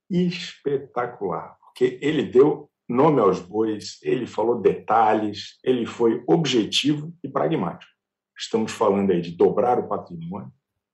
Espetacular. 0.09 1.57
Porque 1.59 1.97
ele 2.01 2.23
deu 2.23 2.69
nome 2.87 3.19
aos 3.19 3.39
bois, 3.39 3.97
ele 4.01 4.27
falou 4.27 4.61
detalhes, 4.61 5.57
ele 5.63 5.85
foi 5.85 6.23
objetivo 6.27 7.13
e 7.23 7.29
pragmático. 7.29 7.91
Estamos 8.37 8.71
falando 8.71 9.11
aí 9.11 9.21
de 9.21 9.31
dobrar 9.31 9.79
o 9.79 9.87
patrimônio, 9.87 10.51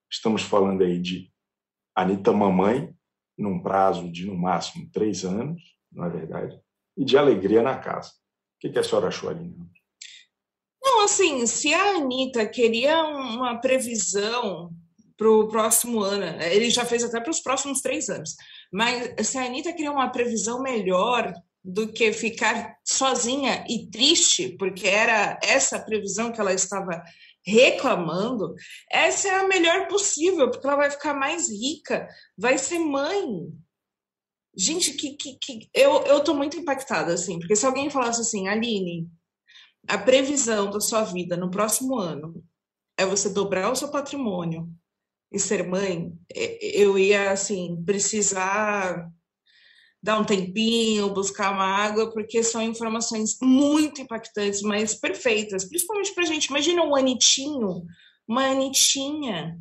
estamos 0.09 0.41
falando 0.41 0.83
aí 0.83 0.99
de 0.99 1.31
Anitta 1.95 2.31
Mamãe, 2.31 2.93
num 3.37 3.59
prazo 3.59 4.09
de 4.11 4.25
no 4.25 4.35
máximo 4.35 4.89
três 4.91 5.25
anos, 5.25 5.61
não 5.91 6.05
é 6.05 6.09
verdade? 6.09 6.59
E 6.95 7.03
de 7.03 7.17
alegria 7.17 7.61
na 7.61 7.77
casa. 7.77 8.09
O 8.09 8.69
que, 8.69 8.77
a 8.77 8.83
senhora 8.83 9.07
achou, 9.07 9.29
Aline? 9.29 9.57
Não, 10.83 11.03
assim, 11.03 11.45
se 11.47 11.73
a 11.73 11.95
Anitta 11.95 12.45
queria 12.47 13.03
uma 13.03 13.59
previsão 13.59 14.71
para 15.17 15.29
o 15.29 15.47
próximo 15.47 15.99
ano, 16.01 16.41
ele 16.43 16.69
já 16.69 16.85
fez 16.85 17.03
até 17.03 17.19
para 17.19 17.31
os 17.31 17.39
próximos 17.39 17.81
três 17.81 18.09
anos, 18.09 18.35
mas 18.71 19.27
se 19.27 19.37
a 19.37 19.45
Anitta 19.45 19.73
queria 19.73 19.91
uma 19.91 20.09
previsão 20.09 20.61
melhor 20.61 21.33
do 21.63 21.91
que 21.91 22.11
ficar 22.11 22.75
sozinha 22.83 23.63
e 23.69 23.89
triste, 23.89 24.55
porque 24.57 24.87
era 24.87 25.39
essa 25.43 25.77
a 25.77 25.83
previsão 25.83 26.31
que 26.31 26.41
ela 26.41 26.53
estava 26.53 27.03
reclamando, 27.45 28.53
essa 28.91 29.27
é 29.27 29.39
a 29.39 29.47
melhor 29.47 29.87
possível, 29.87 30.49
porque 30.49 30.65
ela 30.65 30.75
vai 30.75 30.91
ficar 30.91 31.13
mais 31.13 31.49
rica, 31.49 32.07
vai 32.37 32.57
ser 32.57 32.79
mãe. 32.79 33.51
Gente, 34.55 34.93
que, 34.93 35.15
que, 35.15 35.37
que... 35.41 35.69
eu, 35.73 36.03
eu 36.03 36.23
tô 36.23 36.33
muito 36.33 36.57
impactada, 36.57 37.13
assim, 37.13 37.39
porque 37.39 37.55
se 37.55 37.65
alguém 37.65 37.89
falasse 37.89 38.21
assim, 38.21 38.47
Aline, 38.47 39.07
a 39.87 39.97
previsão 39.97 40.69
da 40.69 40.79
sua 40.79 41.03
vida 41.03 41.35
no 41.35 41.49
próximo 41.49 41.97
ano 41.97 42.43
é 42.97 43.05
você 43.05 43.29
dobrar 43.29 43.71
o 43.71 43.75
seu 43.75 43.89
patrimônio 43.89 44.69
e 45.31 45.39
ser 45.39 45.65
mãe, 45.65 46.13
eu 46.61 46.97
ia 46.99 47.31
assim 47.31 47.81
precisar 47.83 49.09
dar 50.01 50.19
um 50.19 50.25
tempinho, 50.25 51.13
buscar 51.13 51.51
uma 51.51 51.65
água, 51.65 52.11
porque 52.11 52.43
são 52.43 52.61
informações 52.61 53.37
muito 53.41 54.01
impactantes, 54.01 54.61
mas 54.61 54.95
perfeitas, 54.95 55.65
principalmente 55.65 56.13
para 56.13 56.25
gente. 56.25 56.45
Imagina 56.45 56.83
um 56.83 56.95
anitinho, 56.95 57.85
uma 58.27 58.45
anitinha. 58.45 59.59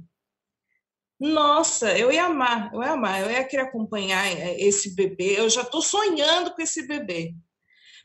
Nossa, 1.18 1.96
eu 1.98 2.10
ia 2.10 2.24
amar, 2.24 2.72
eu 2.72 2.82
ia 2.82 2.92
amar, 2.92 3.20
eu 3.20 3.30
ia 3.30 3.44
querer 3.44 3.64
acompanhar 3.64 4.26
esse 4.58 4.94
bebê. 4.94 5.38
Eu 5.38 5.50
já 5.50 5.60
estou 5.60 5.82
sonhando 5.82 6.54
com 6.54 6.62
esse 6.62 6.86
bebê. 6.86 7.34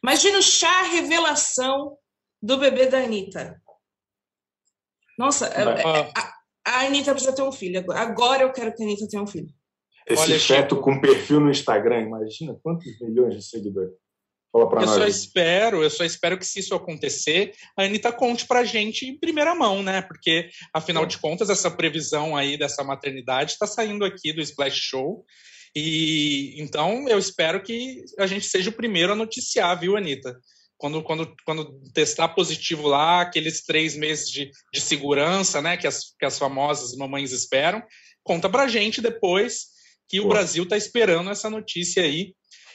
Imagina 0.03 0.37
o 0.37 0.43
chá 0.43 0.83
revelação 0.83 1.97
do 2.41 2.57
bebê 2.57 2.87
da 2.87 2.97
Anitta. 2.97 3.61
Nossa, 5.17 5.47
a, 5.47 6.33
a 6.65 6.85
Anitta 6.85 7.13
precisa 7.13 7.33
ter 7.33 7.41
um 7.41 7.51
filho. 7.53 7.89
Agora 7.93 8.43
eu 8.43 8.51
quero 8.51 8.75
que 8.75 8.83
a 8.83 8.85
Anitta 8.85 9.07
tenha 9.07 9.23
um 9.23 9.27
filho. 9.27 9.54
Esse 10.07 10.23
Olha, 10.23 10.39
feto 10.39 10.75
Chico, 10.75 10.81
com 10.81 11.01
perfil 11.01 11.39
no 11.39 11.49
Instagram, 11.49 12.01
imagina 12.01 12.55
quantos 12.61 12.99
milhões 13.01 13.35
de 13.35 13.43
seguidores. 13.43 13.93
Fala 14.51 14.83
eu 14.83 14.85
nós. 14.85 14.89
só 14.91 15.05
espero, 15.05 15.83
eu 15.83 15.89
só 15.89 16.05
espero 16.05 16.37
que 16.37 16.45
se 16.45 16.59
isso 16.59 16.73
acontecer, 16.73 17.51
a 17.75 17.83
Anitta 17.83 18.09
conte 18.09 18.47
pra 18.47 18.63
gente 18.63 19.05
em 19.05 19.19
primeira 19.19 19.53
mão, 19.53 19.83
né? 19.83 20.01
Porque, 20.01 20.49
afinal 20.73 21.03
é. 21.03 21.07
de 21.07 21.17
contas, 21.17 21.49
essa 21.49 21.69
previsão 21.69 22.37
aí 22.37 22.57
dessa 22.57 22.81
maternidade 22.81 23.51
está 23.51 23.67
saindo 23.67 24.05
aqui 24.05 24.31
do 24.31 24.41
Splash 24.41 24.77
Show. 24.77 25.25
E 25.75 26.55
então 26.57 27.05
eu 27.09 27.19
espero 27.19 27.61
que 27.61 28.05
a 28.17 28.25
gente 28.25 28.45
seja 28.45 28.69
o 28.69 28.73
primeiro 28.73 29.11
a 29.11 29.15
noticiar, 29.15 29.77
viu, 29.77 29.97
Anitta? 29.97 30.39
Quando, 30.77 31.03
quando, 31.03 31.35
quando 31.45 31.81
testar 31.93 32.29
positivo 32.29 32.87
lá, 32.87 33.21
aqueles 33.21 33.61
três 33.61 33.95
meses 33.95 34.29
de, 34.29 34.49
de 34.73 34.79
segurança, 34.79 35.61
né, 35.61 35.75
que 35.75 35.87
as, 35.87 36.13
que 36.17 36.25
as 36.25 36.39
famosas 36.39 36.95
mamães 36.95 37.33
esperam, 37.33 37.83
conta 38.23 38.49
pra 38.49 38.67
gente 38.69 39.01
depois 39.01 39.74
que 40.09 40.19
Pô. 40.19 40.25
o 40.25 40.29
Brasil 40.29 40.63
está 40.63 40.77
esperando 40.77 41.29
essa 41.29 41.49
notícia 41.49 42.03
aí. 42.03 42.33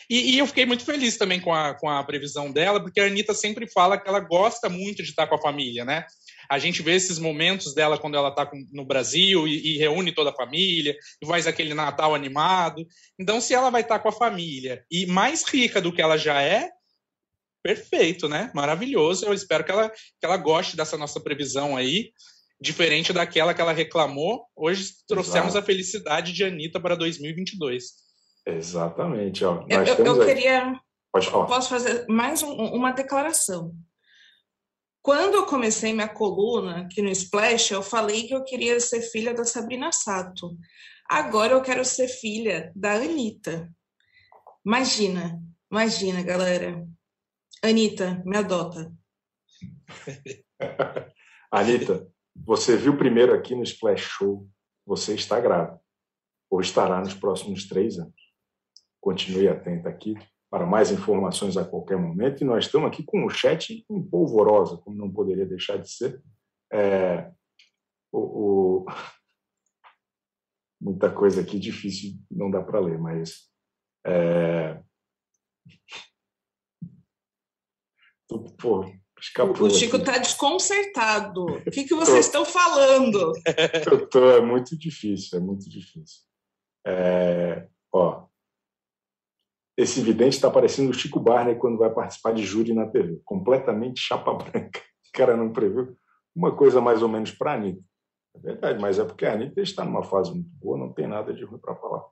E, 0.08 0.32
e, 0.32 0.38
eu 0.38 0.46
fiquei 0.46 0.66
muito 0.66 0.84
feliz 0.84 1.16
também 1.16 1.40
com 1.40 1.54
a, 1.54 1.72
com 1.74 1.88
a 1.88 2.02
previsão 2.02 2.50
dela, 2.50 2.82
porque 2.82 3.00
a 3.00 3.06
Anitta 3.06 3.32
sempre 3.32 3.70
fala 3.70 3.96
que 3.96 4.08
ela 4.08 4.18
gosta 4.18 4.68
muito 4.68 5.04
de 5.04 5.10
estar 5.10 5.28
com 5.28 5.36
a 5.36 5.40
família, 5.40 5.84
né? 5.84 6.04
A 6.50 6.58
gente 6.58 6.82
vê 6.82 6.96
esses 6.96 7.16
momentos 7.16 7.72
dela 7.74 7.96
quando 7.96 8.16
ela 8.16 8.30
está 8.30 8.50
no 8.72 8.84
Brasil 8.84 9.46
e, 9.46 9.74
e, 9.74 9.78
reúne 9.78 10.12
toda 10.12 10.30
a 10.30 10.34
família, 10.34 10.96
e 11.22 11.26
faz 11.26 11.46
aquele 11.46 11.74
Natal 11.74 12.12
animado. 12.12 12.84
Então, 13.20 13.40
se 13.40 13.54
ela 13.54 13.70
vai 13.70 13.82
estar 13.82 14.00
com 14.00 14.08
a 14.08 14.12
família 14.12 14.84
e 14.90 15.06
mais 15.06 15.44
rica 15.44 15.80
do 15.80 15.92
que 15.92 16.02
ela 16.02 16.16
já 16.16 16.42
é, 16.42 16.68
perfeito, 17.62 18.28
né? 18.28 18.50
Maravilhoso. 18.52 19.24
Eu 19.24 19.32
espero 19.32 19.64
que 19.64 19.70
ela, 19.70 19.90
que 19.90 20.24
ela 20.24 20.36
goste 20.36 20.76
dessa 20.76 20.96
nossa 20.96 21.20
previsão 21.20 21.76
aí 21.76 22.10
diferente 22.60 23.12
daquela 23.12 23.54
que 23.54 23.60
ela 23.60 23.72
reclamou. 23.72 24.44
Hoje 24.54 24.92
trouxemos 25.08 25.50
Exato. 25.50 25.58
a 25.58 25.66
felicidade 25.66 26.32
de 26.32 26.44
Anitta 26.44 26.78
para 26.78 26.94
2022. 26.94 27.84
Exatamente. 28.46 29.44
Ó, 29.44 29.64
eu, 29.68 29.84
eu 29.84 30.26
queria. 30.26 30.78
Pode 31.12 31.28
falar. 31.28 31.46
Posso 31.46 31.68
fazer 31.70 32.06
mais 32.08 32.42
um, 32.42 32.52
uma 32.52 32.92
declaração. 32.92 33.74
Quando 35.02 35.34
eu 35.34 35.46
comecei 35.46 35.94
minha 35.94 36.08
coluna 36.08 36.82
aqui 36.82 37.00
no 37.00 37.08
Splash, 37.08 37.70
eu 37.70 37.82
falei 37.82 38.26
que 38.26 38.34
eu 38.34 38.44
queria 38.44 38.78
ser 38.78 39.00
filha 39.00 39.32
da 39.32 39.44
Sabrina 39.44 39.90
Sato. 39.92 40.56
Agora 41.08 41.54
eu 41.54 41.62
quero 41.62 41.84
ser 41.84 42.06
filha 42.06 42.70
da 42.76 42.92
Anitta. 42.92 43.68
Imagina, 44.64 45.42
imagina, 45.70 46.22
galera. 46.22 46.86
Anitta, 47.62 48.22
me 48.26 48.36
adota. 48.36 48.92
Anitta, 51.50 52.06
você 52.44 52.76
viu 52.76 52.96
primeiro 52.96 53.34
aqui 53.34 53.54
no 53.54 53.62
Splash 53.62 54.02
Show, 54.02 54.48
você 54.86 55.14
está 55.14 55.40
grávida, 55.40 55.80
ou 56.50 56.60
estará 56.60 57.00
nos 57.00 57.14
próximos 57.14 57.68
três 57.68 57.98
anos. 57.98 58.14
Continue 59.00 59.48
atento 59.48 59.88
aqui 59.88 60.14
para 60.50 60.66
mais 60.66 60.90
informações 60.90 61.56
a 61.56 61.64
qualquer 61.64 61.96
momento. 61.96 62.42
E 62.42 62.44
nós 62.44 62.66
estamos 62.66 62.88
aqui 62.88 63.04
com 63.04 63.24
o 63.24 63.30
chat 63.30 63.86
em 63.88 64.02
polvorosa, 64.02 64.76
como 64.78 64.96
não 64.96 65.10
poderia 65.10 65.46
deixar 65.46 65.78
de 65.78 65.88
ser. 65.90 66.22
É, 66.72 67.30
o, 68.12 68.82
o... 68.82 68.86
Muita 70.80 71.12
coisa 71.12 71.42
aqui 71.42 71.58
difícil, 71.58 72.18
não 72.30 72.50
dá 72.50 72.62
para 72.62 72.80
ler, 72.80 72.98
mas. 72.98 73.50
É... 74.04 74.82
Pô, 78.58 78.84
Escapou, 79.20 79.66
o 79.66 79.70
Chico 79.70 79.96
está 79.96 80.18
desconcertado. 80.18 81.44
O 81.44 81.70
que, 81.70 81.84
que 81.84 81.94
vocês 81.94 82.26
estão 82.26 82.44
falando? 82.44 83.32
Eu 83.90 84.06
tô, 84.08 84.30
é 84.30 84.40
muito 84.40 84.76
difícil, 84.76 85.38
é 85.38 85.40
muito 85.40 85.68
difícil. 85.68 86.22
É, 86.86 87.68
ó, 87.92 88.26
esse 89.76 90.00
vidente 90.00 90.34
está 90.34 90.50
parecendo 90.50 90.90
o 90.90 90.94
Chico 90.94 91.20
Barney 91.20 91.54
quando 91.54 91.78
vai 91.78 91.90
participar 91.90 92.32
de 92.32 92.44
júri 92.44 92.72
na 92.72 92.86
TV. 92.86 93.20
Completamente 93.24 94.00
chapa 94.00 94.32
branca. 94.34 94.80
O 95.10 95.12
cara 95.12 95.36
não 95.36 95.52
previu 95.52 95.96
uma 96.32 96.54
coisa 96.54 96.80
mais 96.80 97.02
ou 97.02 97.08
menos 97.08 97.32
para 97.32 97.50
a 97.50 97.54
Anitta. 97.56 97.82
É 98.36 98.38
verdade, 98.38 98.80
mas 98.80 98.96
é 98.96 99.04
porque 99.04 99.26
a 99.26 99.32
Anitta 99.32 99.60
está 99.60 99.84
numa 99.84 100.04
fase 100.04 100.30
muito 100.30 100.48
boa, 100.50 100.78
não 100.78 100.92
tem 100.92 101.08
nada 101.08 101.34
de 101.34 101.44
ruim 101.44 101.58
para 101.58 101.74
falar. 101.74 102.04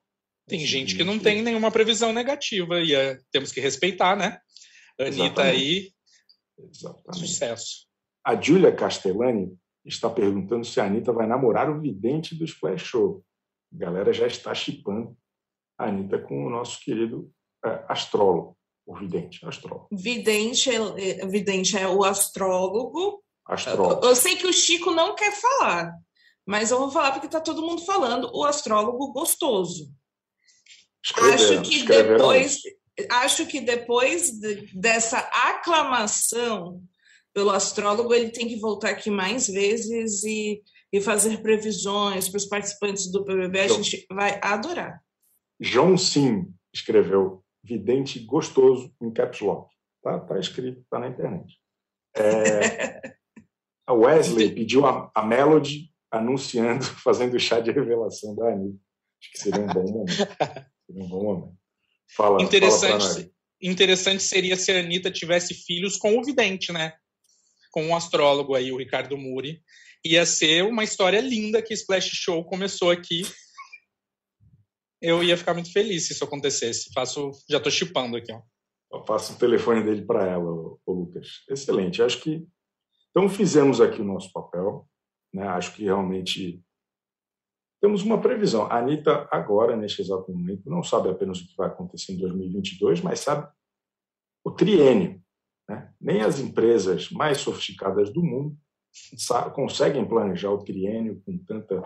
Tem 0.48 0.58
gente 0.66 0.96
que 0.96 1.04
não 1.04 1.16
tem 1.16 1.40
nenhuma 1.40 1.70
previsão 1.70 2.12
negativa 2.12 2.80
e 2.80 2.92
é, 2.92 3.20
temos 3.30 3.52
que 3.52 3.60
respeitar, 3.60 4.16
né? 4.16 4.40
A 4.98 5.04
Anitta 5.04 5.42
aí 5.42 5.92
Exatamente. 6.58 7.26
Sucesso. 7.26 7.86
A 8.24 8.40
Júlia 8.40 8.74
Castellani 8.74 9.56
está 9.84 10.10
perguntando 10.10 10.64
se 10.64 10.80
a 10.80 10.84
Anitta 10.84 11.12
vai 11.12 11.26
namorar 11.26 11.70
o 11.70 11.80
vidente 11.80 12.34
do 12.34 12.44
Splash 12.44 12.84
Show. 12.84 13.24
A 13.72 13.78
galera 13.78 14.12
já 14.12 14.26
está 14.26 14.54
chipando 14.54 15.16
a 15.78 15.86
Anitta 15.86 16.18
com 16.18 16.46
o 16.46 16.50
nosso 16.50 16.80
querido 16.80 17.30
é, 17.64 17.84
astrólogo, 17.88 18.56
o 18.86 18.96
vidente, 18.96 19.44
astrólogo. 19.46 19.88
Vidente 19.92 20.70
é, 20.70 21.20
é 21.20 21.26
vidente 21.26 21.76
é 21.76 21.88
o 21.88 22.04
astrólogo. 22.04 23.22
Astrólogo. 23.46 24.04
Eu, 24.04 24.10
eu 24.10 24.16
sei 24.16 24.36
que 24.36 24.46
o 24.46 24.52
Chico 24.52 24.90
não 24.90 25.14
quer 25.14 25.32
falar, 25.32 25.94
mas 26.46 26.70
eu 26.70 26.78
vou 26.78 26.90
falar 26.90 27.12
porque 27.12 27.26
está 27.26 27.40
todo 27.40 27.62
mundo 27.62 27.84
falando. 27.84 28.30
O 28.34 28.44
astrólogo 28.44 29.12
gostoso. 29.12 29.90
Acho 31.16 31.62
que 31.62 31.84
depois, 31.84 32.60
acho 33.10 33.46
que 33.46 33.60
depois 33.60 34.30
de, 34.32 34.72
dessa 34.74 35.18
aclamação 35.18 36.82
pelo 37.32 37.50
astrólogo, 37.50 38.12
ele 38.12 38.30
tem 38.30 38.48
que 38.48 38.56
voltar 38.58 38.90
aqui 38.90 39.10
mais 39.10 39.46
vezes 39.46 40.24
e, 40.24 40.62
e 40.92 41.00
fazer 41.00 41.40
previsões 41.40 42.28
para 42.28 42.38
os 42.38 42.46
participantes 42.46 43.10
do 43.10 43.24
BBB. 43.24 43.60
A 43.60 43.68
gente 43.68 44.06
vai 44.10 44.40
adorar. 44.42 45.02
João 45.60 45.96
Sim 45.96 46.52
escreveu 46.72 47.44
vidente 47.62 48.18
gostoso 48.20 48.92
em 49.00 49.12
caps 49.12 49.40
lock. 49.40 49.72
Tá, 50.02 50.18
tá 50.20 50.38
escrito, 50.38 50.84
tá 50.90 50.98
na 50.98 51.08
internet. 51.08 51.58
É, 52.16 53.14
a 53.86 53.92
Wesley 53.92 54.50
pediu 54.54 54.86
a, 54.86 55.10
a 55.14 55.24
Melody 55.24 55.92
anunciando, 56.10 56.84
fazendo 57.02 57.38
chá 57.38 57.60
de 57.60 57.70
revelação 57.70 58.34
da 58.34 58.52
Anitta. 58.52 58.80
Acho 59.20 59.32
que 59.32 59.38
seria 59.38 59.60
um 59.60 59.66
bom 59.66 59.84
momento. 59.84 60.12
Seria 60.86 61.04
um 61.04 61.08
bom 61.08 61.22
momento. 61.22 61.57
Fala, 62.10 62.42
interessante, 62.42 63.04
fala 63.04 63.30
interessante 63.62 64.22
seria 64.22 64.56
se 64.56 64.72
a 64.72 64.78
Anitta 64.78 65.10
tivesse 65.10 65.54
filhos 65.54 65.96
com 65.96 66.18
o 66.18 66.24
vidente, 66.24 66.72
né? 66.72 66.94
Com 67.70 67.84
o 67.84 67.88
um 67.88 67.96
astrólogo 67.96 68.54
aí, 68.54 68.72
o 68.72 68.78
Ricardo 68.78 69.16
Muri. 69.16 69.62
Ia 70.04 70.24
ser 70.24 70.64
uma 70.64 70.84
história 70.84 71.20
linda 71.20 71.60
que 71.60 71.74
Splash 71.74 72.10
Show 72.12 72.44
começou 72.44 72.90
aqui. 72.90 73.22
Eu 75.00 75.22
ia 75.22 75.36
ficar 75.36 75.54
muito 75.54 75.72
feliz 75.72 76.06
se 76.06 76.12
isso 76.12 76.24
acontecesse. 76.24 76.90
Faço, 76.92 77.30
já 77.48 77.58
estou 77.58 77.70
chipando 77.70 78.16
aqui, 78.16 78.32
ó. 78.32 78.40
Eu 78.90 79.02
passo 79.02 79.34
o 79.34 79.36
telefone 79.36 79.82
dele 79.82 80.02
para 80.02 80.26
ela, 80.26 80.50
o 80.50 80.80
Lucas. 80.86 81.44
Excelente. 81.50 82.02
Acho 82.02 82.20
que 82.20 82.46
então 83.10 83.28
fizemos 83.28 83.80
aqui 83.80 84.00
o 84.00 84.04
nosso 84.04 84.32
papel. 84.32 84.88
Né? 85.32 85.46
Acho 85.48 85.74
que 85.74 85.84
realmente 85.84 86.62
temos 87.80 88.02
uma 88.02 88.20
previsão. 88.20 88.64
A 88.64 88.78
Anitta, 88.78 89.28
agora, 89.30 89.76
neste 89.76 90.02
exato 90.02 90.32
momento, 90.32 90.68
não 90.68 90.82
sabe 90.82 91.08
apenas 91.08 91.40
o 91.40 91.46
que 91.46 91.56
vai 91.56 91.68
acontecer 91.68 92.12
em 92.12 92.18
2022, 92.18 93.00
mas 93.02 93.20
sabe 93.20 93.48
o 94.44 94.50
triênio. 94.50 95.22
Né? 95.68 95.92
Nem 96.00 96.22
as 96.22 96.40
empresas 96.40 97.10
mais 97.10 97.38
sofisticadas 97.38 98.12
do 98.12 98.22
mundo 98.22 98.56
conseguem 99.54 100.04
planejar 100.06 100.50
o 100.50 100.64
triênio 100.64 101.22
com 101.24 101.38
tanta, 101.38 101.82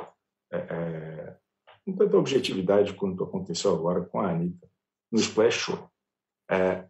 é, 0.50 0.56
é, 0.56 1.36
com 1.84 1.92
tanta 1.92 2.16
objetividade 2.16 2.94
quanto 2.94 3.24
aconteceu 3.24 3.74
agora 3.74 4.02
com 4.02 4.20
a 4.20 4.30
Anitta 4.30 4.70
no 5.10 5.18
Splash 5.18 5.54
Show. 5.54 5.90
É, 6.50 6.86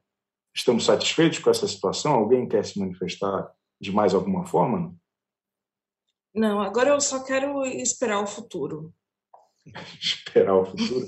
estamos 0.55 0.85
satisfeitos 0.85 1.39
com 1.39 1.51
essa 1.51 1.67
situação? 1.67 2.13
Alguém 2.13 2.47
quer 2.47 2.65
se 2.65 2.79
manifestar 2.79 3.53
de 3.81 3.91
mais 3.91 4.15
alguma 4.15 4.45
forma? 4.45 4.95
Não? 6.35 6.61
Agora 6.61 6.91
eu 6.91 7.01
só 7.01 7.23
quero 7.23 7.65
esperar 7.65 8.23
o 8.23 8.27
futuro. 8.27 8.93
esperar 10.01 10.55
o 10.55 10.65
futuro. 10.65 11.07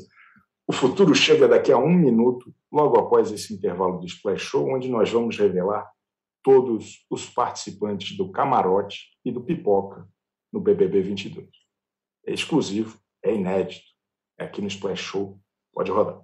O 0.66 0.72
futuro 0.72 1.14
chega 1.14 1.46
daqui 1.46 1.70
a 1.70 1.76
um 1.76 1.92
minuto, 1.92 2.54
logo 2.72 2.98
após 2.98 3.30
esse 3.30 3.52
intervalo 3.52 3.98
do 3.98 4.06
Splash 4.06 4.42
Show, 4.42 4.74
onde 4.74 4.88
nós 4.88 5.10
vamos 5.10 5.36
revelar 5.38 5.90
todos 6.42 7.04
os 7.10 7.28
participantes 7.28 8.16
do 8.16 8.30
camarote 8.30 9.10
e 9.24 9.30
do 9.30 9.42
pipoca 9.42 10.08
no 10.52 10.60
BBB 10.60 11.02
22. 11.02 11.48
É 12.26 12.32
exclusivo, 12.32 12.98
é 13.22 13.34
inédito, 13.34 13.84
é 14.38 14.44
aqui 14.44 14.62
no 14.62 14.68
Splash 14.68 15.02
Show. 15.02 15.40
Pode 15.72 15.90
rodar. 15.90 16.23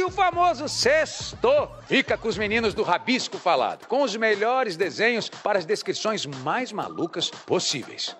E 0.00 0.02
o 0.02 0.10
famoso 0.10 0.66
sexto 0.66 1.68
fica 1.86 2.16
com 2.16 2.26
os 2.26 2.38
meninos 2.38 2.72
do 2.72 2.82
Rabisco 2.82 3.36
Falado, 3.36 3.86
com 3.86 4.02
os 4.02 4.16
melhores 4.16 4.74
desenhos 4.74 5.28
para 5.28 5.58
as 5.58 5.66
descrições 5.66 6.24
mais 6.24 6.72
malucas 6.72 7.28
possíveis. 7.28 8.16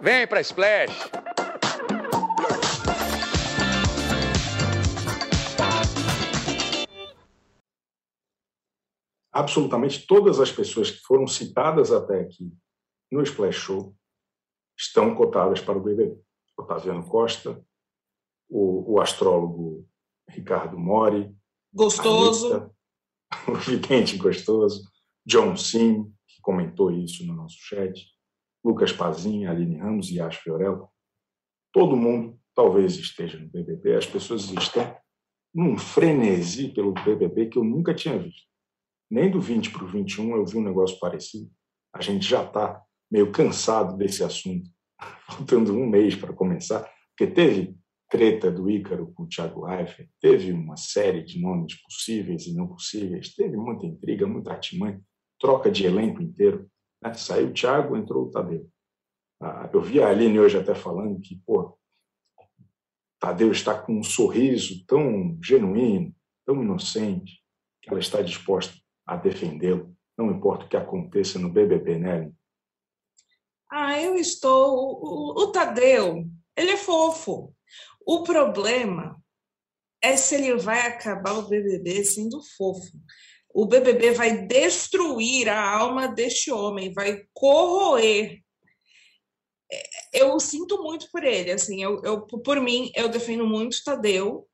Vem 0.00 0.26
pra 0.26 0.40
Splash! 0.40 0.90
Absolutamente 9.32 10.04
todas 10.08 10.40
as 10.40 10.50
pessoas 10.50 10.90
que 10.90 10.98
foram 10.98 11.28
citadas 11.28 11.92
até 11.92 12.22
aqui 12.22 12.52
no 13.08 13.22
Splash 13.22 13.54
Show 13.54 13.94
estão 14.76 15.14
cotadas 15.14 15.60
para 15.60 15.78
o 15.78 15.80
BBB. 15.80 16.18
Otaviano 16.58 17.08
Costa, 17.08 17.64
o, 18.48 18.94
o 18.94 19.00
astrólogo 19.00 19.88
Ricardo 20.30 20.78
Mori. 20.78 21.34
Gostoso. 21.72 22.52
Anitta, 22.54 22.74
o 23.48 23.54
vidente 23.54 24.16
gostoso. 24.16 24.90
John 25.26 25.56
Sim, 25.56 26.04
que 26.26 26.40
comentou 26.42 26.90
isso 26.90 27.26
no 27.26 27.34
nosso 27.34 27.56
chat. 27.58 28.06
Lucas 28.64 28.92
Pazinha, 28.92 29.50
Aline 29.50 29.76
Ramos 29.76 30.10
e 30.10 30.20
Ash 30.20 30.36
Fiorello. 30.36 30.88
Todo 31.72 31.96
mundo 31.96 32.38
talvez 32.54 32.96
esteja 32.96 33.38
no 33.38 33.48
BBB. 33.48 33.96
As 33.96 34.06
pessoas 34.06 34.50
estão 34.50 34.96
num 35.54 35.78
frenesi 35.78 36.68
pelo 36.68 36.92
BBB 36.92 37.46
que 37.46 37.58
eu 37.58 37.64
nunca 37.64 37.94
tinha 37.94 38.18
visto. 38.18 38.48
Nem 39.10 39.30
do 39.30 39.40
20 39.40 39.70
para 39.70 39.84
o 39.84 39.88
21 39.88 40.36
eu 40.36 40.46
vi 40.46 40.58
um 40.58 40.62
negócio 40.62 40.98
parecido. 40.98 41.50
A 41.92 42.00
gente 42.00 42.26
já 42.26 42.44
está 42.44 42.80
meio 43.10 43.32
cansado 43.32 43.96
desse 43.96 44.22
assunto, 44.22 44.70
faltando 45.26 45.74
um 45.74 45.88
mês 45.88 46.14
para 46.14 46.32
começar, 46.32 46.88
porque 47.10 47.32
teve 47.32 47.76
treta 48.10 48.50
do 48.50 48.68
Ícaro 48.68 49.12
com 49.14 49.22
o 49.22 49.28
Thiago 49.28 49.64
Leifert, 49.64 50.10
teve 50.20 50.52
uma 50.52 50.76
série 50.76 51.22
de 51.22 51.40
nomes 51.40 51.80
possíveis 51.80 52.46
e 52.46 52.54
não 52.54 52.66
possíveis, 52.66 53.32
teve 53.34 53.56
muita 53.56 53.86
intriga, 53.86 54.26
muita 54.26 54.50
artimanha, 54.50 55.00
troca 55.38 55.70
de 55.70 55.86
elenco 55.86 56.20
inteiro. 56.20 56.68
Né? 57.00 57.14
Saiu 57.14 57.48
o 57.48 57.52
Thiago, 57.52 57.96
entrou 57.96 58.24
o 58.24 58.30
Tadeu. 58.30 58.68
Ah, 59.40 59.70
eu 59.72 59.80
vi 59.80 60.02
a 60.02 60.08
Aline 60.08 60.40
hoje 60.40 60.58
até 60.58 60.74
falando 60.74 61.20
que, 61.20 61.40
pô, 61.46 61.78
Tadeu 63.20 63.52
está 63.52 63.80
com 63.80 63.98
um 63.98 64.02
sorriso 64.02 64.84
tão 64.86 65.38
genuíno, 65.42 66.14
tão 66.44 66.62
inocente, 66.62 67.40
que 67.80 67.90
ela 67.90 68.00
está 68.00 68.20
disposta 68.20 68.74
a 69.06 69.16
defendê-lo, 69.16 69.94
não 70.18 70.30
importa 70.30 70.64
o 70.64 70.68
que 70.68 70.76
aconteça 70.76 71.38
no 71.38 71.48
BBB, 71.48 71.98
né? 71.98 72.32
Ah, 73.70 74.00
eu 74.00 74.16
estou. 74.16 75.00
O, 75.00 75.42
o, 75.42 75.52
Tadeu, 75.52 76.26
ele 76.56 76.72
é 76.72 76.76
fofo. 76.76 77.54
O 78.06 78.22
problema 78.22 79.20
é 80.02 80.16
se 80.16 80.34
ele 80.34 80.56
vai 80.56 80.80
acabar 80.80 81.32
o 81.34 81.48
BBB 81.48 82.04
sendo 82.04 82.42
fofo. 82.56 82.92
O 83.52 83.66
BBB 83.66 84.12
vai 84.12 84.46
destruir 84.46 85.48
a 85.48 85.76
alma 85.76 86.08
deste 86.08 86.50
homem, 86.50 86.92
vai 86.92 87.24
corroer. 87.32 88.40
Eu 90.12 90.38
sinto 90.40 90.82
muito 90.82 91.10
por 91.10 91.22
ele, 91.22 91.52
assim, 91.52 91.82
eu, 91.82 92.00
eu 92.04 92.22
por 92.26 92.60
mim 92.60 92.90
eu 92.94 93.08
defendo 93.08 93.46
muito 93.46 93.82
Tadeu, 93.84 94.48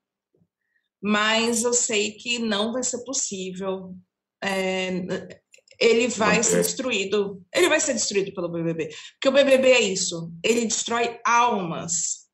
mas 1.01 1.63
eu 1.63 1.73
sei 1.73 2.11
que 2.11 2.39
não 2.39 2.73
vai 2.73 2.83
ser 2.83 3.03
possível. 3.03 3.95
É, 4.43 4.91
ele 5.79 6.07
vai 6.07 6.43
ser 6.43 6.57
destruído. 6.57 7.43
Ele 7.53 7.69
vai 7.69 7.79
ser 7.79 7.93
destruído 7.93 8.33
pelo 8.33 8.49
BBB, 8.49 8.89
porque 9.13 9.29
o 9.29 9.31
BBB 9.31 9.71
é 9.71 9.81
isso. 9.81 10.31
Ele 10.43 10.65
destrói 10.65 11.19
almas 11.23 12.26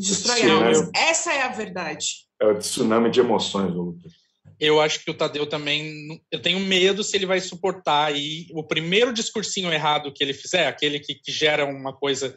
destrói 0.00 0.50
almas. 0.50 0.90
Essa 0.94 1.32
é 1.32 1.42
a 1.42 1.48
verdade. 1.48 2.26
É 2.40 2.46
o 2.46 2.58
tsunami 2.58 3.10
de 3.10 3.20
emoções, 3.20 3.72
Lucas. 3.72 4.12
Eu 4.58 4.80
acho 4.80 5.04
que 5.04 5.10
o 5.10 5.14
Tadeu 5.14 5.46
também. 5.46 6.22
Eu 6.30 6.40
tenho 6.40 6.60
medo 6.60 7.02
se 7.02 7.16
ele 7.16 7.26
vai 7.26 7.40
suportar 7.40 8.06
aí 8.06 8.46
o 8.52 8.62
primeiro 8.62 9.12
discursinho 9.12 9.72
errado 9.72 10.12
que 10.12 10.22
ele 10.22 10.34
fizer, 10.34 10.66
aquele 10.66 11.00
que, 11.00 11.14
que 11.14 11.32
gera 11.32 11.64
uma 11.64 11.94
coisa, 11.94 12.36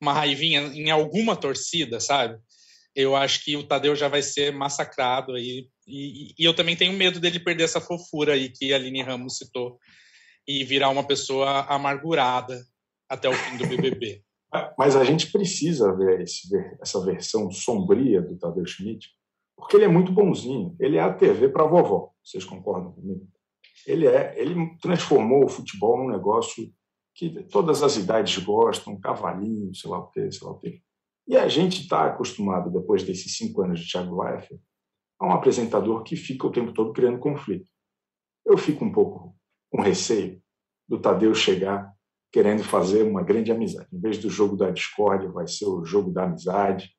uma 0.00 0.12
raivinha 0.12 0.60
em 0.74 0.90
alguma 0.90 1.34
torcida, 1.34 2.00
sabe? 2.00 2.38
Eu 2.94 3.16
acho 3.16 3.42
que 3.44 3.56
o 3.56 3.64
Tadeu 3.64 3.96
já 3.96 4.08
vai 4.08 4.22
ser 4.22 4.52
massacrado 4.52 5.34
aí. 5.34 5.66
E, 5.86 6.34
e 6.38 6.44
eu 6.44 6.54
também 6.54 6.76
tenho 6.76 6.92
medo 6.92 7.18
dele 7.18 7.40
perder 7.40 7.64
essa 7.64 7.80
fofura 7.80 8.34
aí 8.34 8.50
que 8.50 8.72
a 8.72 8.76
Aline 8.76 9.02
Ramos 9.02 9.38
citou 9.38 9.78
e 10.46 10.64
virar 10.64 10.90
uma 10.90 11.06
pessoa 11.06 11.62
amargurada 11.62 12.62
até 13.08 13.28
o 13.28 13.34
fim 13.34 13.56
do 13.56 13.66
BBB. 13.66 14.22
Mas 14.78 14.94
a 14.94 15.02
gente 15.02 15.32
precisa 15.32 15.94
ver 15.96 16.20
esse, 16.20 16.48
essa 16.80 17.04
versão 17.04 17.50
sombria 17.50 18.22
do 18.22 18.36
Tadeu 18.36 18.64
Schmidt, 18.66 19.08
porque 19.56 19.76
ele 19.76 19.84
é 19.84 19.88
muito 19.88 20.12
bonzinho. 20.12 20.76
Ele 20.78 20.96
é 20.96 21.00
a 21.00 21.12
TV 21.12 21.48
para 21.48 21.64
vovó. 21.64 22.10
Vocês 22.22 22.44
concordam 22.44 22.92
comigo? 22.92 23.26
Ele 23.86 24.06
é, 24.06 24.34
ele 24.40 24.76
transformou 24.80 25.44
o 25.44 25.48
futebol 25.48 25.98
num 25.98 26.10
negócio 26.10 26.72
que 27.14 27.44
todas 27.44 27.82
as 27.82 27.96
idades 27.96 28.42
gostam, 28.42 28.98
cavalinho, 28.98 29.74
sei 29.74 29.90
lá 29.90 29.98
o 29.98 30.08
quê, 30.08 30.30
sei 30.30 30.46
lá 30.46 30.52
o 30.52 30.58
quê. 30.58 30.80
E 31.26 31.36
a 31.36 31.48
gente 31.48 31.82
está 31.82 32.06
acostumado, 32.06 32.70
depois 32.70 33.02
desses 33.02 33.36
cinco 33.36 33.62
anos 33.62 33.80
de 33.80 33.90
Thiago 33.90 34.22
Leifert, 34.22 34.60
a 35.18 35.26
um 35.26 35.32
apresentador 35.32 36.02
que 36.02 36.16
fica 36.16 36.46
o 36.46 36.52
tempo 36.52 36.72
todo 36.72 36.92
criando 36.92 37.18
conflito. 37.18 37.68
Eu 38.44 38.58
fico 38.58 38.84
um 38.84 38.92
pouco 38.92 39.34
com 39.70 39.80
receio 39.80 40.42
do 40.88 41.00
Tadeu 41.00 41.34
chegar 41.34 41.93
querendo 42.34 42.64
fazer 42.64 43.04
uma 43.04 43.22
grande 43.22 43.52
amizade. 43.52 43.86
Em 43.92 44.00
vez 44.00 44.18
do 44.18 44.28
jogo 44.28 44.56
da 44.56 44.68
discórdia, 44.68 45.30
vai 45.30 45.46
ser 45.46 45.66
o 45.66 45.84
jogo 45.84 46.10
da 46.10 46.24
amizade, 46.24 46.90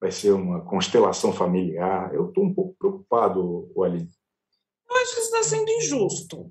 vai 0.00 0.10
ser 0.10 0.30
uma 0.30 0.64
constelação 0.64 1.30
familiar. 1.30 2.14
Eu 2.14 2.30
estou 2.30 2.42
um 2.42 2.54
pouco 2.54 2.74
preocupado, 2.78 3.70
Aline. 3.84 4.08
Eu 4.88 4.96
acho 4.96 5.14
que 5.14 5.20
está 5.20 5.42
sendo 5.42 5.70
injusto. 5.72 6.50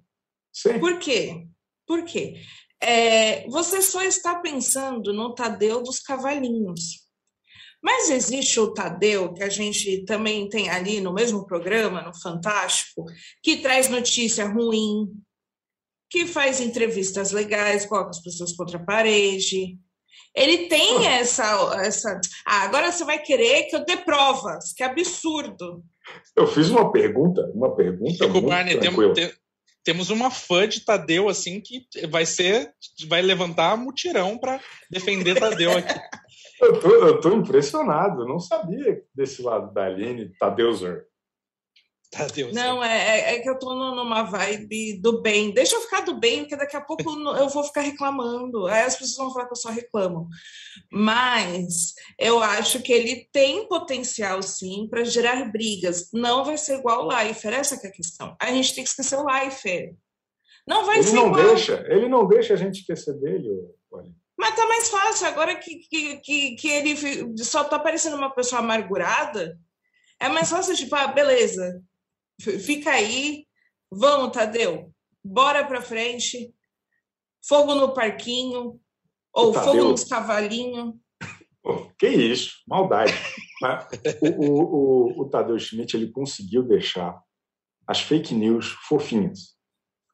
Sim. 0.54 0.78
Por 0.78 1.00
quê? 1.00 1.48
Por 1.88 2.04
quê? 2.06 2.36
É, 2.80 3.50
você 3.50 3.82
só 3.82 4.04
está 4.04 4.36
pensando 4.36 5.12
no 5.12 5.34
Tadeu 5.34 5.82
dos 5.82 6.00
Cavalinhos. 6.00 7.08
Mas 7.82 8.12
existe 8.12 8.60
o 8.60 8.72
Tadeu, 8.72 9.34
que 9.34 9.42
a 9.42 9.50
gente 9.50 10.06
também 10.06 10.48
tem 10.48 10.70
ali 10.70 11.02
no 11.02 11.12
mesmo 11.12 11.48
programa, 11.48 12.04
no 12.04 12.16
Fantástico, 12.22 13.04
que 13.42 13.58
traz 13.58 13.90
notícia 13.90 14.48
ruim, 14.48 15.12
que 16.10 16.26
faz 16.26 16.62
entrevistas 16.62 17.32
legais, 17.32 17.86
coloca 17.86 18.12
as 18.12 18.22
pessoas 18.22 18.54
contra 18.54 18.78
a 18.78 18.84
parede. 18.84 19.78
Ele 20.36 20.68
tem 20.68 21.08
essa. 21.08 21.44
essa... 21.84 22.20
Ah, 22.46 22.64
agora 22.64 22.92
você 22.92 23.04
vai 23.04 23.20
querer 23.20 23.64
que 23.64 23.76
eu 23.76 23.84
dê 23.84 23.98
provas, 23.98 24.74
que 24.74 24.84
absurdo. 24.84 25.84
Eu 26.36 26.48
fiz 26.48 26.70
uma 26.70 26.92
pergunta, 26.92 27.42
uma 27.54 27.76
pergunta. 27.76 28.12
Chico 28.12 28.30
muito 28.30 28.48
Barney, 28.48 28.80
temos, 28.80 29.18
temos 29.84 30.10
uma 30.10 30.30
fã 30.30 30.68
de 30.68 30.86
Tadeu, 30.86 31.28
assim, 31.28 31.60
que 31.60 31.88
vai 32.08 32.26
ser. 32.26 32.72
vai 33.08 33.22
levantar 33.22 33.76
mutirão 33.78 34.38
para 34.38 34.62
defender 34.92 35.40
Tadeu 35.40 35.72
aqui. 35.76 35.94
eu, 36.62 36.80
tô, 36.80 36.90
eu 36.90 37.20
tô 37.20 37.34
impressionado, 37.34 38.22
eu 38.22 38.28
não 38.28 38.40
sabia 38.40 39.02
desse 39.14 39.42
lado 39.42 39.74
da 39.74 39.86
Aline, 39.86 40.32
Tadeuzer. 40.40 41.06
Tadeu. 42.10 42.54
Não, 42.54 42.82
é, 42.82 43.20
é, 43.20 43.36
é 43.36 43.40
que 43.40 43.50
eu 43.50 43.60
tô 43.60 43.74
numa 43.74 44.24
vibe 44.24 45.00
do 45.02 45.22
bem. 45.22 45.54
Deixa 45.54 45.76
eu 45.76 45.82
ficar 45.82 46.02
do 46.02 46.18
bem, 46.18 46.40
porque 46.40 46.56
daqui 46.56 46.78
a 46.78 46.82
pouco 46.82 47.04
eu 47.04 47.50
vou 47.50 47.64
ficar 47.64 47.82
reclamando. 47.82 48.66
Aí 48.68 48.84
as 48.84 48.96
pessoas 48.96 49.18
vão 49.18 49.34
falar 49.34 49.46
que 49.46 49.52
eu 49.52 49.58
só 49.58 49.70
reclamo. 49.70 50.30
Mas 50.92 51.94
eu 52.18 52.42
acho 52.42 52.82
que 52.82 52.94
ele 52.94 53.28
tem 53.32 53.68
potencial, 53.68 54.42
sim, 54.42 54.88
para 54.90 55.04
gerar 55.04 55.52
brigas. 55.52 56.10
Não 56.14 56.46
vai 56.46 56.58
ser 56.58 56.80
igual 56.80 57.04
o 57.04 57.08
Leifert, 57.08 57.56
essa 57.56 57.76
é 57.76 57.90
a 57.90 57.92
questão. 57.92 58.36
A 58.40 58.52
gente 58.52 58.74
tem 58.74 58.84
que 58.84 58.90
esquecer 58.90 59.18
o 59.18 59.26
Leifert. 59.26 59.94
Não 60.66 60.86
vai 60.86 60.98
ele 60.98 61.04
ser 61.04 61.16
não 61.16 61.28
igual. 61.28 61.46
deixa, 61.46 61.86
ele 61.90 62.08
não 62.08 62.28
deixa 62.28 62.54
a 62.54 62.58
gente 62.58 62.80
esquecer 62.80 63.14
dele, 63.20 63.50
olha. 63.92 64.12
Mas 64.38 64.56
tá 64.56 64.68
mais 64.68 64.90
fácil, 64.90 65.28
agora 65.28 65.56
que, 65.56 65.78
que, 65.90 66.18
que, 66.18 66.56
que 66.56 66.70
ele 66.70 67.38
só 67.38 67.64
tá 67.64 67.80
parecendo 67.80 68.16
uma 68.16 68.30
pessoa 68.30 68.60
amargurada, 68.60 69.58
é 70.20 70.30
mais 70.30 70.50
fácil, 70.50 70.76
tipo, 70.76 70.96
ah, 70.96 71.08
beleza, 71.08 71.82
fica 72.40 72.92
aí, 72.92 73.46
vamos, 73.92 74.32
Tadeu, 74.32 74.92
bora 75.24 75.66
pra 75.66 75.82
frente, 75.82 76.54
fogo 77.46 77.76
no 77.76 77.94
parquinho, 77.94 78.80
ou 79.34 79.52
Tadeu- 79.52 79.74
fogo 79.74 79.90
nos 79.92 80.04
cavalinhos. 80.04 80.96
Que 82.00 82.08
isso, 82.08 82.62
maldade. 82.68 83.14
O, 84.22 84.28
o, 84.28 84.62
o, 84.62 85.22
o 85.22 85.30
Tadeu 85.30 85.58
Schmidt 85.58 85.98
ele 85.98 86.12
conseguiu 86.12 86.62
deixar 86.62 87.20
as 87.88 88.00
fake 88.00 88.32
news 88.36 88.68
fofinhas 88.88 89.56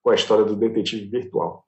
com 0.01 0.11
a 0.11 0.15
história 0.15 0.45
do 0.45 0.55
detetive 0.55 1.09
virtual. 1.09 1.67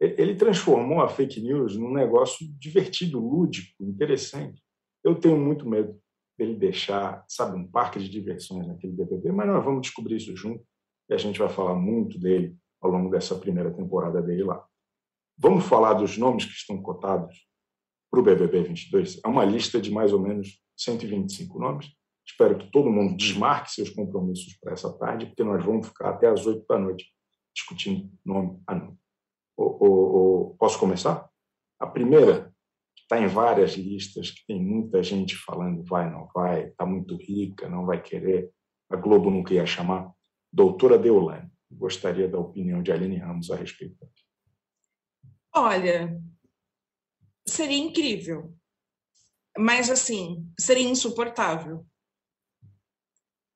Ele 0.00 0.34
transformou 0.34 1.00
a 1.00 1.08
fake 1.08 1.40
news 1.40 1.76
num 1.76 1.92
negócio 1.92 2.44
divertido, 2.58 3.20
lúdico, 3.20 3.84
interessante. 3.84 4.60
Eu 5.04 5.14
tenho 5.14 5.38
muito 5.38 5.64
medo 5.64 5.96
dele 6.38 6.56
deixar, 6.56 7.24
sabe, 7.28 7.56
um 7.56 7.66
parque 7.66 7.98
de 7.98 8.08
diversões 8.08 8.66
naquele 8.66 8.92
BBB, 8.92 9.32
mas 9.32 9.46
nós 9.48 9.64
vamos 9.64 9.82
descobrir 9.82 10.16
isso 10.16 10.34
junto 10.36 10.64
e 11.08 11.14
a 11.14 11.18
gente 11.18 11.38
vai 11.38 11.48
falar 11.48 11.74
muito 11.74 12.18
dele 12.18 12.56
ao 12.80 12.90
longo 12.90 13.10
dessa 13.10 13.34
primeira 13.36 13.70
temporada 13.72 14.20
dele 14.22 14.44
lá. 14.44 14.64
Vamos 15.38 15.64
falar 15.64 15.94
dos 15.94 16.16
nomes 16.18 16.44
que 16.44 16.52
estão 16.52 16.80
cotados 16.82 17.46
para 18.10 18.20
o 18.20 18.22
BBB 18.22 18.62
22. 18.64 19.20
É 19.24 19.28
uma 19.28 19.44
lista 19.44 19.80
de 19.80 19.90
mais 19.90 20.12
ou 20.12 20.20
menos 20.20 20.60
125 20.76 21.58
nomes. 21.58 21.86
Espero 22.26 22.56
que 22.58 22.70
todo 22.70 22.90
mundo 22.90 23.16
desmarque 23.16 23.72
seus 23.72 23.90
compromissos 23.90 24.56
para 24.60 24.72
essa 24.72 24.92
tarde, 24.98 25.26
porque 25.26 25.42
nós 25.42 25.64
vamos 25.64 25.88
ficar 25.88 26.10
até 26.10 26.28
às 26.28 26.46
8 26.46 26.64
da 26.68 26.78
noite 26.78 27.06
discutindo 27.54 28.10
nome 28.24 28.60
a 28.66 28.74
nome. 28.74 28.96
O- 29.56 29.86
o- 29.86 30.50
o- 30.50 30.56
posso 30.56 30.78
começar? 30.78 31.28
A 31.80 31.86
primeira 31.86 32.51
está 33.12 33.20
em 33.20 33.26
várias 33.26 33.72
listas, 33.72 34.30
que 34.30 34.46
tem 34.46 34.62
muita 34.62 35.02
gente 35.02 35.36
falando 35.36 35.84
vai, 35.84 36.10
não 36.10 36.26
vai, 36.34 36.68
está 36.68 36.86
muito 36.86 37.14
rica, 37.16 37.68
não 37.68 37.84
vai 37.84 38.02
querer. 38.02 38.50
A 38.90 38.96
Globo 38.96 39.30
não 39.30 39.44
queria 39.44 39.66
chamar. 39.66 40.10
Doutora 40.50 40.98
Deolane. 40.98 41.50
Gostaria 41.70 42.28
da 42.28 42.38
opinião 42.38 42.82
de 42.82 42.90
Aline 42.90 43.16
Ramos 43.16 43.50
a 43.50 43.56
respeito. 43.56 43.96
Olha, 45.54 46.18
seria 47.46 47.78
incrível, 47.78 48.54
mas 49.58 49.90
assim, 49.90 50.50
seria 50.58 50.88
insuportável. 50.88 51.86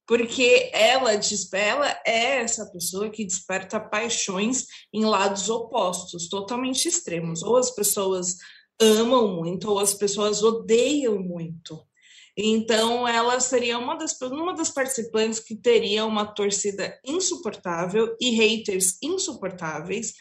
Porque 0.07 0.71
ela, 0.73 1.11
ela 1.53 2.01
é 2.07 2.37
essa 2.37 2.71
pessoa 2.71 3.11
que 3.11 3.25
desperta 3.25 3.81
paixões 3.81 4.67
em 4.93 5.05
lados 5.05 5.51
opostos, 5.51 6.29
totalmente 6.29 6.87
extremos. 6.87 7.43
Ou 7.43 7.57
as 7.57 7.71
pessoas 7.73 8.37
amam 8.81 9.37
muito, 9.37 9.71
ou 9.71 9.79
as 9.79 9.95
pessoas 9.95 10.43
odeiam 10.43 11.19
muito. 11.19 11.87
Então, 12.37 13.09
ela 13.09 13.41
seria 13.41 13.79
uma 13.79 13.97
das, 13.97 14.21
uma 14.21 14.55
das 14.55 14.71
participantes 14.71 15.41
que 15.41 15.57
teria 15.57 16.05
uma 16.05 16.27
torcida 16.27 16.99
insuportável 17.05 18.15
e 18.21 18.31
haters 18.31 18.99
insuportáveis. 19.03 20.13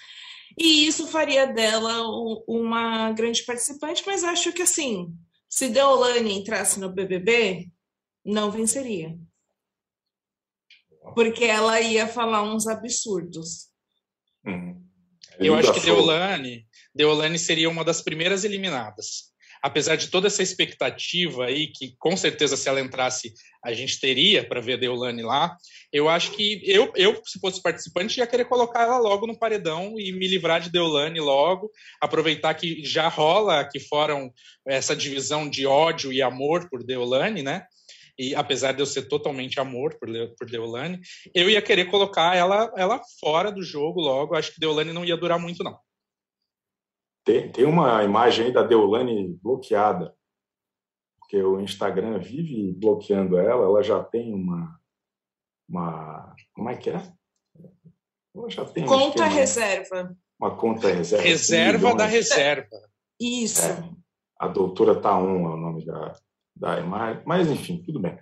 E 0.58 0.88
isso 0.88 1.08
faria 1.08 1.46
dela 1.46 2.04
uma 2.48 3.12
grande 3.12 3.44
participante, 3.44 4.04
mas 4.06 4.24
acho 4.24 4.54
que 4.54 4.62
assim, 4.62 5.14
se 5.50 5.68
Deolane 5.68 6.32
entrasse 6.32 6.80
no 6.80 6.90
BBB, 6.90 7.70
não 8.24 8.50
venceria. 8.50 9.18
Porque 11.14 11.44
ela 11.44 11.82
ia 11.82 12.08
falar 12.08 12.44
uns 12.44 12.66
absurdos. 12.66 13.70
Hum. 14.46 14.85
Eu 15.40 15.56
acho 15.56 15.74
que. 15.74 15.80
Deolane, 15.80 16.66
Deolane 16.94 17.40
seria 17.40 17.70
uma 17.70 17.84
das 17.84 18.02
primeiras 18.02 18.44
eliminadas. 18.44 19.34
Apesar 19.62 19.96
de 19.96 20.10
toda 20.10 20.28
essa 20.28 20.44
expectativa 20.44 21.46
aí, 21.46 21.68
que 21.68 21.96
com 21.98 22.16
certeza 22.16 22.56
se 22.56 22.70
ela 22.70 22.80
entrasse, 22.80 23.34
a 23.64 23.74
gente 23.74 24.00
teria 24.00 24.48
para 24.48 24.62
ver 24.62 24.74
a 24.74 24.78
Deolane 24.78 25.24
lá, 25.24 25.58
eu 25.92 26.08
acho 26.08 26.32
que 26.34 26.62
eu, 26.66 26.94
eu, 26.96 27.20
se 27.26 27.40
fosse 27.40 27.60
participante, 27.64 28.20
ia 28.20 28.28
querer 28.28 28.46
colocar 28.46 28.84
ela 28.84 29.00
logo 29.00 29.26
no 29.26 29.38
paredão 29.38 29.96
e 29.98 30.12
me 30.12 30.28
livrar 30.28 30.62
de 30.62 30.70
Deolane 30.70 31.20
logo, 31.20 31.72
aproveitar 32.00 32.54
que 32.54 32.84
já 32.86 33.08
rola 33.08 33.60
aqui 33.60 33.80
fora 33.80 34.16
um- 34.16 34.30
essa 34.68 34.96
divisão 34.96 35.50
de 35.50 35.66
ódio 35.66 36.14
e 36.14 36.22
amor 36.22 36.70
por 36.70 36.84
Deolane, 36.84 37.42
né? 37.42 37.66
E 38.18 38.34
apesar 38.34 38.72
de 38.72 38.82
eu 38.82 38.86
ser 38.86 39.08
totalmente 39.08 39.60
amor 39.60 39.96
por, 40.00 40.08
Le- 40.08 40.34
por 40.38 40.50
Deolane, 40.50 41.02
eu 41.34 41.50
ia 41.50 41.62
querer 41.62 41.86
colocar 41.92 42.36
ela, 42.36 42.72
ela 42.78 43.02
fora 43.20 43.52
do 43.52 43.62
jogo 43.62 44.00
logo. 44.00 44.36
Acho 44.36 44.54
que 44.54 44.60
Deolane 44.60 44.94
não 44.94 45.04
ia 45.04 45.18
durar 45.18 45.38
muito, 45.40 45.64
não. 45.64 45.78
Tem, 47.26 47.52
tem 47.52 47.66
uma 47.66 48.04
imagem 48.04 48.46
aí 48.46 48.52
da 48.54 48.62
Deolane 48.64 49.38
bloqueada, 49.42 50.16
porque 51.20 51.42
o 51.42 51.60
Instagram 51.60 52.20
vive 52.20 52.72
bloqueando 52.74 53.38
ela, 53.38 53.66
ela 53.66 53.82
já 53.84 54.04
tem 54.04 54.34
uma. 54.34 54.80
uma 55.68 56.36
como 56.54 56.70
é 56.70 56.78
que 56.78 56.92
é? 56.92 57.02
Ela 58.36 58.50
já 58.50 58.64
tem 58.66 58.86
Conta 58.86 59.08
esquema, 59.26 59.28
reserva. 59.28 60.18
uma 60.40 60.56
conta 60.56 60.88
reserva. 60.88 61.24
Reserva 61.24 61.96
da 61.96 62.06
reserva. 62.06 62.78
Isso. 63.20 63.62
É. 63.66 63.90
A 64.40 64.48
doutora 64.48 65.02
Taon 65.02 65.50
é 65.50 65.54
o 65.54 65.58
nome 65.58 65.84
da, 65.86 66.14
da 66.56 66.80
imagem, 66.80 67.22
mas 67.26 67.50
enfim, 67.50 67.82
tudo 67.84 68.00
bem. 68.00 68.18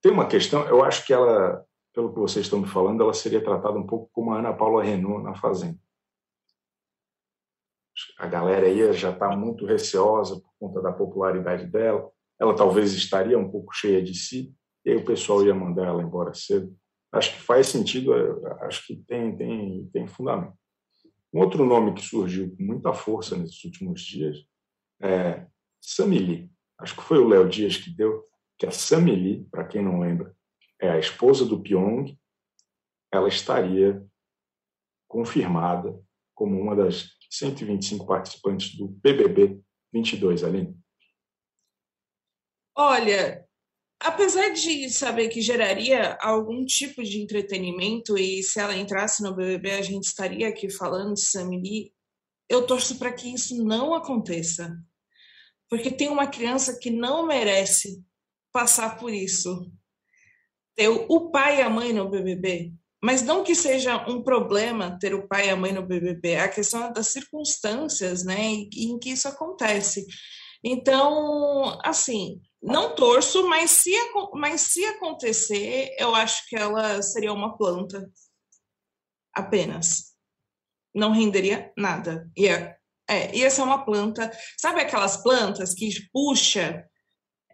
Tem 0.00 0.12
uma 0.12 0.26
questão, 0.26 0.66
eu 0.68 0.84
acho 0.84 1.04
que 1.04 1.12
ela, 1.12 1.64
pelo 1.92 2.12
que 2.12 2.18
vocês 2.20 2.46
estão 2.46 2.60
me 2.60 2.68
falando, 2.68 3.02
ela 3.02 3.12
seria 3.12 3.42
tratada 3.42 3.76
um 3.76 3.86
pouco 3.86 4.08
como 4.12 4.32
a 4.32 4.38
Ana 4.38 4.52
Paula 4.52 4.84
Renault 4.84 5.24
na 5.24 5.34
Fazenda. 5.34 5.78
A 8.18 8.26
galera 8.26 8.66
aí 8.66 8.92
já 8.92 9.10
está 9.10 9.34
muito 9.34 9.66
receosa 9.66 10.36
por 10.36 10.52
conta 10.60 10.82
da 10.82 10.92
popularidade 10.92 11.66
dela. 11.66 12.10
Ela 12.38 12.54
talvez 12.54 12.92
estaria 12.92 13.38
um 13.38 13.50
pouco 13.50 13.74
cheia 13.74 14.02
de 14.02 14.14
si, 14.14 14.54
e 14.84 14.90
aí 14.90 14.96
o 14.96 15.04
pessoal 15.04 15.44
ia 15.44 15.54
mandar 15.54 15.86
ela 15.86 16.02
embora 16.02 16.34
cedo. 16.34 16.76
Acho 17.10 17.32
que 17.32 17.40
faz 17.40 17.68
sentido, 17.68 18.12
acho 18.60 18.86
que 18.86 18.96
tem, 18.96 19.36
tem, 19.36 19.86
tem 19.92 20.06
fundamento. 20.06 20.54
Um 21.32 21.40
outro 21.40 21.64
nome 21.64 21.94
que 21.94 22.02
surgiu 22.02 22.54
com 22.54 22.62
muita 22.62 22.92
força 22.92 23.36
nesses 23.36 23.62
últimos 23.64 24.02
dias 24.02 24.38
é 25.00 25.46
Samili. 25.80 26.50
Acho 26.78 26.94
que 26.96 27.02
foi 27.02 27.18
o 27.18 27.28
Léo 27.28 27.48
Dias 27.48 27.76
que 27.76 27.90
deu, 27.90 28.24
que 28.58 28.66
a 28.66 28.70
Samili, 28.70 29.44
para 29.50 29.66
quem 29.66 29.82
não 29.82 30.00
lembra, 30.00 30.34
é 30.80 30.90
a 30.90 30.98
esposa 30.98 31.44
do 31.44 31.60
Pyong. 31.60 32.18
Ela 33.12 33.28
estaria 33.28 34.04
confirmada 35.08 35.98
como 36.34 36.60
uma 36.60 36.76
das 36.76 37.16
125 37.30 38.06
participantes 38.06 38.76
do 38.76 38.88
BBB 38.88 39.60
22, 39.92 40.44
Aline. 40.44 40.76
Olha, 42.76 43.46
apesar 43.98 44.50
de 44.50 44.90
saber 44.90 45.28
que 45.28 45.40
geraria 45.40 46.18
algum 46.20 46.64
tipo 46.66 47.02
de 47.02 47.22
entretenimento 47.22 48.18
e 48.18 48.42
se 48.42 48.60
ela 48.60 48.76
entrasse 48.76 49.22
no 49.22 49.34
BBB 49.34 49.70
a 49.70 49.82
gente 49.82 50.04
estaria 50.04 50.48
aqui 50.48 50.70
falando 50.70 51.14
de 51.14 51.22
Samiri, 51.22 51.94
eu 52.48 52.66
torço 52.66 52.98
para 52.98 53.12
que 53.12 53.32
isso 53.32 53.64
não 53.64 53.94
aconteça. 53.94 54.78
Porque 55.68 55.90
tem 55.90 56.08
uma 56.08 56.26
criança 56.26 56.78
que 56.78 56.90
não 56.90 57.26
merece 57.26 58.02
passar 58.52 58.98
por 58.98 59.12
isso. 59.12 59.70
Ter 60.74 60.88
o 60.88 61.30
pai 61.30 61.58
e 61.58 61.62
a 61.62 61.70
mãe 61.70 61.92
no 61.92 62.08
BBB. 62.08 62.72
Mas 63.02 63.22
não 63.22 63.44
que 63.44 63.54
seja 63.54 64.08
um 64.08 64.22
problema 64.22 64.98
ter 64.98 65.14
o 65.14 65.28
pai 65.28 65.46
e 65.46 65.50
a 65.50 65.56
mãe 65.56 65.72
no 65.72 65.86
BBB, 65.86 66.36
a 66.36 66.48
questão 66.48 66.84
é 66.84 66.92
das 66.92 67.08
circunstâncias 67.08 68.24
né, 68.24 68.40
em 68.40 68.98
que 68.98 69.10
isso 69.10 69.28
acontece. 69.28 70.06
Então, 70.64 71.78
assim, 71.84 72.40
não 72.62 72.94
torço, 72.94 73.48
mas 73.48 73.70
se, 73.70 73.92
mas 74.34 74.62
se 74.62 74.84
acontecer, 74.86 75.94
eu 75.98 76.14
acho 76.14 76.48
que 76.48 76.56
ela 76.56 77.00
seria 77.02 77.32
uma 77.32 77.56
planta 77.56 78.10
apenas. 79.32 80.14
Não 80.94 81.12
renderia 81.12 81.72
nada. 81.76 82.28
Ia, 82.36 82.56
é, 82.56 82.75
ia 83.32 83.50
ser 83.50 83.62
uma 83.62 83.84
planta. 83.84 84.30
Sabe 84.58 84.80
aquelas 84.80 85.16
plantas 85.16 85.74
que 85.74 85.90
puxa 86.12 86.84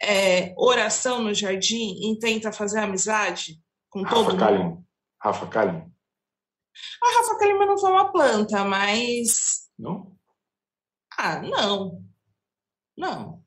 é, 0.02 0.54
oração 0.56 1.22
no 1.22 1.34
jardim 1.34 1.94
e 2.02 2.18
tenta 2.18 2.52
fazer 2.52 2.80
amizade 2.80 3.60
com 3.90 4.02
todo 4.04 4.36
Rafa 4.36 4.52
mundo? 4.52 4.84
Rafa 5.22 5.46
Kalimann. 5.46 5.92
A 7.02 7.18
Rafa 7.18 7.38
Kalimann 7.38 7.66
não 7.66 7.78
foi 7.78 7.90
uma 7.90 8.10
planta, 8.10 8.64
mas 8.64 9.68
Não? 9.78 10.16
Ah, 11.18 11.40
não. 11.40 12.02
Não. 12.96 13.42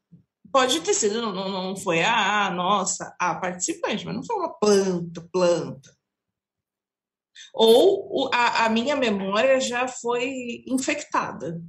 Pode 0.51 0.80
ter 0.82 0.93
sido, 0.93 1.22
não, 1.22 1.34
não, 1.34 1.49
não 1.49 1.76
foi 1.76 2.01
a, 2.01 2.45
a 2.45 2.51
nossa, 2.51 3.14
a 3.20 3.36
participante, 3.36 4.06
mas 4.06 4.16
não 4.16 4.24
foi 4.24 4.36
uma 4.38 4.53
planta, 4.53 5.28
planta. 5.32 5.95
Ou 7.53 8.30
a, 8.34 8.66
a 8.66 8.70
minha 8.70 8.95
memória 8.95 9.60
já 9.60 9.88
foi 9.88 10.64
infectada. 10.68 11.62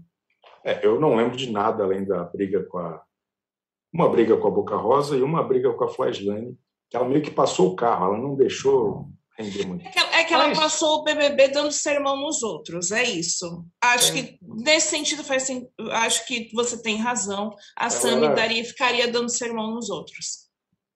É, 0.66 0.84
eu 0.84 1.00
não 1.00 1.14
lembro 1.14 1.36
de 1.36 1.48
nada 1.48 1.84
além 1.84 2.04
da 2.04 2.24
briga 2.24 2.64
com 2.64 2.78
a. 2.78 3.00
Uma 3.94 4.10
briga 4.10 4.36
com 4.36 4.48
a 4.48 4.50
Boca 4.50 4.76
Rosa 4.76 5.16
e 5.16 5.22
uma 5.22 5.42
briga 5.42 5.72
com 5.72 5.84
a 5.84 5.88
Flaslane, 5.88 6.58
que 6.90 6.96
ela 6.96 7.08
meio 7.08 7.22
que 7.22 7.30
passou 7.30 7.72
o 7.72 7.76
carro, 7.76 8.06
ela 8.06 8.18
não 8.18 8.34
deixou 8.34 9.08
render 9.38 9.64
muito. 9.64 9.86
É 9.86 9.90
que, 9.90 9.98
é 9.98 10.24
que 10.24 10.34
ela 10.34 10.48
Mas... 10.48 10.58
passou 10.58 10.98
o 10.98 11.04
BBB 11.04 11.48
dando 11.48 11.70
sermão 11.70 12.16
nos 12.16 12.42
outros, 12.42 12.90
é 12.90 13.04
isso. 13.04 13.64
Acho 13.80 14.12
é. 14.12 14.22
que 14.22 14.38
nesse 14.42 14.88
sentido 14.88 15.22
faz 15.22 15.48
acho 15.92 16.26
que 16.26 16.50
você 16.52 16.82
tem 16.82 16.96
razão. 16.96 17.54
A 17.76 17.88
Sami 17.88 18.28
daria 18.34 18.64
ficaria 18.64 19.10
dando 19.10 19.30
sermão 19.30 19.72
nos 19.72 19.88
outros. 19.88 20.50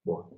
Boa. 0.04 0.28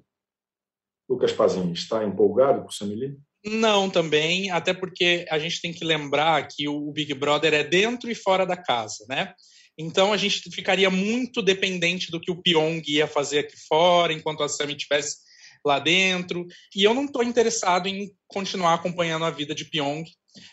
Lucas 1.08 1.32
Pazinho, 1.32 1.72
está 1.72 2.04
empolgado 2.04 2.62
com 2.62 2.68
o 2.68 2.72
Samili? 2.72 3.18
Não, 3.44 3.90
também, 3.90 4.50
até 4.50 4.72
porque 4.72 5.26
a 5.28 5.38
gente 5.38 5.60
tem 5.60 5.72
que 5.72 5.84
lembrar 5.84 6.46
que 6.46 6.68
o 6.68 6.92
Big 6.92 7.12
Brother 7.14 7.52
é 7.52 7.64
dentro 7.64 8.10
e 8.10 8.14
fora 8.14 8.46
da 8.46 8.56
casa, 8.56 9.04
né? 9.08 9.34
Então 9.76 10.12
a 10.12 10.16
gente 10.16 10.42
ficaria 10.52 10.90
muito 10.90 11.42
dependente 11.42 12.10
do 12.10 12.20
que 12.20 12.30
o 12.30 12.40
Pyong 12.40 12.82
ia 12.86 13.06
fazer 13.06 13.40
aqui 13.40 13.56
fora, 13.66 14.12
enquanto 14.12 14.42
a 14.42 14.48
Sami 14.48 14.74
estivesse 14.74 15.16
lá 15.64 15.78
dentro. 15.78 16.46
E 16.74 16.84
eu 16.84 16.94
não 16.94 17.06
estou 17.06 17.22
interessado 17.22 17.88
em 17.88 18.12
continuar 18.28 18.74
acompanhando 18.74 19.24
a 19.24 19.30
vida 19.30 19.54
de 19.54 19.64
Pyong. 19.64 20.04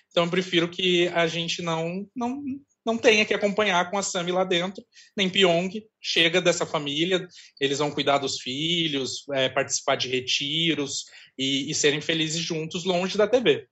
Então 0.10 0.26
eu 0.26 0.30
prefiro 0.30 0.70
que 0.70 1.08
a 1.10 1.28
gente 1.28 1.62
não, 1.62 2.08
não, 2.16 2.42
não 2.90 2.98
tenha 2.98 3.24
que 3.24 3.34
acompanhar 3.36 3.90
com 3.92 3.98
a 4.00 4.02
Sami 4.02 4.32
lá 4.32 4.44
dentro, 4.44 4.84
nem 5.16 5.30
Pyong. 5.30 5.70
Chega 6.02 6.42
dessa 6.42 6.66
família, 6.66 7.28
eles 7.62 7.78
vão 7.78 7.92
cuidar 7.92 8.18
dos 8.18 8.42
filhos, 8.42 9.26
é, 9.32 9.48
participar 9.48 9.96
de 9.96 10.08
retiros 10.08 11.06
e, 11.38 11.70
e 11.70 11.76
serem 11.76 12.02
felizes 12.02 12.42
juntos 12.42 12.86
longe 12.86 13.16
da 13.16 13.28
TV. 13.28 13.68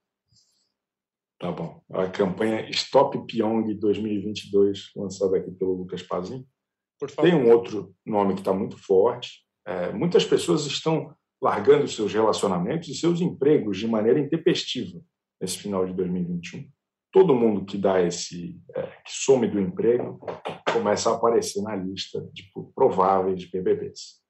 Tá 1.40 1.50
bom. 1.50 1.82
A 1.90 2.06
campanha 2.08 2.68
Stop 2.70 3.26
Pyong 3.26 3.74
2022, 3.74 4.90
lançada 4.94 5.36
aqui 5.36 5.50
pelo 5.50 5.74
Lucas 5.74 6.02
Pazin. 6.02 6.46
Tem 7.20 7.34
um 7.34 7.50
outro 7.50 7.94
nome 8.06 8.34
que 8.34 8.40
está 8.40 8.52
muito 8.52 8.76
forte. 8.76 9.44
É, 9.66 9.92
muitas 9.92 10.24
pessoas 10.24 10.64
estão 10.64 11.14
largando 11.42 11.88
seus 11.88 12.12
relacionamentos 12.12 12.88
e 12.88 12.94
seus 12.94 13.20
empregos 13.20 13.78
de 13.78 13.86
maneira 13.86 14.18
intempestiva 14.20 15.00
nesse 15.40 15.58
final 15.58 15.86
de 15.86 15.92
2021 15.92 16.68
todo 17.10 17.34
mundo 17.34 17.64
que 17.64 17.78
dá 17.78 18.02
esse 18.02 18.60
é, 18.74 18.82
que 19.04 19.12
some 19.12 19.48
do 19.48 19.60
emprego 19.60 20.20
começa 20.72 21.10
a 21.10 21.14
aparecer 21.14 21.62
na 21.62 21.74
lista 21.74 22.20
de 22.32 22.50
prováveis 22.74 23.44
BBBs. 23.44 24.22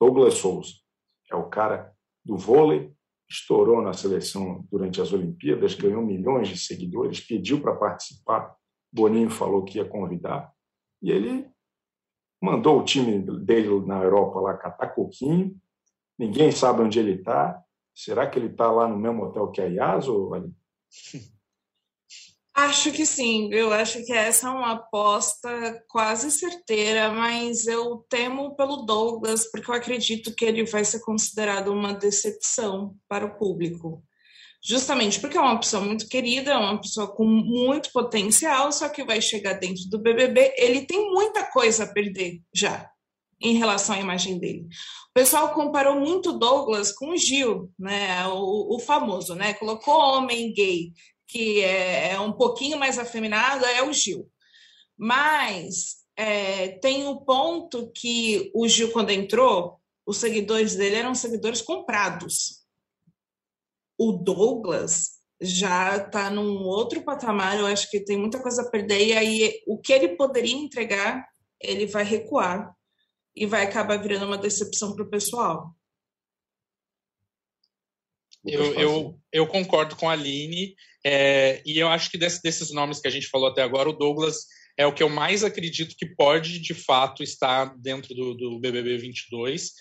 Douglas 0.00 0.34
Souza 0.34 0.74
é 1.30 1.36
o 1.36 1.48
cara 1.48 1.92
do 2.24 2.36
vôlei, 2.36 2.92
estourou 3.28 3.80
na 3.80 3.92
seleção 3.92 4.66
durante 4.70 5.00
as 5.00 5.12
Olimpíadas, 5.12 5.74
ganhou 5.74 6.02
milhões 6.02 6.48
de 6.48 6.58
seguidores, 6.58 7.20
pediu 7.20 7.60
para 7.60 7.74
participar. 7.74 8.54
Boninho 8.92 9.30
falou 9.30 9.64
que 9.64 9.78
ia 9.78 9.84
convidar 9.84 10.52
e 11.02 11.10
ele 11.10 11.46
mandou 12.40 12.80
o 12.80 12.84
time 12.84 13.18
dele 13.40 13.68
na 13.86 14.02
Europa 14.02 14.40
lá 14.40 14.56
catar 14.56 14.88
coquinho. 14.88 15.54
Ninguém 16.18 16.50
sabe 16.52 16.82
onde 16.82 16.98
ele 16.98 17.14
está. 17.14 17.62
Será 17.94 18.26
que 18.26 18.38
ele 18.38 18.48
está 18.48 18.70
lá 18.70 18.88
no 18.88 18.96
mesmo 18.96 19.24
hotel 19.24 19.50
que 19.50 19.60
a 19.60 19.66
Yas 19.66 20.08
ou? 20.08 20.30
Acho 22.56 22.92
que 22.92 23.04
sim, 23.04 23.52
eu 23.52 23.72
acho 23.72 24.04
que 24.06 24.12
essa 24.12 24.46
é 24.46 24.50
uma 24.50 24.72
aposta 24.74 25.82
quase 25.88 26.30
certeira, 26.30 27.10
mas 27.10 27.66
eu 27.66 28.06
temo 28.08 28.54
pelo 28.54 28.82
Douglas, 28.82 29.50
porque 29.50 29.68
eu 29.68 29.74
acredito 29.74 30.32
que 30.32 30.44
ele 30.44 30.64
vai 30.64 30.84
ser 30.84 31.00
considerado 31.00 31.72
uma 31.72 31.92
decepção 31.92 32.94
para 33.08 33.26
o 33.26 33.36
público. 33.36 34.04
Justamente 34.62 35.18
porque 35.18 35.36
é 35.36 35.40
uma 35.40 35.58
pessoa 35.58 35.82
muito 35.84 36.08
querida, 36.08 36.52
é 36.52 36.56
uma 36.56 36.80
pessoa 36.80 37.12
com 37.12 37.24
muito 37.24 37.90
potencial, 37.92 38.70
só 38.70 38.88
que 38.88 39.04
vai 39.04 39.20
chegar 39.20 39.54
dentro 39.54 39.90
do 39.90 39.98
BBB, 39.98 40.54
ele 40.56 40.86
tem 40.86 41.10
muita 41.10 41.44
coisa 41.50 41.82
a 41.82 41.92
perder 41.92 42.40
já 42.54 42.88
em 43.40 43.56
relação 43.58 43.96
à 43.96 44.00
imagem 44.00 44.38
dele. 44.38 44.68
O 45.10 45.12
pessoal 45.12 45.52
comparou 45.52 45.98
muito 45.98 46.38
Douglas 46.38 46.92
com 46.92 47.10
o 47.10 47.16
Gil, 47.16 47.70
né, 47.76 48.26
o, 48.28 48.76
o 48.76 48.78
famoso, 48.78 49.34
né, 49.34 49.54
colocou 49.54 49.94
homem 49.94 50.52
gay 50.52 50.92
que 51.26 51.60
é, 51.60 52.12
é 52.12 52.20
um 52.20 52.32
pouquinho 52.32 52.78
mais 52.78 52.98
afeminado, 52.98 53.64
é 53.64 53.82
o 53.82 53.92
Gil. 53.92 54.30
Mas 54.96 56.04
é, 56.16 56.68
tem 56.78 57.06
o 57.06 57.20
ponto 57.20 57.90
que 57.92 58.50
o 58.54 58.68
Gil, 58.68 58.92
quando 58.92 59.10
entrou, 59.10 59.80
os 60.06 60.18
seguidores 60.18 60.76
dele 60.76 60.96
eram 60.96 61.14
seguidores 61.14 61.62
comprados. 61.62 62.64
O 63.98 64.12
Douglas 64.12 65.14
já 65.40 65.96
está 65.96 66.30
num 66.30 66.62
outro 66.64 67.02
patamar, 67.02 67.58
eu 67.58 67.66
acho 67.66 67.90
que 67.90 68.00
tem 68.00 68.16
muita 68.16 68.40
coisa 68.42 68.62
a 68.62 68.70
perder, 68.70 69.06
e 69.06 69.12
aí 69.12 69.62
o 69.66 69.78
que 69.78 69.92
ele 69.92 70.16
poderia 70.16 70.54
entregar, 70.54 71.26
ele 71.60 71.86
vai 71.86 72.04
recuar 72.04 72.74
e 73.34 73.46
vai 73.46 73.62
acabar 73.62 74.00
virando 74.00 74.26
uma 74.26 74.38
decepção 74.38 74.94
para 74.94 75.04
o 75.04 75.10
pessoal. 75.10 75.74
Eu, 78.44 78.74
eu, 78.74 79.20
eu, 79.32 79.46
concordo 79.46 79.96
com 79.96 80.08
a 80.08 80.12
Aline, 80.12 80.76
é, 81.04 81.62
e 81.66 81.78
eu 81.78 81.88
acho 81.88 82.10
que 82.10 82.16
desse, 82.16 82.40
desses 82.42 82.72
nomes 82.72 83.00
que 83.00 83.08
a 83.08 83.10
gente 83.10 83.28
falou 83.28 83.48
até 83.48 83.62
agora, 83.62 83.90
o 83.90 83.92
Douglas 83.92 84.46
é 84.76 84.86
o 84.86 84.92
que 84.92 85.02
eu 85.02 85.08
mais 85.08 85.44
acredito 85.44 85.96
que 85.96 86.06
pode, 86.06 86.58
de 86.58 86.74
fato, 86.74 87.22
estar 87.22 87.76
dentro 87.76 88.14
do, 88.14 88.34
do 88.34 88.58
BBB 88.58 88.96
22. 88.96 89.72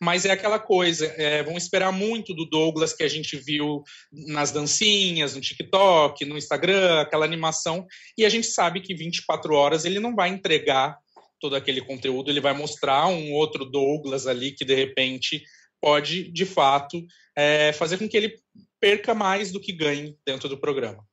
Mas 0.00 0.24
é 0.24 0.30
aquela 0.32 0.58
coisa, 0.58 1.06
é, 1.16 1.42
vão 1.42 1.56
esperar 1.56 1.92
muito 1.92 2.34
do 2.34 2.44
Douglas 2.44 2.92
que 2.92 3.04
a 3.04 3.08
gente 3.08 3.36
viu 3.36 3.82
nas 4.10 4.50
dancinhas, 4.50 5.34
no 5.34 5.40
TikTok, 5.40 6.24
no 6.24 6.36
Instagram, 6.36 7.00
aquela 7.00 7.24
animação, 7.24 7.86
e 8.18 8.24
a 8.24 8.28
gente 8.28 8.46
sabe 8.48 8.80
que 8.80 8.94
24 8.94 9.54
horas 9.54 9.84
ele 9.84 10.00
não 10.00 10.14
vai 10.14 10.30
entregar 10.30 10.98
todo 11.40 11.54
aquele 11.54 11.80
conteúdo, 11.80 12.30
ele 12.30 12.40
vai 12.40 12.52
mostrar 12.52 13.06
um 13.06 13.32
outro 13.32 13.64
Douglas 13.64 14.26
ali 14.26 14.52
que 14.52 14.64
de 14.64 14.74
repente 14.74 15.42
pode, 15.80 16.30
de 16.32 16.46
fato, 16.46 17.04
é, 17.36 17.72
fazer 17.72 17.98
com 17.98 18.08
que 18.08 18.16
ele 18.16 18.36
perca 18.82 19.14
mais 19.14 19.52
do 19.52 19.60
que 19.60 19.72
ganhe 19.72 20.18
dentro 20.26 20.48
do 20.48 20.58
programa. 20.58 21.06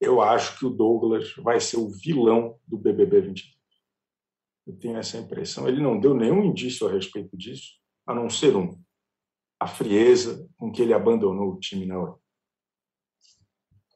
Eu 0.00 0.20
acho 0.20 0.58
que 0.58 0.66
o 0.66 0.70
Douglas 0.70 1.32
vai 1.36 1.60
ser 1.60 1.76
o 1.76 1.88
vilão 1.88 2.58
do 2.66 2.76
BBB 2.76 3.20
22. 3.20 3.54
Eu 4.66 4.76
tenho 4.80 4.98
essa 4.98 5.16
impressão. 5.16 5.68
Ele 5.68 5.80
não 5.80 6.00
deu 6.00 6.14
nenhum 6.14 6.44
indício 6.44 6.88
a 6.88 6.92
respeito 6.92 7.36
disso, 7.36 7.78
a 8.04 8.12
não 8.12 8.28
ser 8.28 8.56
um: 8.56 8.76
a 9.60 9.68
frieza 9.68 10.50
com 10.56 10.72
que 10.72 10.82
ele 10.82 10.92
abandonou 10.92 11.52
o 11.52 11.60
time 11.60 11.86
na 11.86 11.96
hora. 11.96 12.18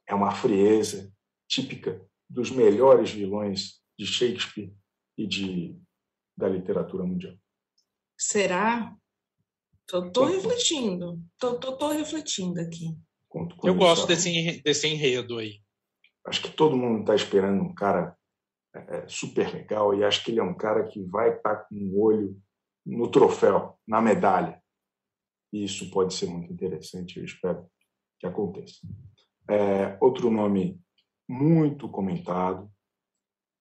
É 0.06 0.14
uma 0.14 0.30
frieza 0.30 1.12
típica 1.48 2.00
dos 2.30 2.48
melhores 2.48 3.10
vilões 3.10 3.82
de 3.98 4.06
Shakespeare 4.06 4.72
e 5.16 5.26
de, 5.26 5.76
da 6.36 6.48
literatura 6.48 7.02
mundial. 7.02 7.34
Será? 8.16 8.96
Tô, 9.89 10.11
tô 10.12 10.24
refletindo. 10.26 11.18
Tô, 11.39 11.59
tô, 11.59 11.72
tô, 11.72 11.89
refletindo 11.89 12.61
aqui. 12.61 12.95
Eu 13.64 13.74
gosto 13.74 14.07
desse, 14.07 14.61
desse 14.62 14.86
enredo 14.86 15.39
aí. 15.39 15.62
Acho 16.26 16.43
que 16.43 16.51
todo 16.51 16.76
mundo 16.76 17.01
está 17.01 17.14
esperando 17.14 17.62
um 17.62 17.74
cara 17.74 18.14
é, 18.74 18.99
é, 18.99 19.09
super 19.09 19.51
legal 19.51 19.95
e 19.95 20.05
acho 20.05 20.22
que 20.22 20.30
ele 20.30 20.41
é 20.41 20.43
um 20.43 20.55
cara 20.55 20.86
que 20.86 21.03
vai 21.05 21.34
estar 21.34 21.57
tá 21.57 21.64
com 21.64 21.74
o 21.74 21.78
um 21.78 22.01
olho 22.03 22.43
no 22.84 23.11
troféu, 23.11 23.78
na 23.86 24.03
medalha. 24.03 24.62
E 25.51 25.64
isso 25.64 25.91
pode 25.91 26.12
ser 26.12 26.26
muito 26.26 26.53
interessante, 26.53 27.18
eu 27.18 27.24
espero 27.24 27.66
que 28.20 28.26
aconteça. 28.26 28.76
É, 29.49 29.97
outro 30.03 30.30
nome 30.30 30.78
muito 31.26 31.89
comentado 31.89 32.70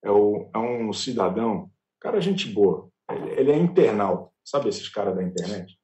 é, 0.04 0.12
o, 0.12 0.50
é 0.54 0.58
um 0.58 0.92
cidadão, 0.92 1.72
cara 2.02 2.20
gente 2.20 2.50
boa, 2.50 2.90
ele, 3.10 3.30
ele 3.32 3.52
é 3.52 3.58
internauta, 3.58 4.30
sabe 4.44 4.68
esses 4.68 4.90
caras 4.90 5.16
da 5.16 5.24
internet? 5.24 5.77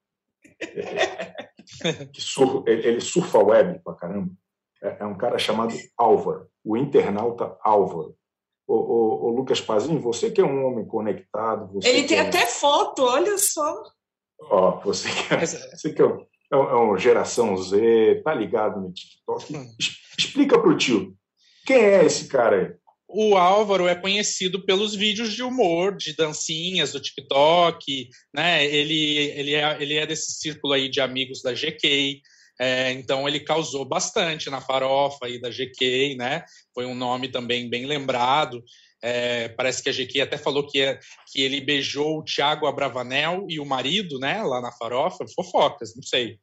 Que 2.13 2.21
sur, 2.21 2.63
ele 2.67 3.01
surfa 3.01 3.39
web 3.39 3.79
pra 3.83 3.93
caramba. 3.93 4.31
É, 4.81 4.97
é, 4.99 5.05
um 5.05 5.17
cara 5.17 5.37
chamado 5.37 5.73
Álvaro, 5.97 6.47
o 6.63 6.77
internauta 6.77 7.57
Álvaro. 7.63 8.15
O 8.65 9.29
Lucas 9.29 9.59
Pazinho, 9.59 9.99
você 9.99 10.31
que 10.31 10.39
é 10.39 10.43
um 10.43 10.65
homem 10.65 10.85
conectado. 10.85 11.79
ele 11.83 12.07
tem 12.07 12.17
é 12.17 12.21
até 12.21 12.45
foto, 12.45 13.03
olha 13.03 13.37
só. 13.37 13.83
Ó, 14.39 14.79
você 14.79 15.09
que 15.09 15.33
é, 15.33 15.45
você 15.45 15.93
que 15.93 16.01
é, 16.01 16.05
é, 16.05 16.55
é 16.55 16.55
uma 16.55 16.97
geração 16.97 17.57
Z, 17.57 18.21
tá 18.23 18.33
ligado 18.33 18.79
no 18.79 18.91
TikTok. 18.93 19.55
Hum. 19.55 19.65
Explica 20.17 20.59
pro 20.59 20.77
tio, 20.77 21.13
quem 21.65 21.77
é 21.77 22.05
esse 22.05 22.27
cara 22.27 22.55
aí? 22.55 22.75
O 23.13 23.37
Álvaro 23.37 23.87
é 23.87 23.95
conhecido 23.95 24.65
pelos 24.65 24.95
vídeos 24.95 25.33
de 25.33 25.43
humor, 25.43 25.95
de 25.95 26.15
dancinhas 26.15 26.91
do 26.91 26.99
TikTok, 26.99 28.09
né? 28.33 28.65
Ele, 28.65 29.17
ele, 29.17 29.53
é, 29.53 29.77
ele 29.79 29.93
é 29.95 30.05
desse 30.05 30.33
círculo 30.33 30.73
aí 30.73 30.89
de 30.89 30.99
amigos 30.99 31.41
da 31.41 31.53
GK, 31.53 32.21
é, 32.59 32.91
então 32.91 33.27
ele 33.27 33.39
causou 33.39 33.85
bastante 33.85 34.49
na 34.49 34.61
farofa 34.61 35.25
aí 35.25 35.39
da 35.39 35.49
GK, 35.49 36.15
né? 36.15 36.43
Foi 36.73 36.85
um 36.85 36.95
nome 36.95 37.29
também 37.29 37.69
bem 37.69 37.85
lembrado. 37.85 38.63
É, 39.01 39.49
parece 39.49 39.83
que 39.83 39.89
a 39.89 39.93
GK 39.93 40.21
até 40.21 40.37
falou 40.37 40.65
que, 40.65 40.81
é, 40.81 40.97
que 41.31 41.41
ele 41.41 41.59
beijou 41.59 42.19
o 42.19 42.23
Thiago 42.23 42.65
Abravanel 42.65 43.45
e 43.49 43.59
o 43.59 43.65
marido, 43.65 44.17
né? 44.19 44.41
Lá 44.43 44.61
na 44.61 44.71
farofa, 44.71 45.25
fofocas, 45.35 45.95
não 45.95 46.03
sei. 46.03 46.37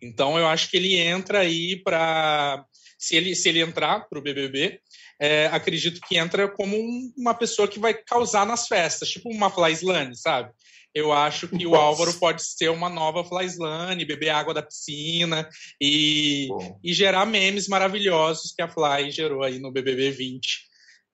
Então 0.00 0.38
eu 0.38 0.46
acho 0.46 0.70
que 0.70 0.76
ele 0.76 0.96
entra 0.96 1.40
aí 1.40 1.80
para 1.82 2.64
se 2.98 3.16
ele 3.16 3.34
se 3.34 3.48
ele 3.48 3.60
entrar 3.60 4.08
para 4.08 4.18
o 4.18 4.22
BBB, 4.22 4.80
é, 5.22 5.46
acredito 5.46 6.00
que 6.00 6.18
entra 6.18 6.48
como 6.48 6.76
um, 6.76 7.12
uma 7.16 7.32
pessoa 7.32 7.68
que 7.68 7.78
vai 7.78 7.94
causar 7.94 8.44
nas 8.44 8.66
festas, 8.66 9.08
tipo 9.08 9.30
uma 9.30 9.48
Flaislane, 9.48 10.16
sabe? 10.16 10.50
Eu 10.92 11.12
acho 11.12 11.46
que 11.46 11.64
Nossa. 11.64 11.68
o 11.68 11.74
Álvaro 11.76 12.12
pode 12.14 12.42
ser 12.42 12.70
uma 12.70 12.88
nova 12.88 13.24
Flaislane, 13.24 14.04
beber 14.04 14.30
água 14.30 14.52
da 14.52 14.64
piscina 14.64 15.48
e, 15.80 16.48
e 16.82 16.92
gerar 16.92 17.24
memes 17.24 17.68
maravilhosos 17.68 18.52
que 18.52 18.62
a 18.62 18.68
Fly 18.68 19.12
gerou 19.12 19.44
aí 19.44 19.60
no 19.60 19.70
BBB 19.70 20.10
20. 20.10 20.44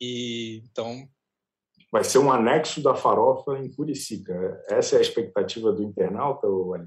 E 0.01 0.63
então 0.65 1.07
vai 1.93 2.03
ser 2.03 2.19
um 2.19 2.33
anexo 2.33 2.83
da 2.83 2.95
farofa 2.95 3.59
em 3.59 3.71
Curicica. 3.71 4.59
Essa 4.71 4.97
é 4.97 4.99
a 5.01 5.03
expectativa 5.03 5.71
do 5.71 5.83
internauta, 5.83 6.47
Ali? 6.47 6.87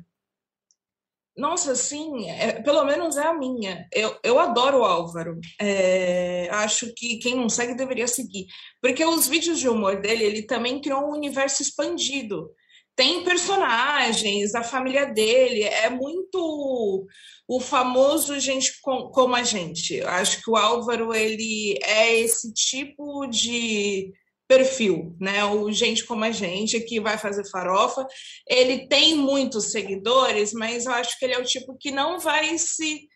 Nossa, 1.36 1.76
sim, 1.76 2.30
é, 2.30 2.62
pelo 2.62 2.84
menos 2.84 3.16
é 3.16 3.26
a 3.26 3.34
minha. 3.34 3.88
Eu, 3.92 4.18
eu 4.24 4.40
adoro 4.40 4.80
o 4.80 4.84
Álvaro. 4.84 5.40
É, 5.60 6.50
acho 6.52 6.94
que 6.94 7.18
quem 7.20 7.36
não 7.36 7.48
segue 7.48 7.74
deveria 7.74 8.08
seguir. 8.08 8.48
Porque 8.82 9.04
os 9.06 9.28
vídeos 9.28 9.60
de 9.60 9.70
humor 9.70 10.02
dele, 10.02 10.26
ele 10.26 10.44
também 10.44 10.82
criou 10.82 11.02
um 11.02 11.14
universo 11.14 11.62
expandido. 11.62 12.52
Tem 12.96 13.24
personagens, 13.24 14.54
a 14.54 14.64
família 14.64 15.06
dele, 15.06 15.64
é 15.64 15.90
muito 15.90 17.08
o 17.48 17.60
famoso 17.60 18.40
gente 18.40 18.80
com, 18.82 19.10
como 19.10 19.36
a 19.36 19.44
gente. 19.44 20.02
Acho 20.02 20.44
que 20.44 20.52
o 20.52 20.58
Álvaro 20.58 21.14
ele 21.14 21.80
é 21.84 22.14
esse 22.20 22.54
tipo 22.54 23.26
de 23.28 24.12
perfil, 24.52 25.16
né? 25.18 25.45
O 25.45 25.72
gente 25.72 26.04
como 26.04 26.26
a 26.26 26.32
gente 26.32 26.78
que 26.82 26.99
vai 26.99 27.18
fazer 27.18 27.49
farofa. 27.49 28.06
Ele 28.45 28.86
tem 28.86 29.16
muitos 29.16 29.72
seguidores, 29.72 30.52
mas 30.52 30.86
eu 30.86 30.91
acho 30.91 31.18
que 31.18 31.24
ele 31.24 31.36
é 31.36 31.39
o 31.39 31.45
tipo 31.45 31.78
que 31.80 31.89
não 31.89 32.20
vai 32.20 32.58
se 32.58 33.08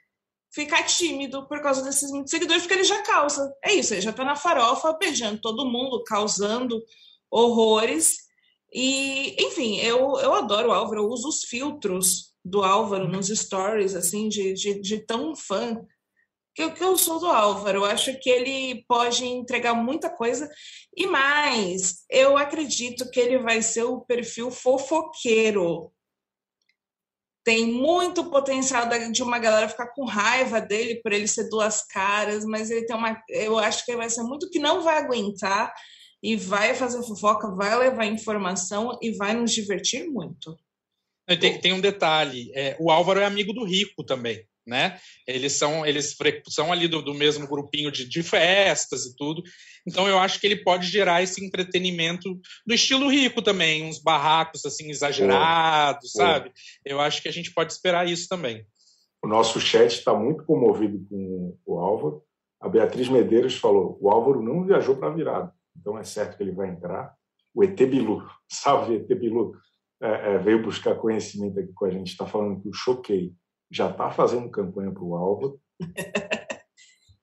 ficar 0.49 0.83
tímido 0.83 1.45
por 1.45 1.61
causa 1.61 1.83
desses 1.83 2.09
muitos 2.09 2.31
seguidores, 2.31 2.61
porque 2.63 2.75
ele 2.75 2.85
já 2.85 3.01
causa. 3.03 3.53
É 3.61 3.73
isso, 3.73 3.93
ele 3.93 3.99
já 3.99 4.13
tá 4.13 4.23
na 4.23 4.37
farofa, 4.37 4.97
beijando 4.97 5.41
todo 5.41 5.69
mundo, 5.69 6.05
causando 6.05 6.81
horrores. 7.29 8.15
E, 8.73 9.35
enfim, 9.37 9.77
eu, 9.81 10.17
eu 10.19 10.33
adoro 10.33 10.69
o 10.69 10.71
Álvaro, 10.71 11.01
eu 11.01 11.09
uso 11.09 11.27
os 11.27 11.43
filtros 11.43 12.33
do 12.45 12.63
Álvaro 12.63 13.09
nos 13.09 13.27
stories, 13.27 13.93
assim, 13.93 14.29
de, 14.29 14.53
de, 14.53 14.79
de 14.79 14.99
tão 14.99 15.35
fã 15.35 15.85
que, 16.55 16.71
que 16.71 16.83
eu 16.83 16.97
sou 16.97 17.19
do 17.19 17.27
Álvaro. 17.27 17.79
Eu 17.79 17.85
acho 17.85 18.17
que 18.19 18.29
ele 18.29 18.85
pode 18.87 19.25
entregar 19.25 19.73
muita 19.73 20.09
coisa 20.09 20.49
e 20.95 21.05
mais. 21.05 22.05
Eu 22.09 22.37
acredito 22.37 23.11
que 23.11 23.19
ele 23.19 23.39
vai 23.39 23.61
ser 23.61 23.83
o 23.83 24.01
perfil 24.01 24.49
fofoqueiro. 24.49 25.91
Tem 27.43 27.67
muito 27.67 28.31
potencial 28.31 28.87
de 29.11 29.21
uma 29.21 29.37
galera 29.37 29.69
ficar 29.69 29.87
com 29.93 30.05
raiva 30.05 30.59
dele 30.59 30.99
por 31.03 31.11
ele 31.11 31.27
ser 31.27 31.47
duas 31.49 31.85
caras, 31.85 32.43
mas 32.45 32.71
ele 32.71 32.85
tem 32.85 32.95
uma. 32.95 33.21
Eu 33.29 33.59
acho 33.59 33.85
que 33.85 33.91
ele 33.91 33.99
vai 33.99 34.09
ser 34.09 34.23
muito 34.23 34.49
que 34.49 34.57
não 34.57 34.81
vai 34.81 34.97
aguentar 34.97 35.71
e 36.23 36.35
vai 36.35 36.73
fazer 36.73 37.03
fofoca, 37.03 37.53
vai 37.53 37.77
levar 37.77 38.05
informação 38.05 38.97
e 38.99 39.11
vai 39.11 39.35
nos 39.35 39.51
divertir 39.51 40.07
muito. 40.07 40.57
Tem, 41.39 41.59
tem 41.59 41.73
um 41.73 41.81
detalhe: 41.81 42.51
é, 42.55 42.75
o 42.79 42.89
Álvaro 42.89 43.19
é 43.19 43.25
amigo 43.25 43.53
do 43.53 43.63
Rico 43.63 44.03
também 44.03 44.43
né? 44.65 44.99
Eles 45.27 45.53
são 45.53 45.85
eles 45.85 46.15
são 46.49 46.71
ali 46.71 46.87
do, 46.87 47.01
do 47.01 47.13
mesmo 47.13 47.47
grupinho 47.47 47.91
de, 47.91 48.07
de, 48.07 48.23
festas 48.23 49.05
e 49.05 49.15
tudo. 49.15 49.43
Então 49.87 50.07
eu 50.07 50.17
acho 50.17 50.39
que 50.39 50.47
ele 50.47 50.57
pode 50.57 50.87
gerar 50.87 51.21
esse 51.21 51.45
entretenimento 51.45 52.39
do 52.65 52.73
estilo 52.73 53.09
rico 53.09 53.41
também, 53.41 53.83
uns 53.83 53.99
barracos 53.99 54.65
assim 54.65 54.89
exagerados, 54.89 56.11
sabe? 56.11 56.51
Eu 56.83 56.99
acho 56.99 57.21
que 57.21 57.29
a 57.29 57.33
gente 57.33 57.53
pode 57.53 57.71
esperar 57.71 58.09
isso 58.09 58.27
também. 58.27 58.65
O 59.23 59.27
nosso 59.27 59.59
chat 59.59 59.91
está 59.91 60.13
muito 60.13 60.43
comovido 60.45 61.03
com 61.09 61.57
o 61.65 61.79
Álvaro. 61.79 62.23
A 62.61 62.69
Beatriz 62.69 63.09
Medeiros 63.09 63.57
falou: 63.57 63.97
o 64.01 64.09
Álvaro 64.09 64.41
não 64.41 64.63
viajou 64.63 64.95
para 64.97 65.09
a 65.09 65.13
virada, 65.13 65.51
então 65.75 65.97
é 65.97 66.03
certo 66.03 66.37
que 66.37 66.43
ele 66.43 66.51
vai 66.51 66.69
entrar. 66.69 67.13
O 67.53 67.63
ET 67.63 67.77
Bilu, 67.77 68.23
salve 68.47 68.95
ET 68.95 69.07
Bilu, 69.07 69.53
é, 70.01 70.33
é, 70.33 70.37
veio 70.37 70.61
buscar 70.61 70.95
conhecimento 70.95 71.59
aqui 71.59 71.71
com 71.73 71.85
a 71.85 71.89
gente. 71.89 72.11
Está 72.11 72.25
falando 72.25 72.61
que 72.61 72.69
o 72.69 72.73
Choquei 72.73 73.33
já 73.71 73.89
está 73.89 74.09
fazendo 74.11 74.49
campanha 74.49 74.91
para 74.91 75.03
o 75.03 75.15
Álvaro. 75.15 75.59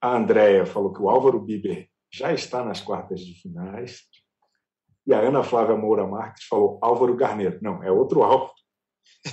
A 0.01 0.17
Andrea 0.17 0.67
falou 0.67 0.93
que 0.93 1.01
o 1.01 1.09
Álvaro 1.09 1.41
Biber 1.41 1.89
já 2.13 2.33
está 2.33 2.65
nas 2.65 2.81
quartas 2.81 3.21
de 3.21 3.41
finais. 3.41 4.03
E 5.07 5.15
a 5.15 5.21
Ana 5.21 5.43
Flávia 5.43 5.77
Moura 5.77 6.07
Marques 6.07 6.45
falou 6.47 6.79
Álvaro 6.83 7.17
Garneiro. 7.17 7.59
Não, 7.63 7.83
é 7.83 7.91
outro 7.91 8.23
Álvaro. 8.23 8.53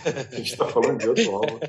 A 0.05 0.35
gente 0.35 0.51
está 0.51 0.67
falando 0.67 0.99
de 0.99 1.09
outro 1.09 1.35
Álvaro. 1.35 1.59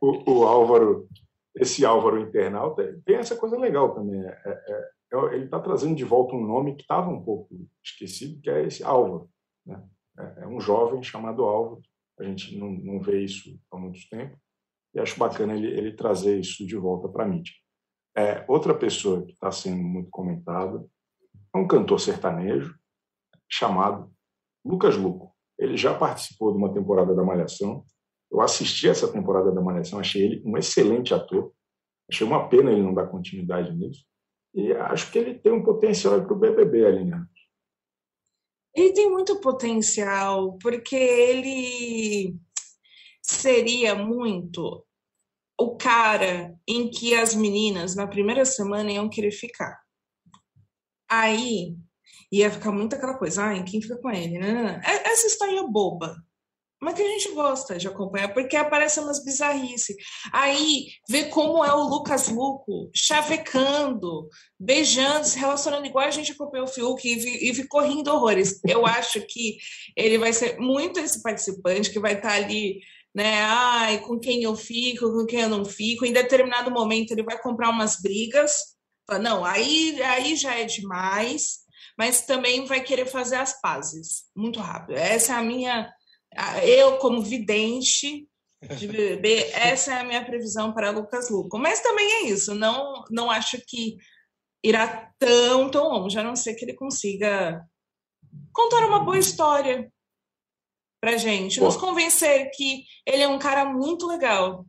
O, 0.00 0.30
o, 0.30 0.44
Álvaro, 0.44 1.08
esse 1.56 1.84
Álvaro 1.84 2.20
internauta, 2.20 3.00
tem 3.04 3.16
essa 3.16 3.36
coisa 3.36 3.58
legal 3.58 3.94
também. 3.94 4.20
É, 4.24 4.40
é, 4.46 4.52
é 5.12 5.34
ele 5.34 5.46
está 5.46 5.58
trazendo 5.58 5.96
de 5.96 6.04
volta 6.04 6.36
um 6.36 6.46
nome 6.46 6.76
que 6.76 6.82
estava 6.82 7.10
um 7.10 7.22
pouco 7.22 7.48
esquecido, 7.84 8.40
que 8.40 8.48
é 8.48 8.64
esse 8.64 8.84
Álvaro. 8.84 9.28
Né? 9.66 9.82
É, 10.18 10.44
é 10.44 10.46
um 10.46 10.60
jovem 10.60 11.02
chamado 11.02 11.42
Álvaro. 11.42 11.82
A 12.20 12.24
gente 12.24 12.56
não, 12.56 12.70
não 12.70 13.00
vê 13.00 13.22
isso 13.22 13.58
há 13.72 13.76
muito 13.76 14.00
tempo. 14.08 14.38
E 14.94 15.00
acho 15.00 15.18
bacana 15.18 15.54
ele, 15.54 15.66
ele 15.66 15.92
trazer 15.94 16.38
isso 16.38 16.66
de 16.66 16.76
volta 16.76 17.08
para 17.08 17.24
a 17.24 17.28
mídia. 17.28 17.52
É, 18.16 18.44
outra 18.48 18.74
pessoa 18.74 19.24
que 19.24 19.32
está 19.32 19.50
sendo 19.52 19.82
muito 19.82 20.10
comentada 20.10 20.84
é 21.54 21.58
um 21.58 21.66
cantor 21.66 22.00
sertanejo 22.00 22.74
chamado 23.48 24.10
Lucas 24.64 24.96
Luco. 24.96 25.34
Ele 25.58 25.76
já 25.76 25.96
participou 25.96 26.52
de 26.52 26.58
uma 26.58 26.72
temporada 26.72 27.14
da 27.14 27.24
Malhação. 27.24 27.84
Eu 28.30 28.40
assisti 28.40 28.88
essa 28.88 29.10
temporada 29.10 29.50
da 29.50 29.60
Malhação, 29.60 29.98
achei 29.98 30.22
ele 30.22 30.42
um 30.44 30.56
excelente 30.56 31.14
ator. 31.14 31.52
Achei 32.10 32.26
uma 32.26 32.48
pena 32.48 32.70
ele 32.70 32.82
não 32.82 32.94
dar 32.94 33.06
continuidade 33.06 33.74
nisso. 33.74 34.04
E 34.54 34.72
acho 34.72 35.10
que 35.10 35.18
ele 35.18 35.34
tem 35.34 35.52
um 35.52 35.62
potencial 35.62 36.20
para 36.22 36.32
o 36.32 36.38
BBB, 36.38 36.86
Aline. 36.86 37.12
Ele 38.74 38.92
tem 38.92 39.10
muito 39.10 39.40
potencial, 39.40 40.56
porque 40.58 40.96
ele 40.96 42.36
seria 43.28 43.94
muito 43.94 44.84
o 45.60 45.76
cara 45.76 46.54
em 46.66 46.88
que 46.88 47.14
as 47.14 47.34
meninas 47.34 47.94
na 47.94 48.06
primeira 48.06 48.44
semana 48.44 48.90
iam 48.90 49.08
querer 49.08 49.32
ficar. 49.32 49.78
Aí 51.10 51.76
ia 52.30 52.50
ficar 52.50 52.70
muito 52.70 52.94
aquela 52.94 53.18
coisa, 53.18 53.44
ai, 53.44 53.64
quem 53.64 53.80
fica 53.80 53.96
com 53.98 54.10
ele? 54.10 54.38
Né? 54.38 54.80
Essa 54.84 55.26
história 55.26 55.62
boba, 55.64 56.14
mas 56.80 56.94
que 56.94 57.02
a 57.02 57.08
gente 57.08 57.32
gosta 57.32 57.76
de 57.76 57.88
acompanhar, 57.88 58.32
porque 58.32 58.54
aparecem 58.54 59.02
umas 59.02 59.24
bizarrices. 59.24 59.96
Aí 60.32 60.86
vê 61.08 61.24
como 61.24 61.64
é 61.64 61.72
o 61.74 61.88
Lucas 61.88 62.28
Luco 62.28 62.90
chavecando, 62.94 64.28
beijando, 64.60 65.26
se 65.26 65.38
relacionando 65.38 65.86
igual 65.86 66.06
a 66.06 66.10
gente 66.10 66.32
acompanhou 66.32 66.66
o 66.66 66.70
Fiuk 66.70 67.02
e, 67.04 67.50
e 67.50 67.54
ficou 67.54 67.80
rindo 67.80 68.12
horrores. 68.12 68.60
Eu 68.64 68.86
acho 68.86 69.20
que 69.22 69.56
ele 69.96 70.18
vai 70.18 70.32
ser 70.32 70.58
muito 70.58 71.00
esse 71.00 71.20
participante 71.20 71.90
que 71.90 71.98
vai 71.98 72.14
estar 72.14 72.32
ali 72.32 72.80
né? 73.18 73.42
Ai, 73.42 73.98
com 73.98 74.16
quem 74.16 74.44
eu 74.44 74.54
fico, 74.54 75.10
com 75.10 75.26
quem 75.26 75.40
eu 75.40 75.48
não 75.48 75.64
fico. 75.64 76.06
Em 76.06 76.12
determinado 76.12 76.70
momento 76.70 77.10
ele 77.10 77.24
vai 77.24 77.36
comprar 77.36 77.68
umas 77.68 78.00
brigas. 78.00 78.76
Não, 79.20 79.44
aí, 79.44 80.00
aí 80.02 80.36
já 80.36 80.54
é 80.54 80.64
demais, 80.64 81.58
mas 81.98 82.22
também 82.22 82.64
vai 82.64 82.80
querer 82.80 83.06
fazer 83.06 83.34
as 83.34 83.60
pazes 83.60 84.26
muito 84.36 84.60
rápido. 84.60 84.96
Essa 84.96 85.32
é 85.32 85.36
a 85.36 85.42
minha. 85.42 85.92
Eu, 86.62 86.98
como 86.98 87.20
vidente 87.20 88.28
de 88.76 88.86
BBB, 88.86 89.50
essa 89.52 89.94
é 89.94 90.00
a 90.00 90.04
minha 90.04 90.24
previsão 90.24 90.72
para 90.72 90.92
Lucas 90.92 91.28
Luco. 91.28 91.58
Mas 91.58 91.80
também 91.80 92.06
é 92.06 92.22
isso, 92.26 92.54
não, 92.54 93.02
não 93.10 93.28
acho 93.28 93.60
que 93.66 93.96
irá 94.62 95.10
tão, 95.18 95.68
tão 95.68 95.88
longe, 95.88 96.16
a 96.16 96.22
não 96.22 96.36
ser 96.36 96.54
que 96.54 96.64
ele 96.64 96.74
consiga 96.74 97.66
contar 98.52 98.86
uma 98.86 99.00
boa 99.00 99.18
história 99.18 99.90
pra 101.00 101.16
gente, 101.16 101.58
Pô. 101.58 101.66
nos 101.66 101.76
convencer 101.76 102.50
que 102.54 102.84
ele 103.06 103.22
é 103.22 103.28
um 103.28 103.38
cara 103.38 103.64
muito 103.64 104.06
legal. 104.06 104.66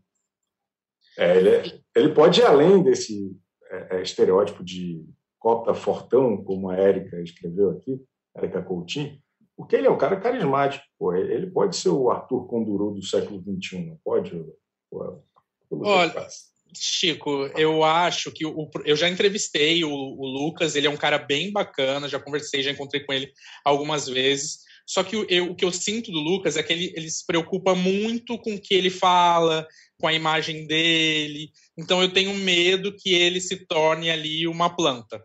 É, 1.18 1.38
ele, 1.38 1.50
é, 1.50 1.80
ele 1.96 2.14
pode 2.14 2.40
ir 2.40 2.46
além 2.46 2.82
desse 2.84 3.36
é, 3.70 3.98
é, 3.98 4.02
estereótipo 4.02 4.64
de 4.64 5.06
cota 5.38 5.74
fortão, 5.74 6.44
como 6.44 6.70
a 6.70 6.78
Érica 6.78 7.20
escreveu 7.22 7.72
aqui, 7.72 8.02
Érica 8.36 8.62
Coutinho, 8.62 9.20
porque 9.56 9.76
ele 9.76 9.88
é 9.88 9.92
um 9.92 9.98
cara 9.98 10.20
carismático. 10.20 10.86
Pô. 10.98 11.14
Ele 11.14 11.48
pode 11.48 11.76
ser 11.76 11.90
o 11.90 12.10
Arthur 12.10 12.48
Conduru 12.48 12.92
do 12.92 13.04
século 13.04 13.42
XXI, 13.42 13.86
não 13.86 14.00
pode? 14.04 14.32
Pô, 14.90 15.22
Olha, 15.72 16.28
Chico, 16.74 17.48
eu 17.58 17.84
acho 17.84 18.32
que 18.32 18.46
o, 18.46 18.70
eu 18.86 18.96
já 18.96 19.10
entrevistei 19.10 19.84
o, 19.84 19.92
o, 19.92 20.26
Lucas, 20.26 20.76
ele 20.76 20.88
é 20.88 20.90
um 20.90 20.98
cara 20.98 21.18
bem 21.18 21.52
bacana, 21.52 22.08
já 22.08 22.20
conversei, 22.20 22.64
já 22.64 22.72
encontrei 22.72 23.04
com 23.04 23.14
ele 23.14 23.32
algumas 23.64 24.08
vezes. 24.08 24.60
Só 24.90 25.04
que 25.04 25.16
eu, 25.16 25.52
o 25.52 25.56
que 25.56 25.64
eu 25.64 25.72
sinto 25.72 26.12
do 26.12 26.20
Lucas 26.20 26.58
é 26.58 26.64
que 26.64 26.74
ele, 26.74 26.92
ele 26.96 27.12
se 27.12 27.24
preocupa 27.24 27.76
muito 27.76 28.40
com 28.40 28.56
o 28.56 28.60
que 28.60 28.74
ele 28.74 28.90
fala, 28.90 29.68
com 30.00 30.08
a 30.08 30.14
imagem 30.14 30.66
dele. 30.66 31.52
Então 31.78 32.02
eu 32.02 32.12
tenho 32.12 32.34
medo 32.34 32.96
que 32.98 33.14
ele 33.14 33.40
se 33.40 33.68
torne 33.68 34.10
ali 34.10 34.48
uma 34.48 34.76
planta. 34.76 35.24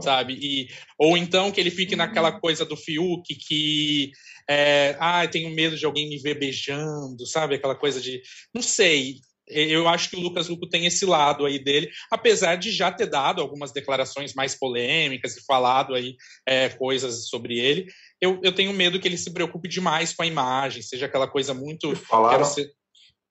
sabe? 0.00 0.38
E, 0.40 0.68
ou 0.98 1.14
então 1.14 1.52
que 1.52 1.60
ele 1.60 1.70
fique 1.70 1.92
uhum. 1.92 1.98
naquela 1.98 2.40
coisa 2.40 2.64
do 2.64 2.74
Fiuk 2.74 3.34
que 3.34 4.12
é, 4.48 4.96
ah, 4.98 5.28
tenho 5.28 5.50
medo 5.50 5.76
de 5.76 5.84
alguém 5.84 6.08
me 6.08 6.16
ver 6.16 6.38
beijando, 6.38 7.26
sabe? 7.26 7.56
Aquela 7.56 7.74
coisa 7.74 8.00
de. 8.00 8.22
Não 8.54 8.62
sei. 8.62 9.16
Eu 9.48 9.86
acho 9.86 10.10
que 10.10 10.16
o 10.16 10.20
Lucas 10.20 10.48
Luco 10.48 10.68
tem 10.68 10.86
esse 10.86 11.06
lado 11.06 11.46
aí 11.46 11.58
dele, 11.58 11.88
apesar 12.10 12.56
de 12.56 12.72
já 12.72 12.90
ter 12.90 13.06
dado 13.06 13.40
algumas 13.40 13.72
declarações 13.72 14.34
mais 14.34 14.54
polêmicas 14.56 15.36
e 15.36 15.44
falado 15.44 15.94
aí 15.94 16.16
é, 16.44 16.68
coisas 16.68 17.28
sobre 17.28 17.58
ele. 17.58 17.86
Eu, 18.20 18.40
eu 18.42 18.52
tenho 18.52 18.72
medo 18.72 18.98
que 18.98 19.06
ele 19.06 19.16
se 19.16 19.32
preocupe 19.32 19.68
demais 19.68 20.12
com 20.12 20.22
a 20.22 20.26
imagem, 20.26 20.82
seja 20.82 21.06
aquela 21.06 21.28
coisa 21.28 21.54
muito. 21.54 21.94
Falaram, 21.94 22.44
ser... 22.44 22.70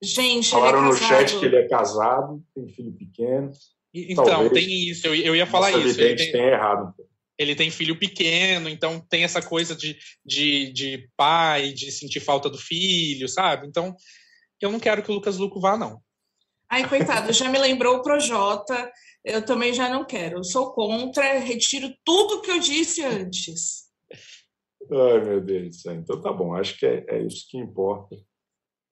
Gente, 0.01 0.49
falaram 0.49 0.85
é 0.85 0.87
no 0.87 0.95
chat 0.95 1.37
que 1.37 1.45
ele 1.45 1.57
é 1.57 1.67
casado, 1.67 2.41
tem 2.53 2.67
filho 2.69 2.93
pequeno. 2.93 3.51
Então, 3.93 4.25
Talvez 4.25 4.51
tem 4.51 4.89
isso, 4.89 5.07
eu, 5.07 5.15
eu 5.15 5.35
ia 5.35 5.45
falar 5.45 5.71
isso. 5.71 5.99
Ele 5.99 6.15
tem, 6.15 6.31
tem 6.31 6.47
errado. 6.47 6.93
Ele 7.37 7.55
tem 7.55 7.69
filho 7.69 7.97
pequeno, 7.97 8.69
então 8.69 8.99
tem 9.09 9.23
essa 9.23 9.41
coisa 9.41 9.75
de, 9.75 9.97
de, 10.25 10.71
de 10.71 11.09
pai, 11.17 11.71
de 11.73 11.91
sentir 11.91 12.21
falta 12.21 12.49
do 12.49 12.57
filho, 12.57 13.27
sabe? 13.27 13.67
Então, 13.67 13.95
eu 14.61 14.71
não 14.71 14.79
quero 14.79 15.03
que 15.03 15.11
o 15.11 15.15
Lucas 15.15 15.37
Luco 15.37 15.59
vá, 15.59 15.77
não. 15.77 16.01
Ai, 16.69 16.87
coitado, 16.87 17.31
já 17.31 17.49
me 17.49 17.59
lembrou 17.59 17.97
o 17.97 18.01
Projota, 18.01 18.91
eu 19.23 19.45
também 19.45 19.73
já 19.73 19.89
não 19.89 20.03
quero. 20.03 20.37
Eu 20.37 20.43
sou 20.43 20.73
contra, 20.73 21.39
retiro 21.39 21.93
tudo 22.03 22.41
que 22.41 22.51
eu 22.51 22.59
disse 22.59 23.03
antes. 23.03 23.85
Ai, 24.91 25.23
meu 25.23 25.41
Deus 25.41 25.67
do 25.69 25.75
céu. 25.75 25.93
Então 25.93 26.21
tá 26.21 26.31
bom, 26.31 26.55
acho 26.55 26.77
que 26.77 26.85
é, 26.85 27.05
é 27.07 27.21
isso 27.21 27.45
que 27.49 27.57
importa. 27.57 28.15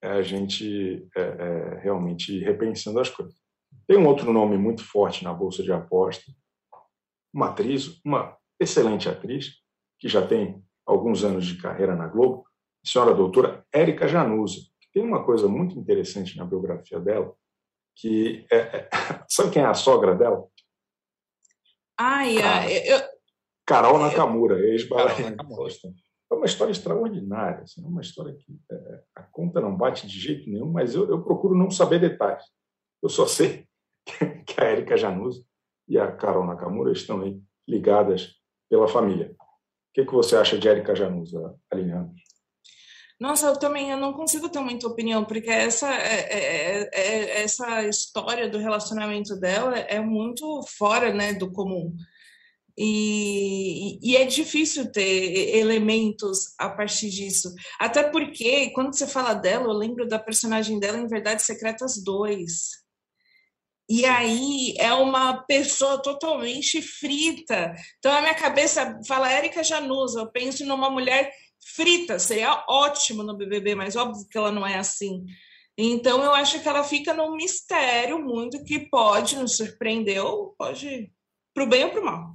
É 0.02 0.08
a 0.08 0.22
gente 0.22 1.08
é, 1.16 1.20
é, 1.20 1.78
realmente 1.82 2.38
repensando 2.40 3.00
as 3.00 3.08
coisas. 3.08 3.34
Tem 3.86 3.96
um 3.96 4.06
outro 4.06 4.32
nome 4.32 4.56
muito 4.56 4.84
forte 4.84 5.24
na 5.24 5.32
Bolsa 5.32 5.62
de 5.62 5.72
Aposta, 5.72 6.30
uma 7.32 7.48
atriz, 7.48 8.00
uma 8.04 8.36
excelente 8.60 9.08
atriz, 9.08 9.54
que 9.98 10.08
já 10.08 10.26
tem 10.26 10.62
alguns 10.86 11.24
anos 11.24 11.46
de 11.46 11.60
carreira 11.60 11.96
na 11.96 12.06
Globo, 12.06 12.44
a 12.84 12.88
senhora 12.88 13.14
doutora 13.14 13.64
Érica 13.72 14.06
Januza. 14.06 14.60
Tem 14.94 15.02
uma 15.02 15.24
coisa 15.24 15.48
muito 15.48 15.76
interessante 15.76 16.36
na 16.36 16.44
biografia 16.44 17.00
dela, 17.00 17.34
que 17.96 18.46
é, 18.50 18.56
é, 18.56 18.88
sabe 19.28 19.50
quem 19.50 19.62
é 19.62 19.66
a 19.66 19.74
sogra 19.74 20.14
dela? 20.14 20.46
Ai, 21.98 22.40
ai 22.40 22.78
eu... 22.88 23.00
Carol 23.66 23.98
Nakamura, 23.98 24.60
ex-bailarina 24.60 25.36
É 26.30 26.34
uma 26.34 26.46
história 26.46 26.70
extraordinária, 26.70 27.62
assim, 27.62 27.84
é 27.84 27.88
uma 27.88 28.02
história 28.02 28.34
que 28.34 28.56
é, 28.70 29.02
a 29.16 29.22
conta 29.22 29.60
não 29.60 29.76
bate 29.76 30.06
de 30.06 30.20
jeito 30.20 30.48
nenhum, 30.48 30.70
mas 30.70 30.94
eu, 30.94 31.08
eu 31.10 31.22
procuro 31.22 31.56
não 31.56 31.70
saber 31.70 31.98
detalhes. 31.98 32.44
Eu 33.02 33.08
só 33.08 33.26
sei 33.26 33.66
que 34.46 34.60
a 34.60 34.64
Érica 34.64 34.96
Januza 34.96 35.44
e 35.88 35.98
a 35.98 36.12
Carol 36.12 36.46
Nakamura 36.46 36.92
estão 36.92 37.22
aí 37.22 37.40
ligadas 37.66 38.34
pela 38.70 38.86
família. 38.86 39.34
O 39.40 39.94
que, 39.94 40.04
que 40.04 40.12
você 40.12 40.36
acha 40.36 40.58
de 40.58 40.68
Érica 40.68 40.94
Januza, 40.94 41.54
Aline 41.70 41.92
Nossa, 43.18 43.46
eu 43.46 43.56
também 43.56 43.90
eu 43.90 43.96
não 43.96 44.12
consigo 44.12 44.48
ter 44.48 44.60
muita 44.60 44.88
opinião, 44.88 45.24
porque 45.24 45.48
essa, 45.48 45.92
é, 45.94 46.20
é, 46.20 46.80
é, 46.82 46.90
é, 46.92 47.42
essa 47.42 47.84
história 47.84 48.48
do 48.48 48.58
relacionamento 48.58 49.36
dela 49.36 49.78
é 49.78 50.00
muito 50.00 50.62
fora 50.76 51.12
né, 51.12 51.32
do 51.32 51.50
comum. 51.52 51.94
E, 52.76 54.00
e, 54.02 54.16
é 54.16 54.24
difícil 54.24 54.90
ter 54.90 55.56
elementos 55.56 56.54
a 56.58 56.68
partir 56.68 57.08
disso. 57.08 57.54
Até 57.78 58.02
porque, 58.02 58.70
quando 58.70 58.92
você 58.92 59.06
fala 59.06 59.32
dela, 59.32 59.66
eu 59.66 59.72
lembro 59.72 60.08
da 60.08 60.18
personagem 60.18 60.80
dela 60.80 60.98
em 60.98 61.06
Verdades 61.06 61.46
Secretas 61.46 62.02
2 62.02 62.84
e 63.88 64.06
aí 64.06 64.74
é 64.78 64.92
uma 64.94 65.42
pessoa 65.44 66.00
totalmente 66.00 66.80
frita. 66.80 67.74
Então 67.98 68.12
a 68.12 68.20
minha 68.22 68.34
cabeça 68.34 68.98
fala 69.06 69.30
Érica 69.30 69.62
Januza, 69.62 70.20
eu 70.20 70.26
penso 70.30 70.64
numa 70.64 70.88
mulher 70.88 71.30
frita, 71.64 72.18
seria 72.18 72.64
ótimo 72.68 73.22
no 73.22 73.36
BBB, 73.36 73.74
mas 73.74 73.96
óbvio 73.96 74.26
que 74.28 74.36
ela 74.36 74.52
não 74.52 74.66
é 74.66 74.76
assim. 74.76 75.24
Então 75.76 76.22
eu 76.22 76.32
acho 76.32 76.62
que 76.62 76.68
ela 76.68 76.84
fica 76.84 77.12
num 77.12 77.34
mistério 77.34 78.18
muito 78.18 78.62
que 78.64 78.88
pode 78.88 79.36
nos 79.36 79.56
surpreender 79.56 80.24
ou 80.24 80.54
pode 80.56 81.12
para 81.52 81.64
o 81.64 81.68
bem 81.68 81.84
ou 81.84 81.90
para 81.90 82.00
o 82.00 82.04
mal. 82.04 82.34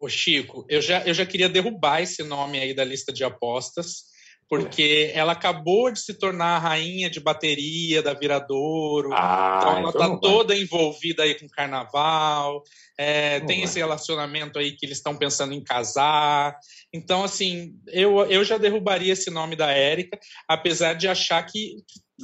Ô 0.00 0.08
Chico, 0.08 0.64
eu 0.68 0.80
já, 0.80 1.04
eu 1.04 1.12
já 1.12 1.26
queria 1.26 1.48
derrubar 1.48 2.00
esse 2.00 2.22
nome 2.22 2.60
aí 2.60 2.72
da 2.72 2.84
lista 2.84 3.12
de 3.12 3.24
apostas 3.24 4.07
porque 4.48 5.10
ela 5.14 5.32
acabou 5.32 5.90
de 5.90 6.00
se 6.00 6.14
tornar 6.14 6.56
a 6.56 6.58
rainha 6.58 7.10
de 7.10 7.20
bateria 7.20 8.02
da 8.02 8.14
Viradouro. 8.14 9.10
Ah, 9.12 9.58
então 9.60 9.78
ela 9.78 9.90
está 9.90 10.06
então 10.06 10.20
toda 10.20 10.56
envolvida 10.56 11.22
aí 11.22 11.34
com 11.34 11.46
carnaval. 11.48 12.62
É, 12.98 13.40
tem 13.40 13.58
vai. 13.58 13.64
esse 13.64 13.78
relacionamento 13.78 14.58
aí 14.58 14.72
que 14.72 14.86
eles 14.86 14.96
estão 14.96 15.16
pensando 15.16 15.52
em 15.52 15.62
casar. 15.62 16.56
Então, 16.92 17.22
assim, 17.22 17.74
eu, 17.88 18.20
eu 18.24 18.42
já 18.42 18.56
derrubaria 18.56 19.12
esse 19.12 19.30
nome 19.30 19.54
da 19.54 19.70
Érica, 19.70 20.18
apesar 20.48 20.94
de 20.94 21.06
achar 21.06 21.42
que, 21.44 21.76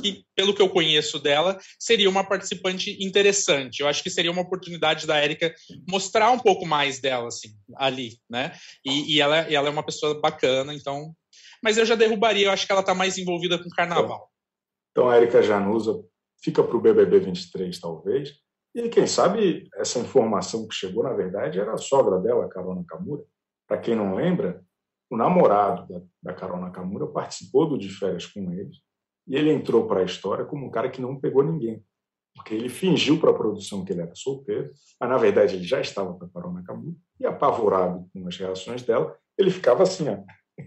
que, 0.03 0.25
pelo 0.35 0.55
que 0.55 0.63
eu 0.63 0.71
conheço 0.71 1.19
dela, 1.19 1.59
seria 1.79 2.09
uma 2.09 2.25
participante 2.25 2.97
interessante. 3.05 3.81
Eu 3.81 3.89
acho 3.89 4.03
que 4.03 4.09
seria 4.09 4.33
uma 4.33 4.43
oportunidade 4.43 5.07
da 5.07 5.19
Érica 5.19 5.55
mostrar 5.87 6.31
um 6.31 6.39
pouco 6.39 6.65
mais 6.65 7.01
dela, 7.01 7.29
assim, 7.29 7.51
ali, 7.77 8.19
né? 8.29 8.53
E, 8.83 9.15
e 9.15 9.21
ela, 9.21 9.47
e 9.51 9.55
ela 9.55 9.69
é 9.69 9.71
uma 9.71 9.85
pessoa 9.85 10.19
bacana, 10.19 10.73
então 10.73 11.15
mas 11.65 11.79
eu 11.79 11.87
já 11.87 11.95
derrubaria, 11.95 12.49
eu 12.49 12.53
acho 12.53 12.67
que 12.67 12.73
ela 12.73 12.83
está 12.83 12.95
mais 12.95 13.17
envolvida 13.17 13.57
com 13.57 13.71
carnaval. 13.71 14.31
Então, 14.91 15.09
a 15.09 15.17
Erika 15.17 15.43
Januza 15.43 16.05
fica 16.43 16.63
para 16.63 16.77
o 16.77 16.81
BBB 16.81 17.21
23, 17.21 17.81
talvez. 17.81 18.35
E 18.75 18.87
quem 18.91 19.07
sabe 19.07 19.67
essa 19.77 19.99
informação 19.99 20.69
que 20.69 20.75
chegou, 20.75 21.03
na 21.03 21.15
verdade, 21.15 21.59
era 21.59 21.73
a 21.73 21.79
sogra 21.79 22.21
dela, 22.21 22.45
a 22.45 22.49
Carol 22.51 22.75
Nakamura. 22.75 23.23
Para 23.67 23.79
quem 23.79 23.97
não 23.97 24.15
lembra, 24.15 24.63
o 25.09 25.17
namorado 25.17 25.89
da, 25.89 26.03
da 26.23 26.35
Carol 26.35 26.71
participou 27.13 27.67
do 27.67 27.79
De 27.79 27.89
Férias 27.89 28.27
com 28.27 28.53
eles 28.53 28.77
e 29.27 29.35
ele 29.35 29.51
entrou 29.51 29.87
para 29.87 30.01
a 30.01 30.05
história 30.05 30.45
como 30.45 30.67
um 30.67 30.71
cara 30.71 30.91
que 30.91 31.01
não 31.01 31.19
pegou 31.19 31.43
ninguém. 31.43 31.83
Porque 32.37 32.53
ele 32.53 32.69
fingiu 32.69 33.19
para 33.19 33.31
a 33.31 33.35
produção 33.35 33.85
que 33.85 33.93
ele 33.93 34.03
era 34.03 34.15
solteiro, 34.15 34.71
mas 35.01 35.09
na 35.09 35.17
verdade 35.17 35.55
ele 35.55 35.65
já 35.65 35.81
estava 35.81 36.13
com 36.13 36.27
a 36.27 36.29
Carol 36.29 36.53
Nakamura 36.53 36.97
e 37.19 37.25
apavorado 37.25 38.07
com 38.13 38.29
as 38.29 38.37
reações 38.37 38.83
dela, 38.83 39.17
ele 39.39 39.51
ficava 39.51 39.85
assim, 39.85 40.09
ó, 40.11 40.19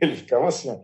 Ele 0.02 0.16
ficava 0.16 0.48
assim, 0.48 0.70
ó. 0.70 0.84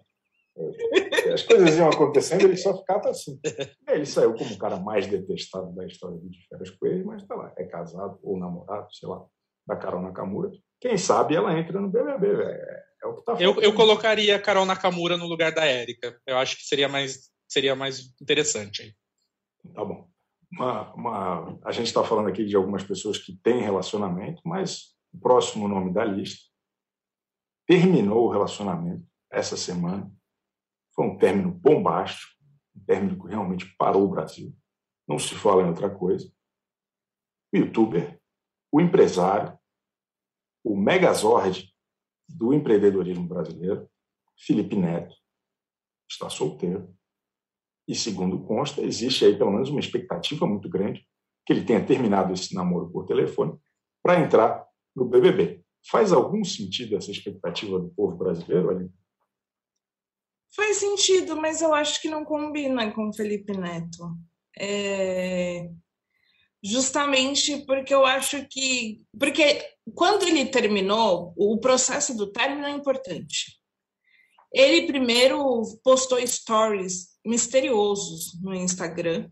As 1.34 1.42
coisas 1.42 1.78
iam 1.78 1.90
acontecendo, 1.90 2.44
ele 2.44 2.58
só 2.58 2.78
ficava 2.78 3.10
assim. 3.10 3.40
Ele 3.88 4.06
saiu 4.06 4.36
como 4.36 4.54
o 4.54 4.58
cara 4.58 4.78
mais 4.78 5.08
detestado 5.08 5.74
da 5.74 5.86
história 5.86 6.18
de 6.20 6.48
Férias 6.48 6.70
com 6.70 6.86
ele, 6.86 7.04
mas 7.04 7.26
tá 7.26 7.36
lá, 7.36 7.52
é 7.58 7.64
casado 7.64 8.20
ou 8.22 8.38
namorado, 8.38 8.88
sei 8.94 9.10
lá, 9.10 9.26
da 9.66 9.76
Carol 9.76 10.02
Nakamura. 10.02 10.52
Quem 10.80 10.98
sabe 10.98 11.36
ela 11.36 11.58
entra 11.58 11.80
no 11.80 11.90
BBB, 11.90 12.44
é, 12.44 12.84
é 13.04 13.08
o 13.08 13.16
que 13.16 13.24
tá 13.24 13.34
eu, 13.40 13.60
eu 13.62 13.74
colocaria 13.74 14.36
a 14.36 14.40
Carol 14.40 14.66
Nakamura 14.66 15.18
no 15.18 15.26
lugar 15.26 15.52
da 15.52 15.66
Érica. 15.66 16.20
Eu 16.28 16.38
acho 16.38 16.58
que 16.58 16.64
seria 16.64 16.88
mais, 16.88 17.32
seria 17.48 17.76
mais 17.76 18.14
interessante 18.22 18.84
aí. 18.84 18.94
Tá 19.74 19.84
bom. 19.84 20.08
Uma, 20.52 20.94
uma, 20.94 21.60
a 21.66 21.72
gente 21.72 21.88
está 21.88 22.04
falando 22.04 22.28
aqui 22.28 22.46
de 22.46 22.56
algumas 22.56 22.84
pessoas 22.84 23.18
que 23.18 23.36
têm 23.44 23.62
relacionamento, 23.62 24.40
mas 24.46 24.94
o 25.12 25.20
próximo 25.20 25.68
nome 25.68 25.92
da 25.92 26.06
lista 26.06 26.53
terminou 27.68 28.26
o 28.26 28.32
relacionamento 28.32 29.06
essa 29.32 29.58
semana. 29.58 30.12
Foi 30.94 31.06
um 31.06 31.18
término 31.18 31.52
bombástico, 31.52 32.32
um 32.76 32.84
término 32.84 33.22
que 33.22 33.30
realmente 33.30 33.74
parou 33.78 34.04
o 34.04 34.10
Brasil. 34.10 34.56
Não 35.08 35.18
se 35.18 35.36
fala 35.36 35.64
em 35.64 35.68
outra 35.68 35.90
coisa. 35.90 36.32
O 37.54 37.58
youtuber, 37.58 38.20
o 38.72 38.82
empresário, 38.82 39.58
o 40.64 40.76
megazord 40.78 41.72
do 42.28 42.54
empreendedorismo 42.54 43.28
brasileiro, 43.28 43.90
Felipe 44.38 44.76
Neto, 44.76 45.16
está 46.10 46.30
solteiro. 46.30 46.96
E, 47.88 47.96
segundo 47.96 48.44
consta, 48.46 48.82
existe 48.82 49.26
aí 49.26 49.38
pelo 49.38 49.52
menos 49.52 49.70
uma 49.70 49.80
expectativa 49.80 50.48
muito 50.48 50.70
grande 50.70 51.06
que 51.46 51.52
ele 51.52 51.66
tenha 51.66 51.86
terminado 51.86 52.34
esse 52.34 52.56
namoro 52.56 52.90
por 52.90 53.06
telefone 53.06 53.60
para 54.02 54.20
entrar 54.20 54.66
no 54.96 55.06
BBB. 55.06 55.63
Faz 55.90 56.12
algum 56.14 56.44
sentido 56.44 56.96
essa 56.96 57.12
expectativa 57.12 57.80
do 57.80 57.90
povo 57.90 58.16
brasileiro, 58.16 58.70
ali? 58.70 58.90
Faz 60.56 60.78
sentido, 60.78 61.36
mas 61.36 61.62
eu 61.62 61.74
acho 61.74 62.02
que 62.02 62.10
não 62.10 62.24
combina 62.24 62.92
com 62.92 63.12
Felipe 63.12 63.58
Neto. 63.58 64.16
É... 64.58 65.70
Justamente 66.64 67.66
porque 67.66 67.94
eu 67.94 68.06
acho 68.06 68.48
que. 68.48 69.04
Porque 69.20 69.68
quando 69.94 70.24
ele 70.24 70.46
terminou, 70.46 71.34
o 71.36 71.60
processo 71.60 72.16
do 72.16 72.32
término 72.32 72.66
é 72.66 72.72
importante. 72.72 73.60
Ele 74.54 74.88
primeiro 74.88 75.64
postou 75.84 76.26
stories 76.26 77.18
misteriosos 77.26 78.40
no 78.42 78.54
Instagram, 78.54 79.30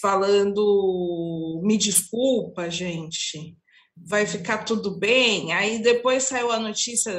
falando: 0.00 1.60
me 1.62 1.76
desculpa, 1.76 2.68
gente, 2.70 3.56
vai 3.96 4.26
ficar 4.26 4.64
tudo 4.64 4.98
bem. 4.98 5.52
Aí 5.52 5.80
depois 5.80 6.24
saiu 6.24 6.50
a 6.50 6.58
notícia, 6.58 7.12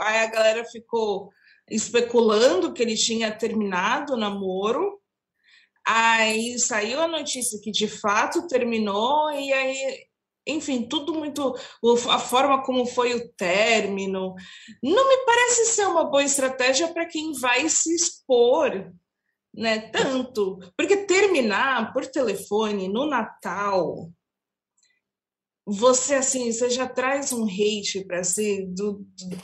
aí 0.00 0.18
a 0.18 0.26
galera 0.26 0.64
ficou 0.64 1.30
especulando 1.68 2.72
que 2.72 2.82
ele 2.82 2.96
tinha 2.96 3.30
terminado 3.30 4.14
o 4.14 4.16
namoro. 4.16 5.00
Aí 5.86 6.58
saiu 6.58 7.00
a 7.00 7.08
notícia 7.08 7.60
que 7.62 7.70
de 7.70 7.88
fato 7.88 8.46
terminou, 8.46 9.30
e 9.32 9.52
aí 9.52 10.06
enfim, 10.46 10.88
tudo 10.88 11.14
muito. 11.14 11.54
A 12.08 12.18
forma 12.18 12.62
como 12.62 12.86
foi 12.86 13.14
o 13.14 13.28
término. 13.34 14.34
Não 14.82 15.08
me 15.08 15.24
parece 15.24 15.66
ser 15.66 15.86
uma 15.86 16.04
boa 16.04 16.24
estratégia 16.24 16.88
para 16.88 17.06
quem 17.06 17.32
vai 17.32 17.68
se 17.68 17.94
expor 17.94 18.90
né? 19.54 19.90
Tanto. 19.90 20.58
Porque 20.76 20.96
terminar 20.96 21.92
por 21.92 22.06
telefone 22.06 22.88
no 22.88 23.06
Natal. 23.06 24.10
Você 25.72 26.14
assim, 26.14 26.50
você 26.50 26.68
já 26.70 26.88
traz 26.88 27.32
um 27.32 27.44
hate 27.44 28.04
para 28.06 28.24
si 28.24 28.66
do, 28.66 29.04
do, 29.16 29.38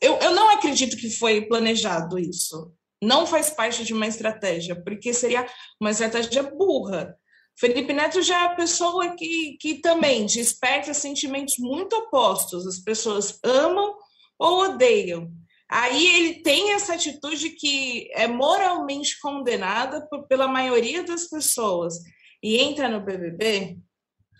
eu, 0.00 0.16
eu 0.18 0.34
não 0.34 0.50
acredito 0.50 0.96
que 0.96 1.10
foi 1.10 1.42
planejado 1.42 2.18
isso. 2.18 2.72
Não 3.02 3.26
faz 3.26 3.50
parte 3.50 3.84
de 3.84 3.94
uma 3.94 4.06
estratégia, 4.06 4.74
porque 4.82 5.12
seria 5.12 5.46
uma 5.80 5.90
estratégia 5.90 6.42
burra. 6.42 7.16
Felipe 7.56 7.92
Neto 7.92 8.22
já 8.22 8.42
é 8.42 8.44
a 8.46 8.54
pessoa 8.54 9.14
que, 9.16 9.56
que 9.60 9.80
também 9.80 10.26
desperta 10.26 10.94
sentimentos 10.94 11.58
muito 11.58 11.94
opostos. 11.94 12.66
As 12.66 12.78
pessoas 12.78 13.38
amam 13.42 13.94
ou 14.38 14.64
odeiam. 14.64 15.30
Aí 15.68 16.06
ele 16.06 16.42
tem 16.42 16.72
essa 16.72 16.94
atitude 16.94 17.50
que 17.50 18.08
é 18.12 18.26
moralmente 18.26 19.20
condenada 19.20 20.06
por, 20.08 20.26
pela 20.26 20.48
maioria 20.48 21.02
das 21.02 21.28
pessoas 21.28 21.94
e 22.42 22.56
entra 22.56 22.88
no 22.88 23.00
BBB, 23.00 23.76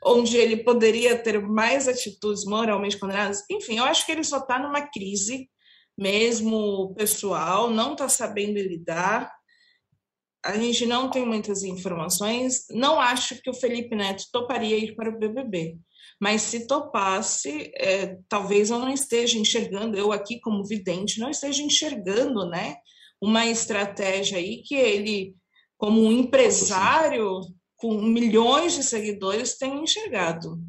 onde 0.04 0.36
ele 0.36 0.58
poderia 0.58 1.18
ter 1.18 1.40
mais 1.40 1.88
atitudes 1.88 2.44
moralmente 2.44 2.98
condenadas. 2.98 3.44
Enfim, 3.50 3.78
eu 3.78 3.84
acho 3.84 4.04
que 4.06 4.12
ele 4.12 4.24
só 4.24 4.38
está 4.38 4.58
numa 4.58 4.82
crise 4.82 5.48
mesmo 5.96 6.94
pessoal, 6.94 7.70
não 7.70 7.92
está 7.92 8.08
sabendo 8.08 8.58
lidar. 8.58 9.32
A 10.44 10.56
gente 10.56 10.86
não 10.86 11.10
tem 11.10 11.26
muitas 11.26 11.64
informações. 11.64 12.66
Não 12.70 13.00
acho 13.00 13.40
que 13.42 13.50
o 13.50 13.54
Felipe 13.54 13.96
Neto 13.96 14.24
toparia 14.32 14.76
ir 14.76 14.94
para 14.94 15.10
o 15.10 15.18
BBB 15.18 15.78
mas 16.20 16.42
se 16.42 16.66
topasse, 16.66 17.70
é, 17.76 18.18
talvez 18.28 18.70
eu 18.70 18.78
não 18.78 18.90
esteja 18.90 19.38
enxergando, 19.38 19.96
eu 19.96 20.10
aqui 20.10 20.40
como 20.40 20.64
vidente, 20.64 21.20
não 21.20 21.30
esteja 21.30 21.62
enxergando, 21.62 22.48
né, 22.48 22.76
uma 23.20 23.46
estratégia 23.46 24.38
aí 24.38 24.62
que 24.62 24.74
ele, 24.74 25.36
como 25.76 26.02
um 26.02 26.12
empresário 26.12 27.40
com 27.78 28.02
milhões 28.02 28.74
de 28.74 28.82
seguidores, 28.82 29.56
tem 29.56 29.82
enxergado. 29.82 30.60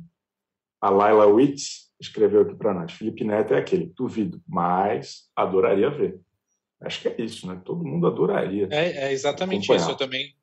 A 0.81 0.89
Laila 0.89 1.27
Witz 1.27 1.89
escreveu 1.99 2.43
aqui 2.43 2.55
para 2.55 2.73
nós, 2.73 2.93
Felipe 2.93 3.25
Neto 3.25 3.53
é 3.53 3.57
aquele, 3.57 3.91
duvido, 3.93 4.41
mas 4.47 5.29
adoraria 5.35 5.89
ver. 5.89 6.17
Acho 6.81 7.01
que 7.01 7.09
é 7.09 7.15
isso, 7.21 7.45
né? 7.45 7.61
Todo 7.65 7.83
mundo 7.83 8.07
adoraria. 8.07 8.69
É, 8.71 9.09
é 9.09 9.11
exatamente 9.11 9.65
acompanhar. 9.65 9.81
isso. 9.81 9.91
Eu 9.91 9.97
também, 9.97 10.33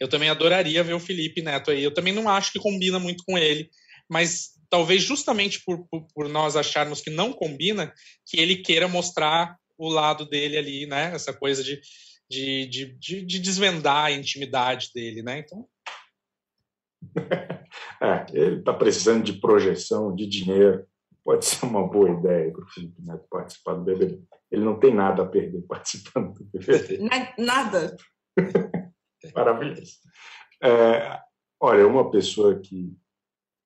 eu 0.00 0.08
também 0.08 0.30
adoraria 0.30 0.82
ver 0.82 0.94
o 0.94 1.00
Felipe 1.00 1.42
Neto 1.42 1.70
aí. 1.70 1.84
Eu 1.84 1.92
também 1.92 2.14
não 2.14 2.30
acho 2.30 2.50
que 2.50 2.58
combina 2.58 2.98
muito 2.98 3.22
com 3.26 3.36
ele 3.36 3.68
mas 4.12 4.50
talvez 4.68 5.02
justamente 5.02 5.62
por, 5.64 5.86
por, 5.88 6.06
por, 6.14 6.28
nós 6.28 6.54
acharmos 6.54 7.00
que 7.00 7.08
não 7.08 7.32
combina, 7.32 7.92
que 8.26 8.38
ele 8.38 8.56
queira 8.56 8.86
mostrar 8.86 9.56
o 9.78 9.88
lado 9.88 10.26
dele 10.26 10.58
ali, 10.58 10.86
né? 10.86 11.12
Essa 11.14 11.32
coisa 11.32 11.64
de, 11.64 11.80
de, 12.28 12.66
de, 12.66 12.98
de, 12.98 13.22
de 13.24 13.38
desvendar 13.38 14.04
a 14.04 14.12
intimidade 14.12 14.90
dele, 14.94 15.22
né? 15.22 15.38
Então. 15.38 15.66
É, 18.02 18.26
ele 18.32 18.58
está 18.58 18.74
precisando 18.74 19.22
de 19.22 19.34
projeção, 19.34 20.14
de 20.14 20.26
dinheiro. 20.26 20.84
Pode 21.24 21.44
ser 21.44 21.64
uma 21.64 21.86
boa 21.86 22.10
ideia 22.10 22.52
para 22.52 22.64
o 22.64 22.68
Felipe 22.68 23.00
Neto 23.00 23.24
participar 23.30 23.74
do 23.74 23.84
BBB. 23.84 24.20
Ele 24.50 24.64
não 24.64 24.78
tem 24.78 24.92
nada 24.92 25.22
a 25.22 25.26
perder 25.26 25.62
participando 25.62 26.34
do 26.34 26.44
BBB. 26.44 26.98
Nada. 27.38 27.96
Maravilhoso. 29.34 30.00
É, 30.62 31.20
olha, 31.60 31.86
uma 31.86 32.10
pessoa 32.10 32.58
que 32.58 32.92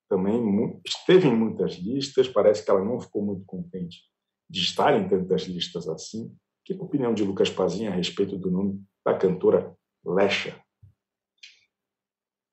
também 0.07 0.79
esteve 0.85 1.27
em 1.27 1.35
muitas 1.35 1.73
listas, 1.73 2.27
parece 2.27 2.63
que 2.63 2.69
ela 2.69 2.85
não 2.85 3.01
ficou 3.01 3.25
muito 3.25 3.43
contente 3.45 4.03
de 4.49 4.61
estar 4.61 4.97
em 4.97 5.07
tantas 5.07 5.43
listas 5.43 5.87
assim. 5.89 6.33
Que 6.63 6.73
opinião 6.75 7.13
de 7.13 7.23
Lucas 7.23 7.49
Pazinha 7.49 7.89
a 7.89 7.95
respeito 7.95 8.37
do 8.37 8.51
nome 8.51 8.81
da 9.03 9.17
cantora 9.17 9.75
Lesha? 10.05 10.55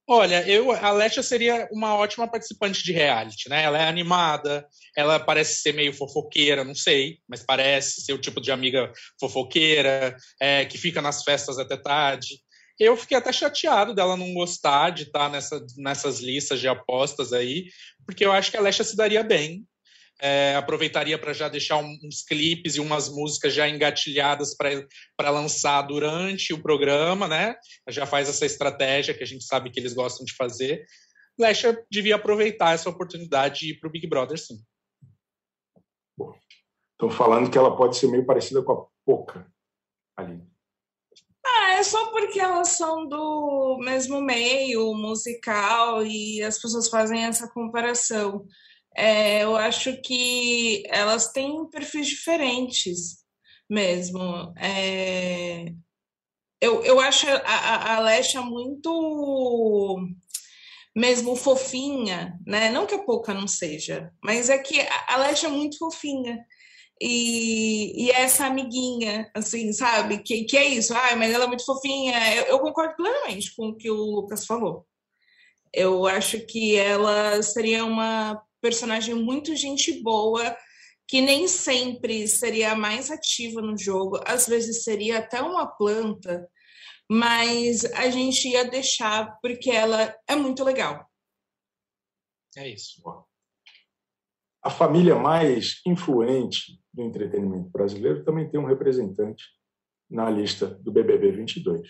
Olha, 0.06 0.46
eu, 0.46 0.70
a 0.70 0.92
Lesha 0.92 1.22
seria 1.22 1.66
uma 1.72 1.96
ótima 1.96 2.28
participante 2.28 2.84
de 2.84 2.92
reality, 2.92 3.48
né? 3.48 3.62
Ela 3.62 3.78
é 3.78 3.88
animada, 3.88 4.66
ela 4.94 5.18
parece 5.18 5.62
ser 5.62 5.72
meio 5.72 5.94
fofoqueira, 5.94 6.62
não 6.62 6.74
sei, 6.74 7.20
mas 7.26 7.42
parece 7.42 8.02
ser 8.02 8.12
o 8.12 8.20
tipo 8.20 8.38
de 8.38 8.52
amiga 8.52 8.92
fofoqueira, 9.18 10.14
é, 10.38 10.66
que 10.66 10.76
fica 10.76 11.00
nas 11.00 11.22
festas 11.22 11.58
até 11.58 11.78
tarde. 11.78 12.38
Eu 12.78 12.96
fiquei 12.98 13.16
até 13.16 13.32
chateado 13.32 13.94
dela 13.94 14.14
não 14.16 14.34
gostar 14.34 14.90
de 14.90 15.04
estar 15.04 15.30
nessa, 15.30 15.64
nessas 15.78 16.20
listas 16.20 16.60
de 16.60 16.68
apostas 16.68 17.32
aí, 17.32 17.66
porque 18.04 18.26
eu 18.26 18.32
acho 18.32 18.50
que 18.50 18.58
a 18.58 18.60
Lesha 18.60 18.84
se 18.84 18.96
daria 18.96 19.22
bem. 19.22 19.64
É, 20.26 20.56
aproveitaria 20.56 21.18
para 21.18 21.34
já 21.34 21.50
deixar 21.50 21.76
uns 21.76 22.22
clipes 22.26 22.76
e 22.76 22.80
umas 22.80 23.10
músicas 23.10 23.52
já 23.52 23.68
engatilhadas 23.68 24.56
para 24.56 25.28
lançar 25.28 25.82
durante 25.82 26.54
o 26.54 26.62
programa, 26.62 27.28
né? 27.28 27.54
Já 27.90 28.06
faz 28.06 28.26
essa 28.26 28.46
estratégia 28.46 29.12
que 29.12 29.22
a 29.22 29.26
gente 29.26 29.44
sabe 29.44 29.70
que 29.70 29.78
eles 29.78 29.92
gostam 29.92 30.24
de 30.24 30.34
fazer. 30.34 30.86
Lesha 31.38 31.78
devia 31.90 32.16
aproveitar 32.16 32.72
essa 32.72 32.88
oportunidade 32.88 33.66
e 33.66 33.70
ir 33.72 33.78
para 33.78 33.88
o 33.88 33.92
Big 33.92 34.06
Brother, 34.06 34.38
sim. 34.38 34.56
Estão 36.92 37.10
falando 37.10 37.50
que 37.50 37.58
ela 37.58 37.76
pode 37.76 37.98
ser 37.98 38.06
meio 38.06 38.24
parecida 38.24 38.62
com 38.62 38.72
a 38.72 38.86
Poca 39.04 39.46
ali. 40.16 40.42
Ah, 41.44 41.72
é 41.74 41.82
só 41.82 42.10
porque 42.10 42.40
elas 42.40 42.68
são 42.68 43.06
do 43.06 43.78
mesmo 43.84 44.22
meio 44.22 44.94
musical 44.94 46.02
e 46.02 46.42
as 46.42 46.58
pessoas 46.58 46.88
fazem 46.88 47.24
essa 47.24 47.46
comparação. 47.52 48.46
É, 48.96 49.42
eu 49.42 49.56
acho 49.56 50.00
que 50.02 50.84
elas 50.88 51.32
têm 51.32 51.68
perfis 51.70 52.06
diferentes 52.06 53.24
mesmo. 53.68 54.54
É, 54.58 55.72
eu, 56.60 56.82
eu 56.84 57.00
acho 57.00 57.26
a, 57.28 57.96
a 57.98 58.42
muito 58.42 59.98
mesmo 60.94 61.34
fofinha, 61.36 62.38
né? 62.46 62.70
Não 62.70 62.86
que 62.86 62.94
a 62.94 63.02
Pouca 63.02 63.34
não 63.34 63.48
seja, 63.48 64.12
mas 64.22 64.48
é 64.48 64.58
que 64.58 64.80
a 64.80 65.14
Alexa 65.14 65.46
é 65.48 65.50
muito 65.50 65.78
fofinha 65.78 66.44
e, 67.00 68.06
e 68.06 68.10
essa 68.12 68.46
amiguinha, 68.46 69.30
assim, 69.34 69.72
sabe? 69.72 70.18
Que, 70.22 70.44
que 70.44 70.56
é 70.56 70.64
isso, 70.64 70.94
ah, 70.94 71.16
mas 71.16 71.32
ela 71.32 71.44
é 71.44 71.48
muito 71.48 71.64
fofinha. 71.64 72.34
Eu, 72.36 72.44
eu 72.44 72.60
concordo 72.60 72.94
plenamente 72.96 73.54
com 73.56 73.68
o 73.68 73.76
que 73.76 73.90
o 73.90 73.96
Lucas 73.96 74.46
falou. 74.46 74.86
Eu 75.72 76.06
acho 76.06 76.40
que 76.46 76.76
ela 76.76 77.42
seria 77.42 77.84
uma 77.84 78.40
personagem 78.64 79.14
muito 79.14 79.54
gente 79.54 80.02
boa, 80.02 80.56
que 81.06 81.20
nem 81.20 81.46
sempre 81.46 82.26
seria 82.26 82.72
a 82.72 82.74
mais 82.74 83.10
ativa 83.10 83.60
no 83.60 83.76
jogo, 83.76 84.18
às 84.26 84.46
vezes 84.46 84.84
seria 84.84 85.18
até 85.18 85.42
uma 85.42 85.66
planta, 85.66 86.48
mas 87.06 87.84
a 87.84 88.08
gente 88.08 88.48
ia 88.48 88.64
deixar 88.64 89.38
porque 89.42 89.70
ela 89.70 90.16
é 90.26 90.34
muito 90.34 90.64
legal. 90.64 91.06
É 92.56 92.66
isso. 92.66 93.02
A 94.62 94.70
família 94.70 95.14
mais 95.14 95.82
influente 95.86 96.80
do 96.90 97.02
entretenimento 97.02 97.68
brasileiro 97.68 98.24
também 98.24 98.48
tem 98.48 98.58
um 98.58 98.64
representante 98.64 99.44
na 100.08 100.30
lista 100.30 100.68
do 100.68 100.90
BBB 100.90 101.32
22. 101.32 101.86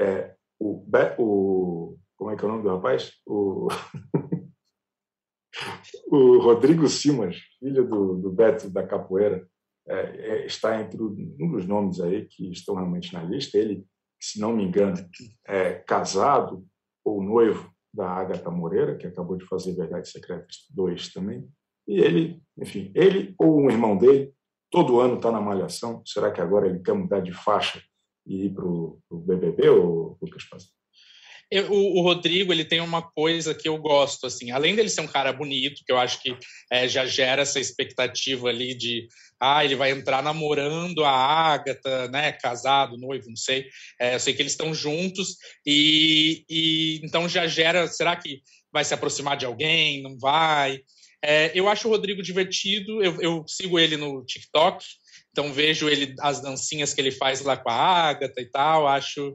É 0.00 0.34
o, 0.58 0.82
Be 0.82 1.14
o 1.18 1.98
como 2.16 2.30
é 2.30 2.36
que 2.36 2.42
é 2.42 2.48
o 2.48 2.50
nome 2.50 2.62
do 2.62 2.74
rapaz? 2.74 3.12
O, 3.26 3.68
o 6.08 6.38
Rodrigo 6.38 6.88
Simas, 6.88 7.36
filho 7.58 7.86
do, 7.88 8.16
do 8.16 8.30
Beto 8.30 8.70
da 8.70 8.86
Capoeira, 8.86 9.46
é, 9.88 9.94
é, 9.94 10.46
está 10.46 10.80
entre 10.80 11.02
um 11.02 11.50
dos 11.50 11.66
nomes 11.66 12.00
aí 12.00 12.26
que 12.26 12.50
estão 12.50 12.74
realmente 12.74 13.12
na 13.12 13.22
lista. 13.22 13.58
Ele, 13.58 13.84
se 14.20 14.40
não 14.40 14.52
me 14.52 14.64
engano, 14.64 14.96
é 15.46 15.74
casado 15.74 16.64
ou 17.04 17.22
noivo 17.22 17.70
da 17.92 18.08
Agatha 18.08 18.50
Moreira, 18.50 18.96
que 18.96 19.06
acabou 19.06 19.36
de 19.36 19.46
fazer 19.46 19.74
Verdades 19.74 20.12
Secretas 20.12 20.66
2 20.70 21.12
também. 21.12 21.48
E 21.88 21.98
ele, 21.98 22.40
enfim, 22.56 22.92
ele 22.94 23.34
ou 23.36 23.60
um 23.60 23.70
irmão 23.70 23.96
dele, 23.96 24.32
todo 24.70 25.00
ano 25.00 25.16
está 25.16 25.32
na 25.32 25.40
malhação. 25.40 26.02
Será 26.06 26.30
que 26.30 26.40
agora 26.40 26.68
ele 26.68 26.80
quer 26.80 26.92
mudar 26.92 27.20
de 27.20 27.32
faixa 27.32 27.82
e 28.26 28.46
ir 28.46 28.54
para 28.54 28.64
o 28.64 29.00
BBB 29.10 29.70
ou 29.70 30.16
Lucas 30.22 30.44
Paz? 31.50 31.68
o, 31.68 31.98
o, 31.98 32.02
Rodrigo 32.02 32.52
ele 32.52 32.64
tem 32.64 32.80
uma 32.80 33.02
coisa 33.02 33.54
que 33.54 33.68
eu 33.68 33.76
gosto 33.78 34.26
assim, 34.26 34.50
além 34.50 34.76
dele 34.76 34.88
ser 34.88 35.00
um 35.00 35.06
cara 35.06 35.32
bonito, 35.32 35.82
que 35.84 35.90
eu 35.90 35.98
acho 35.98 36.22
que 36.22 36.36
é, 36.70 36.86
já 36.86 37.04
gera 37.04 37.42
essa 37.42 37.58
expectativa 37.58 38.48
ali 38.48 38.74
de 38.74 39.08
ah, 39.40 39.64
ele 39.64 39.74
vai 39.74 39.90
entrar 39.90 40.22
namorando 40.22 41.04
a 41.04 41.10
Ágata, 41.10 42.08
né, 42.08 42.30
casado, 42.32 42.96
noivo, 42.96 43.28
não 43.28 43.36
sei. 43.36 43.66
É, 43.98 44.14
eu 44.14 44.20
sei 44.20 44.34
que 44.34 44.42
eles 44.42 44.52
estão 44.52 44.72
juntos 44.72 45.36
e, 45.66 46.44
e 46.48 47.00
então 47.02 47.28
já 47.28 47.46
gera, 47.46 47.88
será 47.88 48.14
que 48.14 48.42
vai 48.72 48.84
se 48.84 48.94
aproximar 48.94 49.36
de 49.36 49.46
alguém? 49.46 50.02
Não 50.02 50.18
vai? 50.18 50.80
É, 51.22 51.50
eu 51.54 51.68
acho 51.68 51.86
o 51.86 51.90
Rodrigo 51.90 52.22
divertido, 52.22 53.02
eu, 53.02 53.20
eu, 53.20 53.44
sigo 53.46 53.78
ele 53.78 53.96
no 53.96 54.24
TikTok, 54.24 54.84
Então 55.30 55.52
vejo 55.52 55.88
ele 55.88 56.14
as 56.20 56.40
dancinhas 56.40 56.92
que 56.92 57.00
ele 57.00 57.12
faz 57.12 57.40
lá 57.42 57.56
com 57.56 57.70
a 57.70 57.74
Agatha 57.74 58.40
e 58.40 58.46
tal, 58.46 58.86
acho 58.86 59.34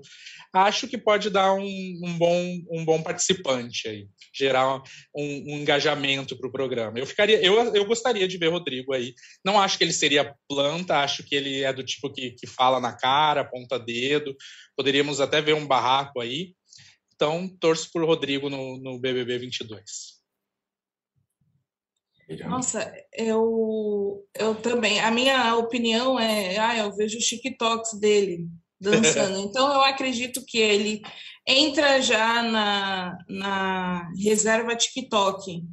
acho 0.54 0.88
que 0.88 0.98
pode 0.98 1.30
dar 1.30 1.54
um, 1.54 2.00
um 2.04 2.18
bom 2.18 2.60
um 2.72 2.86
bom 2.86 3.02
participante 3.02 3.88
aí, 3.88 4.08
gerar 4.34 4.78
um, 5.16 5.54
um 5.54 5.58
engajamento 5.58 6.38
para 6.38 6.48
o 6.48 6.52
programa. 6.52 7.00
Eu 7.00 7.06
ficaria 7.06 7.42
eu, 7.42 7.56
eu 7.74 7.86
gostaria 7.86 8.28
de 8.28 8.38
ver 8.38 8.50
Rodrigo 8.50 8.94
aí. 8.94 9.14
Não 9.44 9.60
acho 9.60 9.78
que 9.78 9.84
ele 9.84 9.94
seria 9.94 10.36
planta, 10.48 11.00
acho 11.00 11.24
que 11.24 11.36
ele 11.36 11.64
é 11.64 11.72
do 11.72 11.84
tipo 11.84 12.12
que, 12.12 12.32
que 12.32 12.48
fala 12.48 12.80
na 12.80 12.94
cara, 12.94 13.42
aponta 13.42 13.80
dedo. 13.80 14.36
Poderíamos 14.76 15.20
até 15.20 15.42
ver 15.42 15.56
um 15.56 15.68
barraco 15.68 16.22
aí. 16.22 16.54
Então, 17.16 17.48
torço 17.48 17.90
por 17.94 18.04
Rodrigo 18.04 18.50
no, 18.50 18.78
no 18.78 19.00
BBB 19.00 19.40
22. 19.40 20.15
Nossa, 22.48 22.92
eu, 23.14 24.26
eu 24.34 24.56
também. 24.56 25.00
A 25.00 25.12
minha 25.12 25.56
opinião 25.56 26.20
é, 26.20 26.58
ah, 26.58 26.78
eu 26.78 26.96
vejo 26.96 27.18
os 27.18 27.26
TikToks 27.26 28.00
dele 28.00 28.48
dançando. 28.82 29.38
então 29.48 29.72
eu 29.72 29.82
acredito 29.82 30.44
que 30.46 30.58
ele 30.58 31.02
entra 31.48 32.02
já 32.02 32.42
na, 32.42 33.18
na 33.30 34.12
reserva 34.24 34.76
TikTok, 34.76 35.64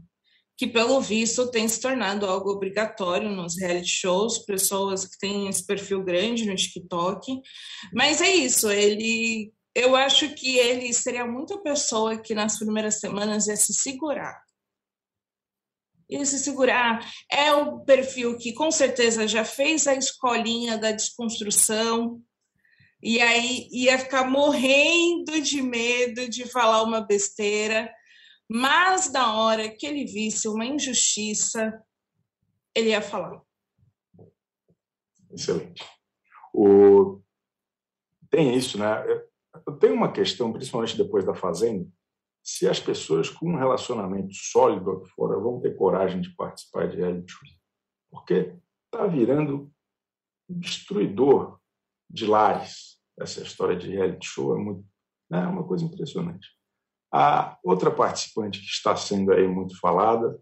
que 0.59 0.67
pelo 0.67 1.01
visto 1.01 1.51
tem 1.51 1.67
se 1.67 1.81
tornado 1.81 2.27
algo 2.27 2.51
obrigatório 2.51 3.31
nos 3.31 3.59
reality 3.59 3.89
shows, 3.89 4.39
pessoas 4.39 5.07
que 5.07 5.19
têm 5.19 5.49
esse 5.49 5.67
perfil 5.67 6.05
grande 6.05 6.45
no 6.45 6.55
TikTok. 6.55 7.41
Mas 7.95 8.21
é 8.21 8.31
isso, 8.31 8.71
ele 8.71 9.53
eu 9.75 9.97
acho 9.97 10.35
que 10.35 10.59
ele 10.59 10.93
seria 10.93 11.27
muita 11.27 11.57
pessoa 11.63 12.19
que 12.19 12.35
nas 12.35 12.59
primeiras 12.59 13.01
semanas 13.01 13.47
ia 13.47 13.57
se 13.57 13.73
segurar 13.73 14.42
e 16.09 16.25
se 16.27 16.39
segurar. 16.39 17.07
É 17.31 17.53
o 17.53 17.81
perfil 17.81 18.37
que 18.37 18.53
com 18.53 18.71
certeza 18.71 19.27
já 19.27 19.45
fez 19.45 19.87
a 19.87 19.95
escolinha 19.95 20.79
da 20.79 20.93
desconstrução 20.93 22.23
e 23.03 23.21
aí 23.21 23.69
ia 23.73 23.99
ficar 23.99 24.31
morrendo 24.31 25.41
de 25.41 25.61
medo 25.61 26.29
de 26.29 26.47
falar 26.47 26.85
uma 26.85 27.01
besteira, 27.01 27.93
mas 28.49 29.11
na 29.11 29.37
hora 29.37 29.69
que 29.69 29.85
ele 29.85 30.05
visse 30.05 30.47
uma 30.47 30.65
injustiça, 30.65 31.83
ele 32.75 32.91
ia 32.91 33.03
falar. 33.03 33.43
Excelente. 35.33 35.83
O... 36.55 37.21
Tem 38.31 38.55
isso, 38.57 38.79
né? 38.79 39.05
Eu 39.67 39.77
tenho 39.79 39.95
uma 39.95 40.13
questão, 40.13 40.53
principalmente 40.53 40.97
depois 40.97 41.25
da 41.25 41.35
Fazenda, 41.35 41.87
se 42.43 42.69
as 42.69 42.81
pessoas 42.81 43.31
com 43.31 43.51
um 43.51 43.57
relacionamento 43.57 44.35
sólido 44.35 44.91
aqui 44.91 45.09
fora 45.11 45.39
vão 45.39 45.61
ter 45.61 45.77
coragem 45.77 46.21
de 46.21 46.35
participar 46.35 46.89
de 46.89 46.97
reality 46.97 47.33
show. 47.33 47.49
Porque 48.11 48.57
está 48.93 49.07
virando 49.07 49.71
um 50.49 50.59
destruidor 50.59 51.59
de 52.11 52.27
lares. 52.27 53.01
Essa 53.19 53.43
história 53.43 53.77
de 53.77 53.89
reality 53.89 54.27
show 54.27 54.57
é, 54.57 54.61
muito, 54.61 54.85
né, 55.31 55.43
é 55.43 55.47
uma 55.47 55.65
coisa 55.65 55.85
impressionante. 55.85 56.49
A 57.13 57.59
outra 57.63 57.91
participante 57.91 58.59
que 58.59 58.67
está 58.67 58.97
sendo 58.97 59.33
aí 59.33 59.47
muito 59.47 59.79
falada, 59.79 60.39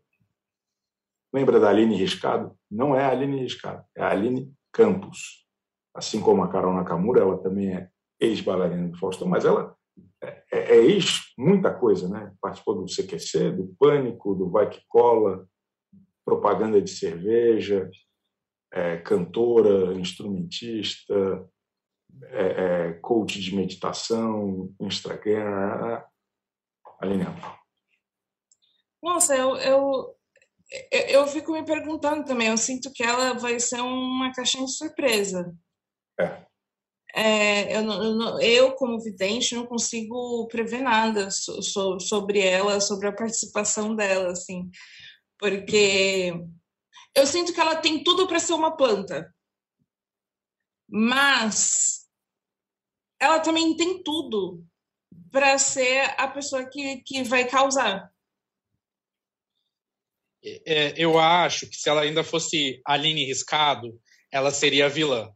lembra 1.32 1.60
da 1.60 1.68
Aline 1.68 1.96
Riscado? 1.96 2.56
Não 2.70 2.94
é 2.94 3.04
a 3.04 3.10
Aline 3.10 3.40
Riscado, 3.40 3.84
é 3.94 4.02
a 4.02 4.10
Aline 4.10 4.52
Campos. 4.72 5.46
Assim 5.94 6.20
como 6.20 6.42
a 6.42 6.48
Carol 6.48 6.72
Nakamura, 6.72 7.20
ela 7.20 7.42
também 7.42 7.74
é 7.74 7.90
ex-bailarina 8.20 8.88
do 8.88 8.98
Faustão, 8.98 9.28
mas 9.28 9.44
ela 9.44 9.76
é, 10.52 10.58
é, 10.58 10.76
ex 10.76 11.32
muita 11.38 11.72
coisa, 11.72 12.08
né? 12.08 12.34
Participou 12.40 12.74
do 12.74 12.86
CQC, 12.86 13.52
do 13.52 13.74
Pânico, 13.78 14.34
do 14.34 14.50
Vai 14.50 14.68
Que 14.68 14.82
Cola, 14.88 15.46
propaganda 16.24 16.80
de 16.82 16.90
cerveja, 16.90 17.88
é, 18.72 18.96
cantora, 18.98 19.94
instrumentista, 19.94 21.48
é, 22.24 22.88
é 22.88 22.92
coach 22.94 23.40
de 23.40 23.54
meditação, 23.54 24.74
Instagram, 24.80 26.02
Aline. 27.00 27.26
Nossa, 29.02 29.34
eu, 29.36 29.56
eu, 29.56 30.16
eu 30.90 31.26
fico 31.26 31.52
me 31.52 31.64
perguntando 31.64 32.24
também, 32.24 32.48
eu 32.48 32.58
sinto 32.58 32.92
que 32.92 33.02
ela 33.02 33.32
vai 33.34 33.58
ser 33.58 33.80
uma 33.80 34.32
caixinha 34.32 34.66
de 34.66 34.72
surpresa. 34.72 35.54
É 36.18 36.49
é, 37.14 37.76
eu, 37.76 37.82
eu, 37.82 38.40
eu, 38.40 38.72
como 38.72 39.00
vidente, 39.00 39.54
não 39.54 39.66
consigo 39.66 40.46
prever 40.48 40.80
nada 40.80 41.30
so, 41.30 41.60
so, 41.62 41.98
sobre 41.98 42.40
ela, 42.40 42.80
sobre 42.80 43.08
a 43.08 43.12
participação 43.12 43.94
dela, 43.94 44.32
assim, 44.32 44.70
porque 45.38 46.32
eu 47.14 47.26
sinto 47.26 47.52
que 47.52 47.60
ela 47.60 47.76
tem 47.76 48.04
tudo 48.04 48.28
para 48.28 48.38
ser 48.38 48.52
uma 48.52 48.76
planta, 48.76 49.34
mas 50.88 52.06
ela 53.18 53.40
também 53.40 53.76
tem 53.76 54.02
tudo 54.02 54.64
para 55.30 55.58
ser 55.58 56.14
a 56.16 56.28
pessoa 56.28 56.64
que, 56.68 56.98
que 57.04 57.22
vai 57.24 57.48
causar. 57.48 58.10
É, 60.42 60.94
eu 60.96 61.18
acho 61.18 61.68
que 61.68 61.76
se 61.76 61.88
ela 61.88 62.02
ainda 62.02 62.24
fosse 62.24 62.80
Aline 62.86 63.26
Riscado, 63.26 64.00
ela 64.32 64.50
seria 64.50 64.88
vilã 64.88 65.30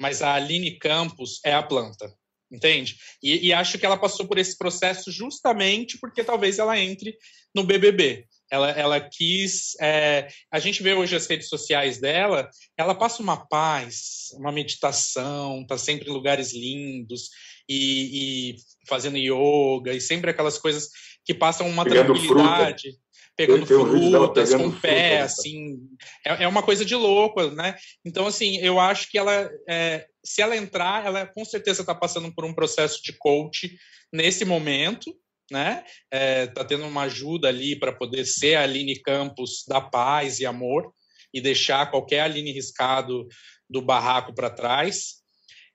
mas 0.00 0.22
a 0.22 0.34
Aline 0.34 0.78
Campos 0.78 1.40
é 1.44 1.52
a 1.52 1.62
planta, 1.62 2.12
entende? 2.50 2.96
E, 3.22 3.48
e, 3.48 3.52
acho 3.52 3.78
que 3.78 3.86
ela 3.86 3.96
passou 3.96 4.26
por 4.26 4.38
esse 4.38 4.56
processo 4.56 5.10
justamente 5.10 5.98
porque 5.98 6.24
talvez 6.24 6.58
ela 6.58 6.78
entre 6.78 7.16
no 7.54 7.64
BBB. 7.64 8.26
Ela, 8.50 8.70
ela 8.70 9.00
quis. 9.00 9.76
É, 9.78 10.28
a 10.50 10.58
gente 10.58 10.82
vê 10.82 10.94
hoje 10.94 11.14
as 11.14 11.26
redes 11.26 11.48
sociais 11.48 12.00
dela, 12.00 12.48
ela 12.78 12.94
passa 12.94 13.22
uma 13.22 13.46
paz, 13.46 14.28
uma 14.34 14.50
meditação, 14.50 15.66
tá 15.66 15.76
sempre 15.76 16.08
em 16.08 16.12
lugares 16.12 16.54
lindos 16.54 17.28
e, 17.68 18.52
e 18.52 18.56
fazendo 18.86 19.18
yoga 19.18 19.92
e 19.92 20.00
sempre 20.00 20.30
aquelas 20.30 20.56
coisas 20.56 20.88
que 21.24 21.34
passam 21.34 21.68
uma 21.68 21.84
Pegando 21.84 22.14
tranquilidade. 22.14 22.82
Fruta 22.82 23.07
pegando 23.38 23.64
frutas 23.64 24.52
com 24.52 24.66
o 24.66 24.80
pé, 24.80 25.18
fruta, 25.18 25.24
assim, 25.24 25.78
é, 26.26 26.42
é, 26.42 26.48
uma 26.48 26.60
coisa 26.60 26.84
de 26.84 26.96
louco, 26.96 27.40
né? 27.52 27.76
Então, 28.04 28.26
assim, 28.26 28.58
eu 28.58 28.80
acho 28.80 29.08
que 29.08 29.16
ela, 29.16 29.48
é, 29.68 30.08
se 30.24 30.42
ela 30.42 30.56
entrar, 30.56 31.06
ela 31.06 31.24
com 31.24 31.44
certeza 31.44 31.82
está 31.82 31.94
passando 31.94 32.34
por 32.34 32.44
um 32.44 32.52
processo 32.52 33.00
de 33.00 33.12
coach 33.16 33.78
nesse 34.12 34.44
momento, 34.44 35.14
né? 35.52 35.84
É, 36.10 36.48
tá 36.48 36.64
tendo 36.64 36.84
uma 36.84 37.02
ajuda 37.02 37.46
ali 37.46 37.78
para 37.78 37.92
poder 37.92 38.24
ser 38.24 38.56
a 38.56 38.64
Aline 38.64 39.00
Campos 39.00 39.64
da 39.68 39.80
paz 39.80 40.40
e 40.40 40.46
amor 40.46 40.92
e 41.32 41.40
deixar 41.40 41.92
qualquer 41.92 42.22
Aline 42.22 42.50
riscado 42.50 43.28
do 43.70 43.80
barraco 43.80 44.34
para 44.34 44.50
trás. 44.50 45.18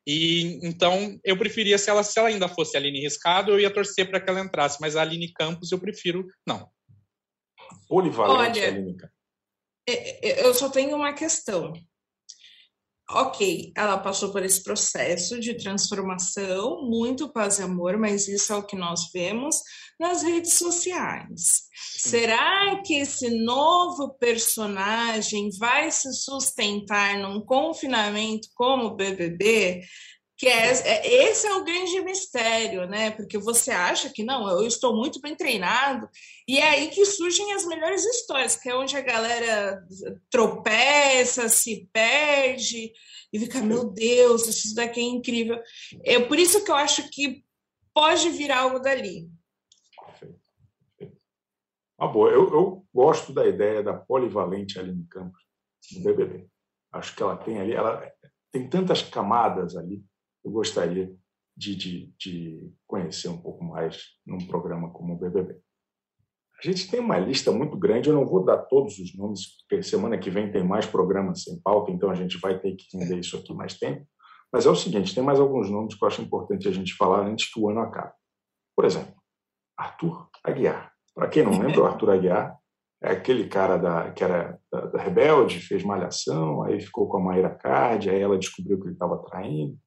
E 0.06 0.60
então 0.64 1.18
eu 1.24 1.38
preferia 1.38 1.78
se 1.78 1.90
ela 1.90 2.04
se 2.04 2.20
ela 2.20 2.28
ainda 2.28 2.50
fosse 2.50 2.76
a 2.76 2.80
Aline 2.82 3.00
Riscado, 3.00 3.54
eu 3.54 3.60
ia 3.60 3.72
torcer 3.72 4.10
para 4.10 4.20
que 4.20 4.30
ela 4.30 4.42
entrasse, 4.42 4.80
mas 4.82 4.98
a 4.98 5.02
Aline 5.02 5.32
Campos 5.32 5.72
eu 5.72 5.80
prefiro 5.80 6.28
não 6.46 6.73
polivalente 7.88 8.60
Olha? 8.60 9.12
É, 9.88 10.30
é, 10.30 10.48
eu 10.48 10.54
só 10.54 10.70
tenho 10.70 10.96
uma 10.96 11.14
questão. 11.14 11.74
Ok, 13.10 13.74
ela 13.76 13.98
passou 13.98 14.32
por 14.32 14.44
esse 14.44 14.64
processo 14.64 15.40
de 15.40 15.56
transformação, 15.56 16.88
muito 16.90 17.32
paz 17.32 17.60
e 17.60 17.64
amor, 17.64 17.98
mas 17.98 18.30
isso 18.30 18.54
é 18.54 18.56
o 18.56 18.66
que 18.66 18.78
nós 18.78 19.12
vemos 19.14 19.58
nas 20.00 20.24
redes 20.24 20.54
sociais. 20.54 21.64
Será 21.98 22.82
que 22.82 22.96
esse 22.96 23.30
novo 23.44 24.16
personagem 24.18 25.50
vai 25.60 25.92
se 25.92 26.14
sustentar 26.14 27.18
num 27.20 27.42
confinamento 27.42 28.48
como 28.56 28.86
o 28.86 28.96
BBB? 28.96 29.82
Que 30.44 30.50
é, 30.50 30.72
é, 30.72 31.24
esse 31.30 31.48
é 31.48 31.56
o 31.56 31.64
grande 31.64 32.02
mistério, 32.02 32.86
né? 32.86 33.12
Porque 33.12 33.38
você 33.38 33.72
acha 33.72 34.10
que 34.10 34.26
não, 34.26 34.46
eu 34.50 34.68
estou 34.68 34.94
muito 34.94 35.22
bem 35.22 35.38
treinado, 35.38 36.10
e 36.46 36.58
é 36.58 36.68
aí 36.68 36.90
que 36.90 37.06
surgem 37.06 37.54
as 37.54 37.66
melhores 37.66 38.04
histórias, 38.04 38.58
que 38.58 38.68
é 38.68 38.76
onde 38.76 38.98
a 38.98 39.00
galera 39.00 39.82
tropeça, 40.30 41.48
se 41.48 41.90
perde 41.94 42.92
e 43.32 43.40
fica, 43.40 43.62
meu 43.62 43.86
Deus, 43.86 44.46
isso 44.46 44.76
daqui 44.76 45.00
é 45.00 45.04
incrível. 45.04 45.58
É 46.04 46.20
por 46.20 46.38
isso 46.38 46.62
que 46.66 46.70
eu 46.70 46.76
acho 46.76 47.10
que 47.10 47.46
pode 47.94 48.30
vir 48.32 48.52
algo 48.52 48.80
dali. 48.80 49.30
Ah, 51.98 52.08
boa. 52.08 52.30
Eu, 52.30 52.54
eu 52.54 52.86
gosto 52.94 53.32
da 53.32 53.48
ideia 53.48 53.82
da 53.82 53.94
polivalente 53.94 54.78
Aline 54.78 55.08
Campos 55.08 55.42
no 55.94 56.04
BBB. 56.04 56.50
Acho 56.92 57.16
que 57.16 57.24
ela 57.24 57.38
tem 57.38 57.62
ali, 57.62 57.72
ela 57.72 58.12
tem 58.52 58.70
tantas 58.70 59.02
camadas 59.02 59.78
ali 59.78 60.04
eu 60.44 60.52
gostaria 60.52 61.14
de, 61.56 61.76
de, 61.76 62.14
de 62.18 62.74
conhecer 62.88 63.30
um 63.30 63.38
pouco 63.38 63.64
mais 63.64 64.04
num 64.26 64.46
programa 64.48 64.92
como 64.92 65.14
o 65.14 65.18
BBB. 65.18 65.60
A 66.60 66.66
gente 66.66 66.90
tem 66.90 67.00
uma 67.00 67.18
lista 67.18 67.52
muito 67.52 67.78
grande, 67.78 68.10
eu 68.10 68.16
não 68.16 68.26
vou 68.26 68.44
dar 68.44 68.58
todos 68.58 68.98
os 68.98 69.16
nomes, 69.16 69.58
porque 69.62 69.84
semana 69.84 70.18
que 70.18 70.30
vem 70.30 70.52
tem 70.52 70.64
mais 70.64 70.86
programas 70.86 71.44
sem 71.44 71.60
pauta, 71.62 71.92
então 71.92 72.10
a 72.10 72.16
gente 72.16 72.38
vai 72.40 72.58
ter 72.58 72.76
que 72.76 72.86
entender 72.96 73.20
isso 73.20 73.38
aqui 73.38 73.54
mais 73.54 73.78
tempo. 73.78 74.08
Mas 74.52 74.66
é 74.66 74.70
o 74.70 74.76
seguinte, 74.76 75.14
tem 75.14 75.24
mais 75.24 75.40
alguns 75.40 75.70
nomes 75.70 75.96
que 75.96 76.04
eu 76.04 76.08
acho 76.08 76.22
importante 76.22 76.68
a 76.68 76.72
gente 76.72 76.96
falar 76.96 77.28
antes 77.28 77.52
que 77.52 77.60
o 77.60 77.70
ano 77.70 77.82
acabe. 77.82 78.14
Por 78.76 78.86
exemplo, 78.86 79.14
Arthur 79.78 80.30
Aguiar. 80.44 80.94
Para 81.14 81.28
quem 81.28 81.44
não 81.44 81.60
lembra, 81.60 81.82
o 81.82 81.86
Arthur 81.86 82.12
Aguiar 82.12 82.58
é 83.02 83.12
aquele 83.12 83.48
cara 83.48 83.78
da, 83.78 84.12
que 84.12 84.24
era 84.24 84.58
da, 84.72 84.86
da 84.86 85.02
Rebelde, 85.02 85.60
fez 85.60 85.84
Malhação, 85.84 86.64
aí 86.64 86.80
ficou 86.80 87.10
com 87.10 87.18
a 87.18 87.22
Mayra 87.22 87.50
Card, 87.50 88.10
aí 88.10 88.22
ela 88.22 88.38
descobriu 88.38 88.80
que 88.80 88.86
ele 88.86 88.94
estava 88.94 89.18
traindo, 89.18 89.78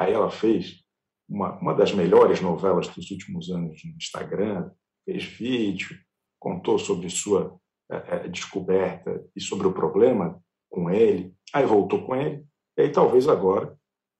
aí 0.00 0.14
ela 0.14 0.30
fez 0.30 0.82
uma, 1.28 1.58
uma 1.58 1.74
das 1.74 1.92
melhores 1.92 2.40
novelas 2.40 2.88
dos 2.88 3.10
últimos 3.10 3.50
anos 3.50 3.84
no 3.84 3.96
Instagram, 3.96 4.70
fez 5.04 5.24
vídeo, 5.24 5.94
contou 6.38 6.78
sobre 6.78 7.10
sua 7.10 7.60
é, 7.90 7.96
é, 8.16 8.28
descoberta 8.28 9.22
e 9.36 9.40
sobre 9.42 9.66
o 9.66 9.74
problema 9.74 10.42
com 10.70 10.88
ele, 10.88 11.34
aí 11.52 11.66
voltou 11.66 12.06
com 12.06 12.16
ele, 12.16 12.46
e 12.78 12.82
aí 12.82 12.90
talvez 12.90 13.28
agora 13.28 13.76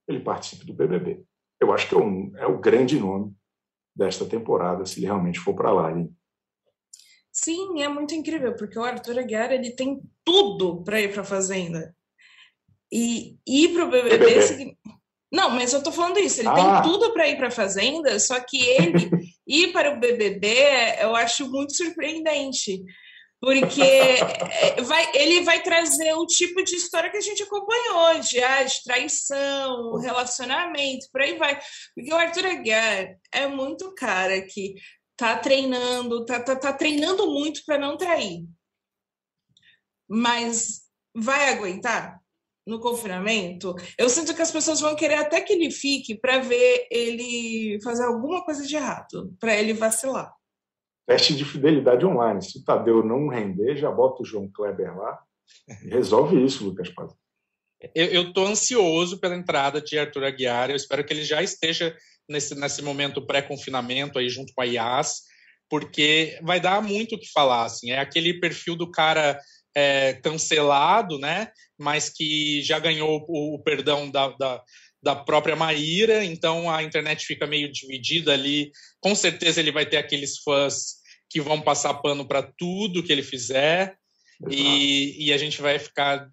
ele 0.07 0.20
participe 0.20 0.66
do 0.66 0.74
BBB. 0.74 1.24
Eu 1.59 1.72
acho 1.72 1.89
que 1.89 1.95
é, 1.95 1.99
um, 1.99 2.37
é 2.37 2.47
o 2.47 2.59
grande 2.59 3.01
nome 3.01 3.35
desta 3.97 4.26
temporada, 4.26 4.85
se 4.85 4.99
ele 4.99 5.07
realmente 5.07 5.41
for 5.41 5.55
para 5.55 5.72
lá. 5.72 5.91
Hein? 5.91 6.14
Sim, 7.33 7.81
é 7.81 7.89
muito 7.89 8.14
incrível, 8.14 8.55
porque 8.55 8.78
o 8.78 8.85
Arthur 8.85 9.18
Aguiar 9.18 9.51
ele 9.51 9.70
tem 9.70 10.03
tudo 10.22 10.85
para 10.85 11.01
ir 11.01 11.11
para 11.11 11.22
a 11.22 11.24
Fazenda. 11.24 11.97
E 12.93 13.39
ir 13.47 13.72
para 13.72 13.85
o 13.87 13.91
BBB. 13.91 14.18
BBB. 14.18 14.76
Não, 15.33 15.51
mas 15.51 15.72
eu 15.72 15.83
tô 15.83 15.93
falando 15.93 16.18
isso, 16.18 16.41
ele 16.41 16.49
ah. 16.49 16.55
tem 16.55 16.93
tudo 16.93 17.12
para 17.12 17.28
ir 17.28 17.37
para 17.37 17.49
a 17.49 17.53
Fazenda, 17.53 18.18
só 18.18 18.41
que 18.41 18.61
ele 18.61 19.11
ir 19.47 19.72
para 19.72 19.93
o 19.93 20.01
BBB 20.01 20.49
eu 21.01 21.14
acho 21.14 21.49
muito 21.49 21.76
surpreendente. 21.76 22.83
Porque 23.41 23.81
vai, 24.85 25.11
ele 25.14 25.43
vai 25.43 25.62
trazer 25.62 26.12
o 26.14 26.26
tipo 26.26 26.62
de 26.62 26.76
história 26.76 27.11
que 27.11 27.16
a 27.16 27.22
gente 27.22 27.43
acompanhou, 27.43 28.20
de, 28.20 28.43
ah, 28.43 28.62
de 28.64 28.83
traição, 28.83 29.97
relacionamento, 29.97 31.07
por 31.11 31.22
aí 31.22 31.39
vai. 31.39 31.59
Porque 31.95 32.12
o 32.12 32.16
Arthur 32.16 32.47
Aguiar 32.47 33.16
é 33.33 33.47
muito 33.47 33.95
cara 33.95 34.43
que 34.43 34.74
tá 35.16 35.39
treinando, 35.39 36.24
tá, 36.26 36.41
tá, 36.41 36.57
tá 36.57 36.72
treinando 36.72 37.31
muito 37.31 37.62
para 37.64 37.78
não 37.78 37.97
trair. 37.97 38.45
Mas 40.07 40.83
vai 41.14 41.49
aguentar 41.49 42.20
no 42.67 42.81
confinamento? 42.81 43.75
Eu 43.99 44.09
sinto 44.09 44.35
que 44.35 44.43
as 44.43 44.51
pessoas 44.51 44.81
vão 44.81 44.95
querer 44.95 45.15
até 45.15 45.41
que 45.41 45.53
ele 45.53 45.71
fique 45.71 46.15
para 46.15 46.39
ver 46.39 46.87
ele 46.91 47.81
fazer 47.83 48.05
alguma 48.05 48.45
coisa 48.45 48.67
de 48.67 48.77
errado, 48.77 49.35
para 49.39 49.57
ele 49.57 49.73
vacilar. 49.73 50.33
Teste 51.07 51.35
de 51.35 51.45
fidelidade 51.45 52.07
online. 52.07 52.43
Se 52.43 52.59
o 52.59 52.65
Tadeu 52.65 53.05
não 53.05 53.29
render, 53.29 53.77
já 53.77 53.91
bota 53.91 54.23
o 54.23 54.25
João 54.25 54.49
Kleber 54.49 54.97
lá 54.97 55.19
e 55.83 55.89
resolve 55.89 56.45
isso, 56.45 56.65
Lucas 56.65 56.89
Paz. 56.91 57.13
Eu 57.95 58.29
estou 58.29 58.47
ansioso 58.47 59.19
pela 59.19 59.35
entrada 59.35 59.81
de 59.81 59.99
Arthur 59.99 60.25
Aguiar. 60.25 60.71
Eu 60.71 60.77
espero 60.77 61.05
que 61.05 61.15
ele 61.15 61.25
já 61.25 61.43
esteja 61.43 61.97
nesse, 62.29 62.55
nesse 62.55 62.83
momento 62.83 63.27
pré-confinamento 63.27 64.19
aí 64.19 64.29
junto 64.29 64.53
com 64.55 64.61
a 64.61 64.67
IAS, 64.67 65.23
porque 65.69 66.39
vai 66.43 66.61
dar 66.61 66.83
muito 66.83 67.15
o 67.15 67.19
que 67.19 67.33
falar. 67.33 67.65
Assim. 67.65 67.91
É 67.91 67.99
aquele 67.99 68.39
perfil 68.39 68.77
do 68.77 68.91
cara 68.91 69.41
é, 69.75 70.14
cancelado, 70.14 71.18
né? 71.18 71.49
Mas 71.79 72.09
que 72.09 72.62
já 72.62 72.79
ganhou 72.79 73.25
o, 73.29 73.55
o 73.55 73.62
perdão 73.62 74.11
da, 74.11 74.29
da, 74.31 74.62
da, 75.03 75.16
própria 75.16 75.57
Maíra, 75.57 76.25
então 76.25 76.71
a 76.71 76.83
internet 76.83 77.25
fica 77.25 77.47
meio 77.47 77.71
dividida 77.71 78.33
ali. 78.33 78.71
Com 79.01 79.14
certeza 79.14 79.61
ele 79.61 79.73
vai 79.73 79.87
ter 79.87 79.97
aqueles 79.97 80.39
fãs 80.39 81.01
que 81.29 81.41
vão 81.41 81.61
passar 81.61 81.95
pano 81.95 82.27
para 82.27 82.43
tudo 82.43 83.03
que 83.03 83.12
ele 83.12 83.23
fizer. 83.23 83.97
E, 84.51 85.27
e, 85.27 85.33
a 85.33 85.37
gente 85.37 85.61
vai 85.61 85.79
ficar 85.79 86.27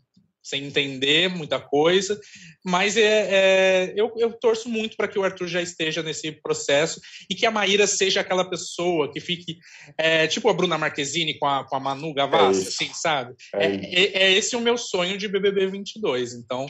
sem 0.47 0.65
entender 0.65 1.29
muita 1.29 1.59
coisa, 1.59 2.19
mas 2.63 2.95
é, 2.95 3.01
é 3.01 3.93
eu, 3.95 4.13
eu, 4.17 4.31
torço 4.31 4.69
muito 4.69 4.95
para 4.95 5.07
que 5.07 5.19
o 5.19 5.23
Arthur 5.23 5.47
já 5.47 5.61
esteja 5.61 6.01
nesse 6.01 6.31
processo 6.31 7.01
e 7.29 7.35
que 7.35 7.45
a 7.45 7.51
Maíra 7.51 7.85
seja 7.85 8.21
aquela 8.21 8.49
pessoa 8.49 9.11
que 9.11 9.19
fique 9.19 9.57
é, 9.97 10.25
tipo 10.27 10.49
a 10.49 10.53
Bruna 10.53 10.77
Marquezine 10.77 11.37
com 11.37 11.45
a, 11.45 11.65
com 11.65 11.75
a 11.75 11.79
Manu 11.79 12.13
Gavassi, 12.13 12.65
é 12.65 12.67
assim, 12.67 12.93
sabe? 12.93 13.35
É, 13.53 13.65
é, 13.65 13.75
é, 13.75 14.23
é, 14.23 14.31
esse 14.33 14.55
o 14.55 14.61
meu 14.61 14.77
sonho 14.77 15.17
de 15.17 15.27
BBB 15.27 15.67
22, 15.67 16.33
então 16.33 16.69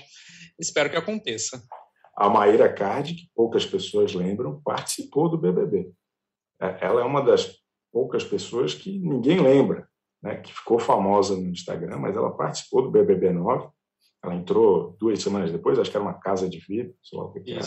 espero 0.59 0.89
que 0.89 0.97
aconteça. 0.97 1.61
A 2.15 2.30
Maíra 2.30 2.71
Card, 2.73 3.13
que 3.13 3.30
poucas 3.36 3.65
pessoas 3.65 4.13
lembram, 4.13 4.59
participou 4.63 5.30
do 5.30 5.38
BBB. 5.38 5.91
Ela 6.59 7.01
é 7.01 7.03
uma 7.03 7.21
das 7.21 7.59
poucas 7.91 8.23
pessoas 8.23 8.73
que 8.73 8.97
ninguém 8.97 9.39
lembra 9.39 9.88
né, 10.22 10.38
que 10.38 10.53
ficou 10.53 10.80
famosa 10.80 11.36
no 11.36 11.49
Instagram, 11.49 11.97
mas 11.99 12.15
ela 12.15 12.36
participou 12.36 12.82
do 12.82 12.91
BBB 12.91 13.32
9. 13.32 13.70
Ela 14.24 14.36
entrou 14.36 14.95
duas 14.99 15.22
semanas 15.22 15.51
depois, 15.51 15.78
acho 15.78 15.91
que 15.91 15.97
era 15.97 16.03
uma 16.03 16.20
casa 16.20 16.49
de 16.49 16.59
vidro, 16.59 16.95
sei 17.03 17.18
lá 17.18 17.26
o 17.26 17.32
que. 17.32 17.51
Era. 17.51 17.61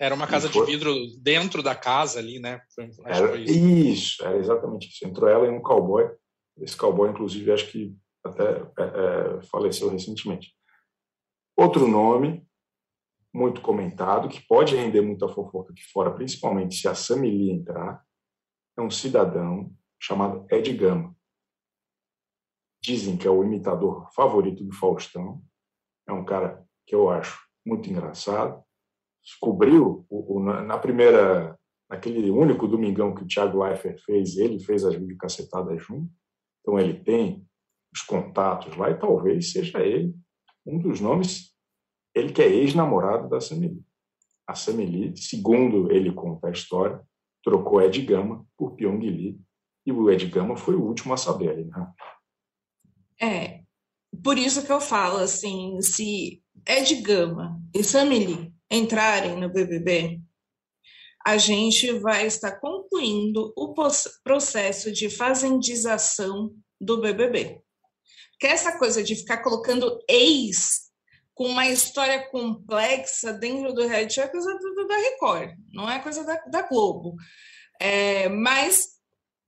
Era 0.00 0.14
uma 0.14 0.28
casa 0.28 0.48
foi... 0.48 0.64
de 0.64 0.72
vidro 0.72 0.94
dentro 1.20 1.60
da 1.60 1.74
casa 1.74 2.20
ali, 2.20 2.38
né? 2.38 2.60
Era, 3.04 3.36
isso. 3.36 3.52
isso. 3.52 4.24
era 4.24 4.38
exatamente 4.38 4.88
isso. 4.88 5.04
Entrou 5.04 5.28
ela 5.28 5.46
e 5.46 5.50
um 5.50 5.60
cowboy. 5.60 6.08
Esse 6.60 6.76
cowboy, 6.76 7.10
inclusive, 7.10 7.50
acho 7.50 7.66
que 7.66 7.96
até 8.24 8.44
é, 8.44 8.84
é, 9.38 9.42
faleceu 9.50 9.90
recentemente. 9.90 10.52
Outro 11.56 11.88
nome 11.88 12.46
muito 13.34 13.60
comentado, 13.60 14.28
que 14.28 14.40
pode 14.46 14.76
render 14.76 15.00
muita 15.00 15.28
fofoca 15.28 15.72
aqui 15.72 15.82
fora, 15.92 16.12
principalmente 16.12 16.76
se 16.76 16.88
a 16.88 16.94
Samili 16.94 17.50
entrar, 17.50 18.02
é 18.76 18.80
um 18.80 18.90
cidadão 18.90 19.70
chamado 20.00 20.46
Ed 20.50 20.72
Gama 20.74 21.17
dizem 22.88 23.18
que 23.18 23.26
é 23.26 23.30
o 23.30 23.44
imitador 23.44 24.10
favorito 24.14 24.64
do 24.64 24.72
Faustão. 24.72 25.42
É 26.08 26.12
um 26.12 26.24
cara 26.24 26.64
que 26.86 26.94
eu 26.94 27.10
acho 27.10 27.38
muito 27.66 27.90
engraçado. 27.90 28.62
Descobriu 29.22 30.06
o, 30.08 30.36
o, 30.36 30.40
na 30.40 30.78
primeira, 30.78 31.58
naquele 31.90 32.30
único 32.30 32.66
domingão 32.66 33.14
que 33.14 33.22
o 33.22 33.26
Thiago 33.26 33.62
Leifert 33.62 34.00
fez, 34.00 34.38
ele 34.38 34.58
fez 34.58 34.84
as 34.84 34.94
videocacetadas 34.94 35.82
junto. 35.82 36.10
Então 36.60 36.78
ele 36.78 36.94
tem 36.94 37.46
os 37.92 38.00
contatos 38.00 38.74
lá 38.74 38.90
e 38.90 38.98
talvez 38.98 39.52
seja 39.52 39.80
ele 39.80 40.14
um 40.66 40.78
dos 40.78 41.00
nomes, 41.00 41.54
ele 42.14 42.32
que 42.32 42.42
é 42.42 42.48
ex-namorado 42.48 43.28
da 43.28 43.40
Sameli. 43.40 43.82
A 44.46 44.54
Sameli, 44.54 45.14
segundo 45.16 45.92
ele 45.92 46.12
conta 46.12 46.48
a 46.48 46.52
história, 46.52 47.02
trocou 47.44 47.82
Ed 47.82 48.00
Gama 48.02 48.46
por 48.56 48.74
Pyong 48.74 48.98
Lee 48.98 49.40
e 49.84 49.92
o 49.92 50.10
Ed 50.10 50.26
Gama 50.26 50.56
foi 50.56 50.74
o 50.74 50.82
último 50.82 51.12
a 51.12 51.16
saber. 51.16 51.66
Né? 51.66 51.92
É, 53.20 53.60
por 54.22 54.38
isso 54.38 54.64
que 54.64 54.72
eu 54.72 54.80
falo 54.80 55.18
assim, 55.18 55.80
se 55.80 56.42
Ed 56.66 56.94
Gama 56.96 57.60
e 57.74 57.82
Samili 57.82 58.52
entrarem 58.70 59.36
no 59.36 59.48
BBB, 59.48 60.20
a 61.26 61.36
gente 61.36 61.92
vai 61.98 62.26
estar 62.26 62.52
concluindo 62.58 63.52
o 63.56 63.74
processo 64.22 64.92
de 64.92 65.10
fazendização 65.10 66.54
do 66.80 67.00
BBB. 67.00 67.60
Que 68.40 68.46
é 68.46 68.50
essa 68.50 68.78
coisa 68.78 69.02
de 69.02 69.16
ficar 69.16 69.42
colocando 69.42 69.98
ex 70.08 70.88
com 71.34 71.46
uma 71.46 71.68
história 71.68 72.28
complexa 72.30 73.32
dentro 73.32 73.72
do 73.72 73.86
reality 73.86 74.20
é 74.20 74.26
coisa 74.26 74.58
da 74.88 74.96
Record, 74.96 75.54
não 75.72 75.88
é 75.88 76.00
coisa 76.00 76.24
da, 76.24 76.34
da 76.46 76.62
Globo. 76.62 77.14
É, 77.80 78.28
mas 78.28 78.98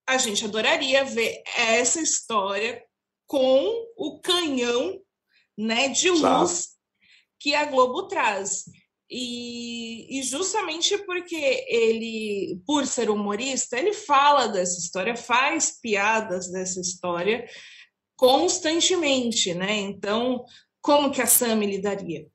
a 0.07 0.19
gente 0.19 0.45
adoraria 0.45 1.05
ver 1.05 1.43
essa 1.57 2.01
história 2.01 2.81
com 3.31 3.87
o 3.97 4.19
canhão 4.19 5.01
né, 5.57 5.89
de 5.89 6.11
luz 6.11 6.71
que 7.39 7.55
a 7.55 7.65
Globo 7.65 8.09
traz. 8.09 8.65
E, 9.09 10.19
e, 10.19 10.23
justamente 10.25 10.99
porque 10.99 11.65
ele, 11.69 12.61
por 12.67 12.85
ser 12.89 13.09
humorista, 13.09 13.79
ele 13.79 13.93
fala 13.93 14.49
dessa 14.49 14.81
história, 14.81 15.17
faz 15.17 15.79
piadas 15.81 16.51
dessa 16.51 16.81
história 16.81 17.49
constantemente, 18.17 19.55
né? 19.55 19.77
Então, 19.77 20.45
como 20.83 21.13
que 21.13 21.23
a 21.23 21.27
Sam 21.27 21.61
lidaria 21.61 22.27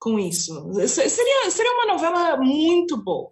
com 0.00 0.18
isso? 0.18 0.54
Seria, 0.88 1.50
seria 1.50 1.72
uma 1.74 1.92
novela 1.92 2.38
muito 2.38 2.96
boa. 2.96 3.30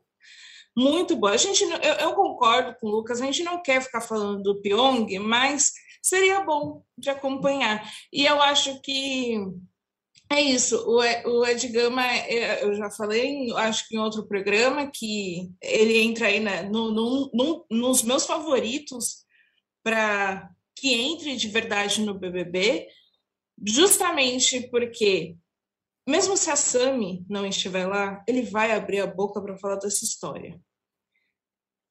Muito 0.76 1.16
boa. 1.16 1.32
A 1.32 1.38
gente, 1.38 1.62
eu, 1.62 1.70
eu 1.78 2.12
concordo 2.12 2.76
com 2.78 2.88
o 2.88 2.90
Lucas, 2.90 3.22
a 3.22 3.24
gente 3.24 3.42
não 3.42 3.62
quer 3.62 3.80
ficar 3.80 4.02
falando 4.02 4.42
do 4.42 4.60
Pyong, 4.60 5.18
mas 5.18 5.72
seria 6.02 6.40
bom 6.40 6.82
de 6.96 7.10
acompanhar. 7.10 7.88
E 8.12 8.24
eu 8.26 8.40
acho 8.42 8.80
que 8.80 9.36
é 10.30 10.40
isso. 10.40 10.76
O, 10.86 10.98
o 10.98 11.46
Ed 11.46 11.66
Gama, 11.68 12.06
é, 12.06 12.64
eu 12.64 12.74
já 12.74 12.90
falei, 12.90 13.52
acho 13.56 13.88
que 13.88 13.96
em 13.96 13.98
outro 13.98 14.26
programa, 14.26 14.90
que 14.92 15.50
ele 15.60 16.00
entra 16.00 16.28
aí 16.28 16.40
na, 16.40 16.62
no, 16.62 16.90
no, 16.90 17.30
no, 17.34 17.66
nos 17.70 18.02
meus 18.02 18.26
favoritos 18.26 19.24
para 19.82 20.50
que 20.76 20.94
entre 20.94 21.36
de 21.36 21.48
verdade 21.48 22.00
no 22.00 22.14
BBB, 22.14 22.88
justamente 23.66 24.68
porque 24.70 25.36
mesmo 26.08 26.36
se 26.36 26.50
a 26.50 26.56
Sami 26.56 27.24
não 27.28 27.46
estiver 27.46 27.86
lá, 27.86 28.24
ele 28.26 28.42
vai 28.42 28.72
abrir 28.72 29.00
a 29.00 29.06
boca 29.06 29.40
para 29.40 29.58
falar 29.58 29.76
dessa 29.76 30.04
história. 30.04 30.60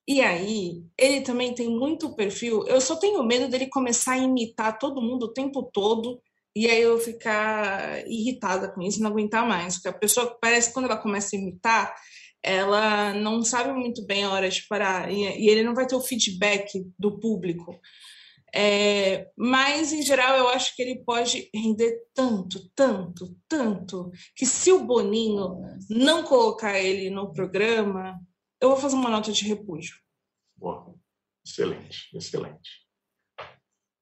E 0.10 0.22
aí, 0.22 0.84
ele 0.98 1.22
também 1.22 1.54
tem 1.54 1.70
muito 1.70 2.16
perfil. 2.16 2.66
Eu 2.66 2.82
só 2.82 2.96
tenho 2.96 3.24
medo 3.24 3.48
dele 3.48 3.68
começar 3.68 4.14
a 4.14 4.18
imitar 4.18 4.80
todo 4.80 5.04
mundo 5.04 5.28
o 5.28 5.34
tempo 5.34 5.62
todo 5.72 6.20
e 6.56 6.66
aí 6.68 6.82
eu 6.82 6.98
ficar 6.98 8.04
irritada 8.08 8.74
com 8.74 8.82
isso, 8.82 9.04
não 9.04 9.12
aguentar 9.12 9.48
mais. 9.48 9.76
Porque 9.76 9.90
a 9.90 9.94
pessoa 9.94 10.36
parece 10.42 10.70
que 10.70 10.74
quando 10.74 10.86
ela 10.86 10.98
começa 10.98 11.36
a 11.36 11.40
imitar, 11.40 11.96
ela 12.42 13.14
não 13.14 13.44
sabe 13.44 13.72
muito 13.72 14.04
bem 14.04 14.24
a 14.24 14.32
hora 14.32 14.50
de 14.50 14.66
parar 14.68 15.12
e, 15.12 15.48
ele 15.48 15.62
não 15.62 15.76
vai 15.76 15.86
ter 15.86 15.96
o 15.96 16.02
feedback 16.02 16.84
do 16.98 17.20
público. 17.20 17.80
É, 18.52 19.28
mas, 19.38 19.94
em 19.94 20.02
geral, 20.02 20.36
eu 20.38 20.50
acho 20.50 20.76
que 20.76 20.82
ele 20.82 21.04
pode 21.06 21.52
render 21.54 21.96
tanto, 22.16 22.68
tanto, 22.76 23.38
tanto, 23.48 24.10
que 24.36 24.44
se 24.44 24.72
o 24.72 24.84
Boninho 24.84 25.62
não 25.88 26.24
colocar 26.24 26.80
ele 26.80 27.12
no 27.12 27.32
programa, 27.32 28.20
eu 28.62 28.70
vou 28.70 28.78
fazer 28.78 28.96
uma 28.96 29.10
nota 29.10 29.32
de 29.32 29.46
repúdio. 29.46 29.96
Boa. 30.56 30.94
Excelente, 31.46 32.16
excelente. 32.16 32.86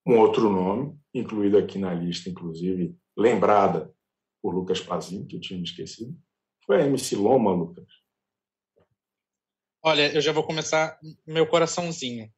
Um 0.06 0.20
outro 0.20 0.50
nome, 0.50 0.98
incluído 1.14 1.58
aqui 1.58 1.78
na 1.78 1.94
lista, 1.94 2.30
inclusive, 2.30 2.96
lembrada 3.16 3.94
por 4.42 4.54
Lucas 4.54 4.82
Pazin, 4.82 5.26
que 5.26 5.36
eu 5.36 5.42
tinha 5.42 5.58
me 5.58 5.66
esquecido, 5.66 6.18
foi 6.66 6.82
a 6.82 6.86
MC 6.86 7.16
Loma, 7.16 7.52
Lucas. 7.52 7.88
Olha, 9.84 10.14
eu 10.14 10.22
já 10.22 10.32
vou 10.32 10.44
começar 10.44 11.00
meu 11.26 11.48
coraçãozinho. 11.48 12.32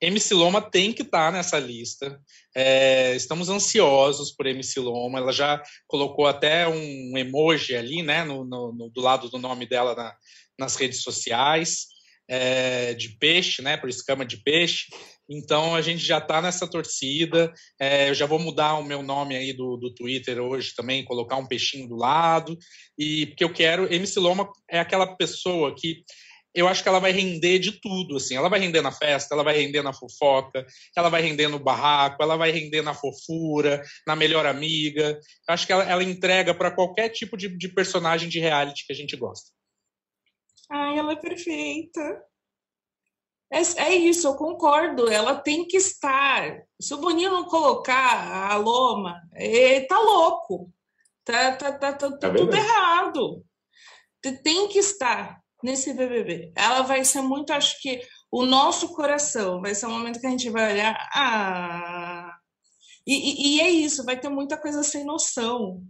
MC 0.00 0.34
Loma 0.34 0.60
tem 0.60 0.92
que 0.92 1.02
estar 1.02 1.30
tá 1.30 1.32
nessa 1.32 1.58
lista. 1.58 2.20
É, 2.54 3.14
estamos 3.14 3.48
ansiosos 3.48 4.32
por 4.32 4.46
MC 4.46 4.80
Loma. 4.80 5.18
Ela 5.18 5.32
já 5.32 5.62
colocou 5.86 6.26
até 6.26 6.66
um 6.66 7.16
emoji 7.16 7.76
ali, 7.76 8.02
né, 8.02 8.24
no, 8.24 8.44
no, 8.44 8.72
no 8.72 8.90
do 8.90 9.00
lado 9.00 9.28
do 9.30 9.38
nome 9.38 9.64
dela 9.64 9.94
na, 9.94 10.16
nas 10.58 10.76
redes 10.76 11.02
sociais, 11.02 11.86
é, 12.28 12.94
de 12.94 13.10
peixe, 13.18 13.62
né, 13.62 13.76
por 13.76 13.88
escama 13.88 14.24
de 14.24 14.38
peixe. 14.38 14.86
Então 15.28 15.74
a 15.74 15.80
gente 15.80 16.04
já 16.04 16.18
está 16.18 16.40
nessa 16.40 16.66
torcida. 16.68 17.52
É, 17.80 18.10
eu 18.10 18.14
já 18.14 18.26
vou 18.26 18.38
mudar 18.38 18.74
o 18.74 18.84
meu 18.84 19.02
nome 19.02 19.36
aí 19.36 19.52
do, 19.52 19.76
do 19.76 19.94
Twitter 19.94 20.38
hoje 20.40 20.74
também, 20.74 21.04
colocar 21.04 21.36
um 21.36 21.46
peixinho 21.46 21.88
do 21.88 21.96
lado. 21.96 22.56
E 22.98 23.26
porque 23.26 23.44
eu 23.44 23.52
quero. 23.52 23.92
MC 23.92 24.18
Loma 24.20 24.48
é 24.70 24.78
aquela 24.78 25.16
pessoa 25.16 25.74
que 25.74 26.04
eu 26.54 26.68
acho 26.68 26.82
que 26.82 26.88
ela 26.88 26.98
vai 26.98 27.12
render 27.12 27.58
de 27.58 27.72
tudo, 27.80 28.16
assim. 28.16 28.36
Ela 28.36 28.48
vai 28.48 28.60
render 28.60 28.82
na 28.82 28.92
festa, 28.92 29.34
ela 29.34 29.42
vai 29.42 29.56
render 29.56 29.82
na 29.82 29.92
fofoca, 29.92 30.66
ela 30.94 31.08
vai 31.08 31.22
render 31.22 31.48
no 31.48 31.58
barraco, 31.58 32.22
ela 32.22 32.36
vai 32.36 32.50
render 32.50 32.82
na 32.82 32.92
fofura, 32.92 33.82
na 34.06 34.14
melhor 34.14 34.44
amiga. 34.44 35.18
Eu 35.48 35.54
acho 35.54 35.66
que 35.66 35.72
ela, 35.72 35.84
ela 35.84 36.04
entrega 36.04 36.54
para 36.54 36.70
qualquer 36.70 37.08
tipo 37.08 37.36
de, 37.36 37.48
de, 37.56 37.68
personagem 37.68 38.28
de 38.28 38.38
reality 38.38 38.86
que 38.86 38.92
a 38.92 38.96
gente 38.96 39.16
gosta. 39.16 39.50
Ai, 40.72 40.98
ela 40.98 41.12
é 41.12 41.16
perfeita. 41.16 42.24
É, 43.52 43.60
é 43.82 43.94
isso, 43.94 44.26
eu 44.26 44.34
concordo. 44.36 45.06
Ela 45.06 45.38
tem 45.38 45.66
que 45.66 45.76
estar. 45.76 46.62
Se 46.80 46.94
o 46.94 46.98
Boninho 46.98 47.30
não 47.30 47.44
colocar 47.44 48.50
a 48.50 48.56
Loma, 48.56 49.20
ele 49.34 49.86
tá 49.86 49.98
louco. 49.98 50.72
Tá, 51.24 51.54
tá, 51.56 51.72
tá, 51.72 51.92
tá, 51.92 52.16
tá 52.16 52.28
é 52.28 52.32
tudo 52.32 52.56
errado. 52.56 53.44
Tem 54.42 54.66
que 54.68 54.78
estar 54.78 55.42
nesse 55.62 55.92
BBB. 55.92 56.52
Ela 56.56 56.80
vai 56.80 57.04
ser 57.04 57.20
muito, 57.20 57.52
acho 57.52 57.78
que, 57.82 58.00
o 58.30 58.46
nosso 58.46 58.94
coração. 58.94 59.60
Vai 59.60 59.74
ser 59.74 59.86
um 59.86 59.90
momento 59.90 60.20
que 60.20 60.26
a 60.26 60.30
gente 60.30 60.48
vai 60.48 60.72
olhar. 60.72 61.10
Ah. 61.12 62.34
E, 63.06 63.14
e, 63.14 63.56
e 63.56 63.60
é 63.60 63.68
isso, 63.68 64.04
vai 64.04 64.18
ter 64.18 64.30
muita 64.30 64.56
coisa 64.56 64.82
sem 64.82 65.04
noção. 65.04 65.82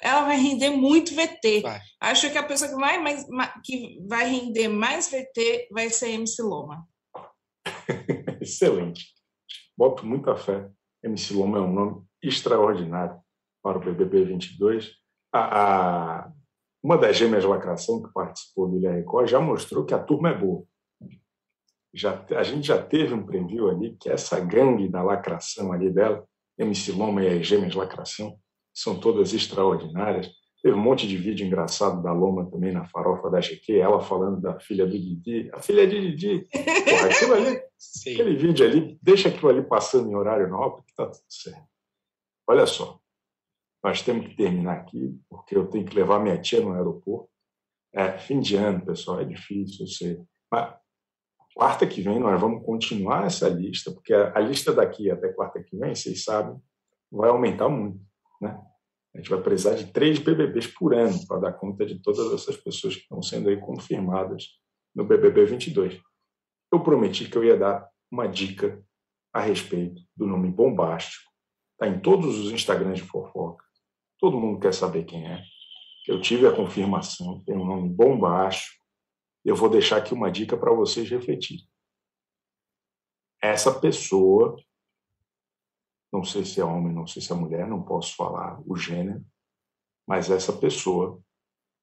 Ela 0.00 0.24
vai 0.24 0.36
render 0.36 0.70
muito 0.70 1.14
VT. 1.14 1.60
Vai. 1.62 1.80
Acho 2.00 2.30
que 2.30 2.38
a 2.38 2.42
pessoa 2.42 2.70
que 2.70 2.76
vai, 2.76 2.98
mais, 2.98 3.26
que 3.64 3.98
vai 4.06 4.28
render 4.28 4.68
mais 4.68 5.10
VT 5.10 5.68
vai 5.70 5.88
ser 5.90 6.10
MC 6.10 6.42
Loma. 6.42 6.86
Excelente. 8.40 9.06
Boto 9.76 10.04
muita 10.04 10.36
fé. 10.36 10.68
MC 11.02 11.34
Loma 11.34 11.58
é 11.58 11.60
um 11.60 11.72
nome 11.72 12.02
extraordinário 12.22 13.18
para 13.62 13.78
o 13.78 13.80
BBB 13.80 14.24
22. 14.24 14.92
A, 15.32 16.22
a 16.22 16.32
uma 16.84 16.98
das 16.98 17.16
gêmeas 17.16 17.44
lacração 17.44 18.02
que 18.02 18.12
participou 18.12 18.68
do 18.68 18.76
Ilha 18.76 18.92
Record 18.92 19.26
já 19.26 19.40
mostrou 19.40 19.86
que 19.86 19.94
a 19.94 19.98
turma 19.98 20.28
é 20.28 20.38
boa. 20.38 20.64
Já, 21.94 22.26
a 22.36 22.42
gente 22.42 22.66
já 22.66 22.82
teve 22.82 23.14
um 23.14 23.24
preview 23.24 23.70
ali 23.70 23.96
que 23.96 24.10
essa 24.10 24.38
gangue 24.38 24.86
da 24.86 25.02
lacração 25.02 25.72
ali 25.72 25.90
dela, 25.90 26.26
MC 26.58 26.92
Loma 26.92 27.22
e 27.22 27.38
as 27.38 27.46
gêmeas 27.46 27.74
lacração, 27.74 28.38
são 28.74 28.98
todas 28.98 29.32
extraordinárias. 29.32 30.28
Teve 30.62 30.76
um 30.76 30.82
monte 30.82 31.06
de 31.06 31.16
vídeo 31.16 31.46
engraçado 31.46 32.02
da 32.02 32.12
Loma 32.12 32.50
também 32.50 32.72
na 32.72 32.86
farofa 32.86 33.30
da 33.30 33.38
GQ, 33.38 33.78
ela 33.78 34.00
falando 34.00 34.40
da 34.40 34.58
filha 34.58 34.86
do 34.86 34.98
Didi. 34.98 35.50
A 35.52 35.60
filha 35.60 35.86
de 35.86 36.16
Didi. 36.16 36.48
Porra, 36.50 37.06
aquilo 37.06 37.34
ali, 37.34 37.60
aquele 38.12 38.36
vídeo 38.36 38.66
ali, 38.66 38.98
deixa 39.02 39.28
aquilo 39.28 39.50
ali 39.50 39.62
passando 39.62 40.10
em 40.10 40.16
horário 40.16 40.48
nobre, 40.48 40.82
que 40.82 40.90
está 40.90 41.06
tudo 41.06 41.24
certo. 41.28 41.68
Olha 42.46 42.66
só, 42.66 42.98
nós 43.82 44.00
temos 44.00 44.26
que 44.26 44.36
terminar 44.36 44.78
aqui, 44.78 45.18
porque 45.28 45.54
eu 45.54 45.66
tenho 45.66 45.84
que 45.84 45.94
levar 45.94 46.18
minha 46.18 46.40
tia 46.40 46.60
no 46.60 46.72
aeroporto. 46.72 47.28
É 47.92 48.16
fim 48.16 48.40
de 48.40 48.56
ano, 48.56 48.84
pessoal, 48.84 49.20
é 49.20 49.24
difícil, 49.24 49.84
eu 49.84 49.86
sei. 49.86 50.22
Mas 50.50 50.74
quarta 51.54 51.86
que 51.86 52.00
vem 52.00 52.18
nós 52.18 52.40
vamos 52.40 52.64
continuar 52.64 53.26
essa 53.26 53.48
lista, 53.48 53.92
porque 53.92 54.12
a, 54.12 54.40
lista 54.40 54.72
daqui 54.72 55.10
até 55.10 55.28
quarta 55.28 55.62
que 55.62 55.76
vem, 55.76 55.94
vocês 55.94 56.24
sabem, 56.24 56.58
vai 57.12 57.28
aumentar 57.28 57.68
muito. 57.68 58.00
Né? 58.40 58.60
A 59.14 59.18
gente 59.18 59.30
vai 59.30 59.40
precisar 59.40 59.74
de 59.74 59.92
três 59.92 60.18
BBBs 60.18 60.66
por 60.66 60.94
ano 60.94 61.24
para 61.26 61.40
dar 61.40 61.52
conta 61.52 61.86
de 61.86 62.00
todas 62.00 62.32
essas 62.32 62.56
pessoas 62.56 62.96
que 62.96 63.02
estão 63.02 63.22
sendo 63.22 63.48
aí 63.48 63.60
confirmadas 63.60 64.58
no 64.94 65.04
BBB 65.04 65.44
22. 65.44 66.00
Eu 66.72 66.82
prometi 66.82 67.28
que 67.28 67.36
eu 67.36 67.44
ia 67.44 67.56
dar 67.56 67.88
uma 68.10 68.26
dica 68.26 68.84
a 69.32 69.40
respeito 69.40 70.02
do 70.16 70.26
nome 70.26 70.50
bombástico. 70.50 71.30
Está 71.72 71.88
em 71.88 72.00
todos 72.00 72.38
os 72.38 72.52
Instagrams 72.52 73.00
de 73.00 73.06
fofoca. 73.06 73.64
Todo 74.18 74.38
mundo 74.38 74.60
quer 74.60 74.72
saber 74.72 75.04
quem 75.04 75.26
é. 75.26 75.42
Eu 76.06 76.20
tive 76.20 76.46
a 76.46 76.54
confirmação, 76.54 77.42
tem 77.44 77.56
um 77.56 77.64
nome 77.64 77.88
bombástico. 77.88 78.82
Eu 79.44 79.56
vou 79.56 79.68
deixar 79.68 79.98
aqui 79.98 80.14
uma 80.14 80.30
dica 80.30 80.56
para 80.56 80.72
vocês 80.72 81.08
refletirem. 81.08 81.66
Essa 83.42 83.78
pessoa, 83.78 84.56
não 86.14 86.24
sei 86.24 86.44
se 86.44 86.60
é 86.60 86.64
homem, 86.64 86.92
não 86.92 87.06
sei 87.06 87.20
se 87.20 87.32
é 87.32 87.34
mulher, 87.34 87.66
não 87.66 87.82
posso 87.82 88.14
falar 88.14 88.60
o 88.64 88.76
gênero, 88.76 89.24
mas 90.06 90.30
essa 90.30 90.52
pessoa 90.52 91.20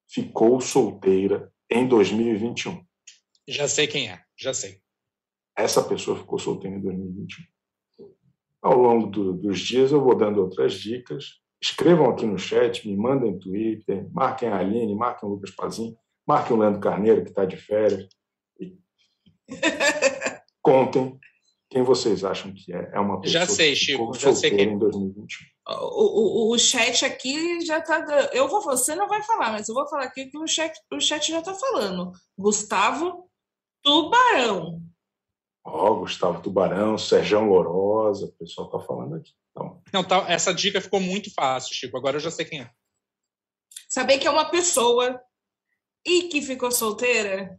ficou 0.10 0.62
solteira 0.62 1.52
em 1.70 1.88
2021. 1.88 2.86
Já 3.48 3.68
sei 3.68 3.88
quem 3.88 4.10
é, 4.10 4.24
já 4.38 4.54
sei. 4.54 4.82
Essa 5.56 5.84
pessoa 5.84 6.18
ficou 6.18 6.40
solteira 6.40 6.78
em 6.78 6.82
2021. 6.82 7.46
Ao 8.62 8.78
longo 8.78 9.08
do, 9.08 9.34
dos 9.34 9.60
dias 9.60 9.92
eu 9.92 10.02
vou 10.02 10.16
dando 10.16 10.42
outras 10.42 10.76
dicas 10.76 11.42
Escrevam 11.64 12.10
aqui 12.10 12.26
no 12.26 12.40
chat, 12.40 12.88
me 12.88 12.98
mandem 12.98 13.38
Twitter, 13.38 14.10
marquem 14.12 14.50
a 14.50 14.58
Aline, 14.58 14.96
marquem 14.96 15.30
o 15.30 15.34
Lucas 15.34 15.52
Pazin, 15.52 15.96
marquem 16.26 16.58
o 16.58 16.60
Leandro 16.60 16.82
Carneiro, 16.82 17.24
que 17.24 17.30
está 17.30 17.46
de 17.46 17.56
férias. 17.56 18.10
E... 18.60 18.76
Contem 20.60 21.20
quem 21.72 21.84
vocês 21.84 22.26
acham 22.26 22.54
que 22.54 22.74
é. 22.74 22.92
É 22.94 23.00
uma 23.00 23.22
pessoa 23.22 23.46
já 23.46 23.50
sei, 23.50 23.74
Chico, 23.74 24.14
já 24.14 24.36
sei 24.36 24.52
quem. 24.52 24.74
em 24.74 24.78
2021. 24.78 25.48
O, 25.70 26.50
o, 26.50 26.54
o 26.54 26.60
chat 26.60 27.06
aqui 27.06 27.62
já 27.62 27.78
está. 27.78 28.06
Eu 28.34 28.50
vou, 28.50 28.62
você 28.62 28.94
não 28.94 29.08
vai 29.08 29.24
falar, 29.24 29.54
mas 29.54 29.70
eu 29.70 29.74
vou 29.74 29.88
falar 29.88 30.04
aqui 30.04 30.26
que 30.26 30.38
o 30.38 30.46
chat, 30.46 30.78
o 30.92 31.00
chat 31.00 31.32
já 31.32 31.40
está 31.40 31.54
falando. 31.54 32.12
Gustavo 32.38 33.30
Tubarão. 33.82 34.82
Ó, 35.64 35.92
oh, 35.92 36.00
Gustavo 36.00 36.42
Tubarão, 36.42 36.98
Serjão 36.98 37.48
Lorosa, 37.48 38.26
o 38.26 38.34
pessoal 38.34 38.68
está 38.68 38.80
falando 38.82 39.16
aqui. 39.16 39.32
Então... 39.52 39.82
Não, 39.94 40.04
tá, 40.04 40.26
essa 40.28 40.54
dica 40.54 40.82
ficou 40.82 41.00
muito 41.00 41.34
fácil, 41.34 41.74
Chico. 41.74 41.98
Agora 41.98 42.18
eu 42.18 42.22
já 42.22 42.32
sei 42.32 42.44
quem 42.44 42.62
é. 42.62 42.70
Saber 43.88 44.18
que 44.18 44.28
é 44.28 44.32
uma 44.32 44.50
pessoa 44.50 45.22
e 46.06 46.24
que 46.24 46.42
ficou 46.42 46.70
solteira. 46.70 47.58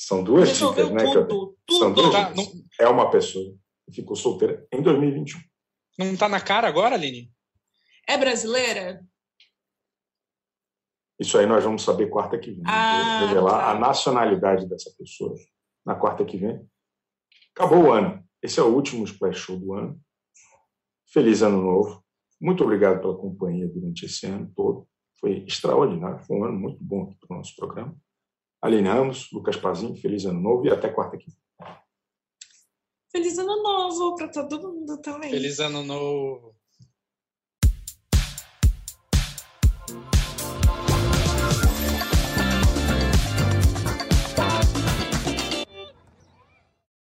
São 0.00 0.24
duas 0.24 0.56
dicas, 0.56 0.90
né? 0.90 1.04
Tudo, 1.04 1.58
tudo. 1.66 1.78
São 1.78 1.92
duas 1.92 2.10
tá, 2.10 2.34
não... 2.34 2.44
É 2.80 2.88
uma 2.88 3.10
pessoa 3.10 3.54
que 3.84 3.96
ficou 3.96 4.16
solteira 4.16 4.66
em 4.72 4.80
2021. 4.80 5.38
Não 5.98 6.14
está 6.14 6.26
na 6.26 6.40
cara 6.40 6.66
agora, 6.66 6.94
Aline? 6.94 7.30
É 8.08 8.16
brasileira? 8.16 9.04
Isso 11.18 11.36
aí 11.36 11.44
nós 11.44 11.62
vamos 11.62 11.82
saber 11.82 12.08
quarta 12.08 12.38
que 12.38 12.50
vem. 12.50 12.62
Ah, 12.64 13.26
revelar 13.26 13.58
tá. 13.58 13.70
a 13.72 13.78
nacionalidade 13.78 14.66
dessa 14.66 14.90
pessoa 14.96 15.34
na 15.84 15.94
quarta 15.94 16.24
que 16.24 16.38
vem. 16.38 16.66
Acabou 17.54 17.84
o 17.84 17.92
ano. 17.92 18.26
Esse 18.42 18.58
é 18.58 18.62
o 18.62 18.74
último 18.74 19.04
Splash 19.04 19.36
Show 19.36 19.58
do 19.58 19.74
ano. 19.74 20.00
Feliz 21.12 21.42
ano 21.42 21.60
novo. 21.60 22.02
Muito 22.40 22.64
obrigado 22.64 23.02
pela 23.02 23.18
companhia 23.18 23.68
durante 23.68 24.06
esse 24.06 24.24
ano 24.24 24.50
todo. 24.56 24.88
Foi 25.20 25.44
extraordinário. 25.46 26.24
Foi 26.24 26.38
um 26.38 26.44
ano 26.44 26.58
muito 26.58 26.82
bom 26.82 27.12
para 27.20 27.34
o 27.34 27.36
nosso 27.36 27.54
programa. 27.54 27.94
Aline 28.62 28.88
Ramos, 28.88 29.30
Lucas 29.32 29.56
Pazinho, 29.56 29.96
feliz 29.96 30.24
ano 30.26 30.40
novo 30.40 30.66
e 30.66 30.70
até 30.70 30.88
quarta 30.88 31.16
aqui. 31.16 31.32
Feliz 33.10 33.38
ano 33.38 33.62
novo 33.62 34.14
para 34.14 34.28
todo 34.28 34.72
mundo 34.72 35.00
também. 35.00 35.30
Feliz 35.30 35.58
ano 35.58 35.82
novo. 35.82 36.59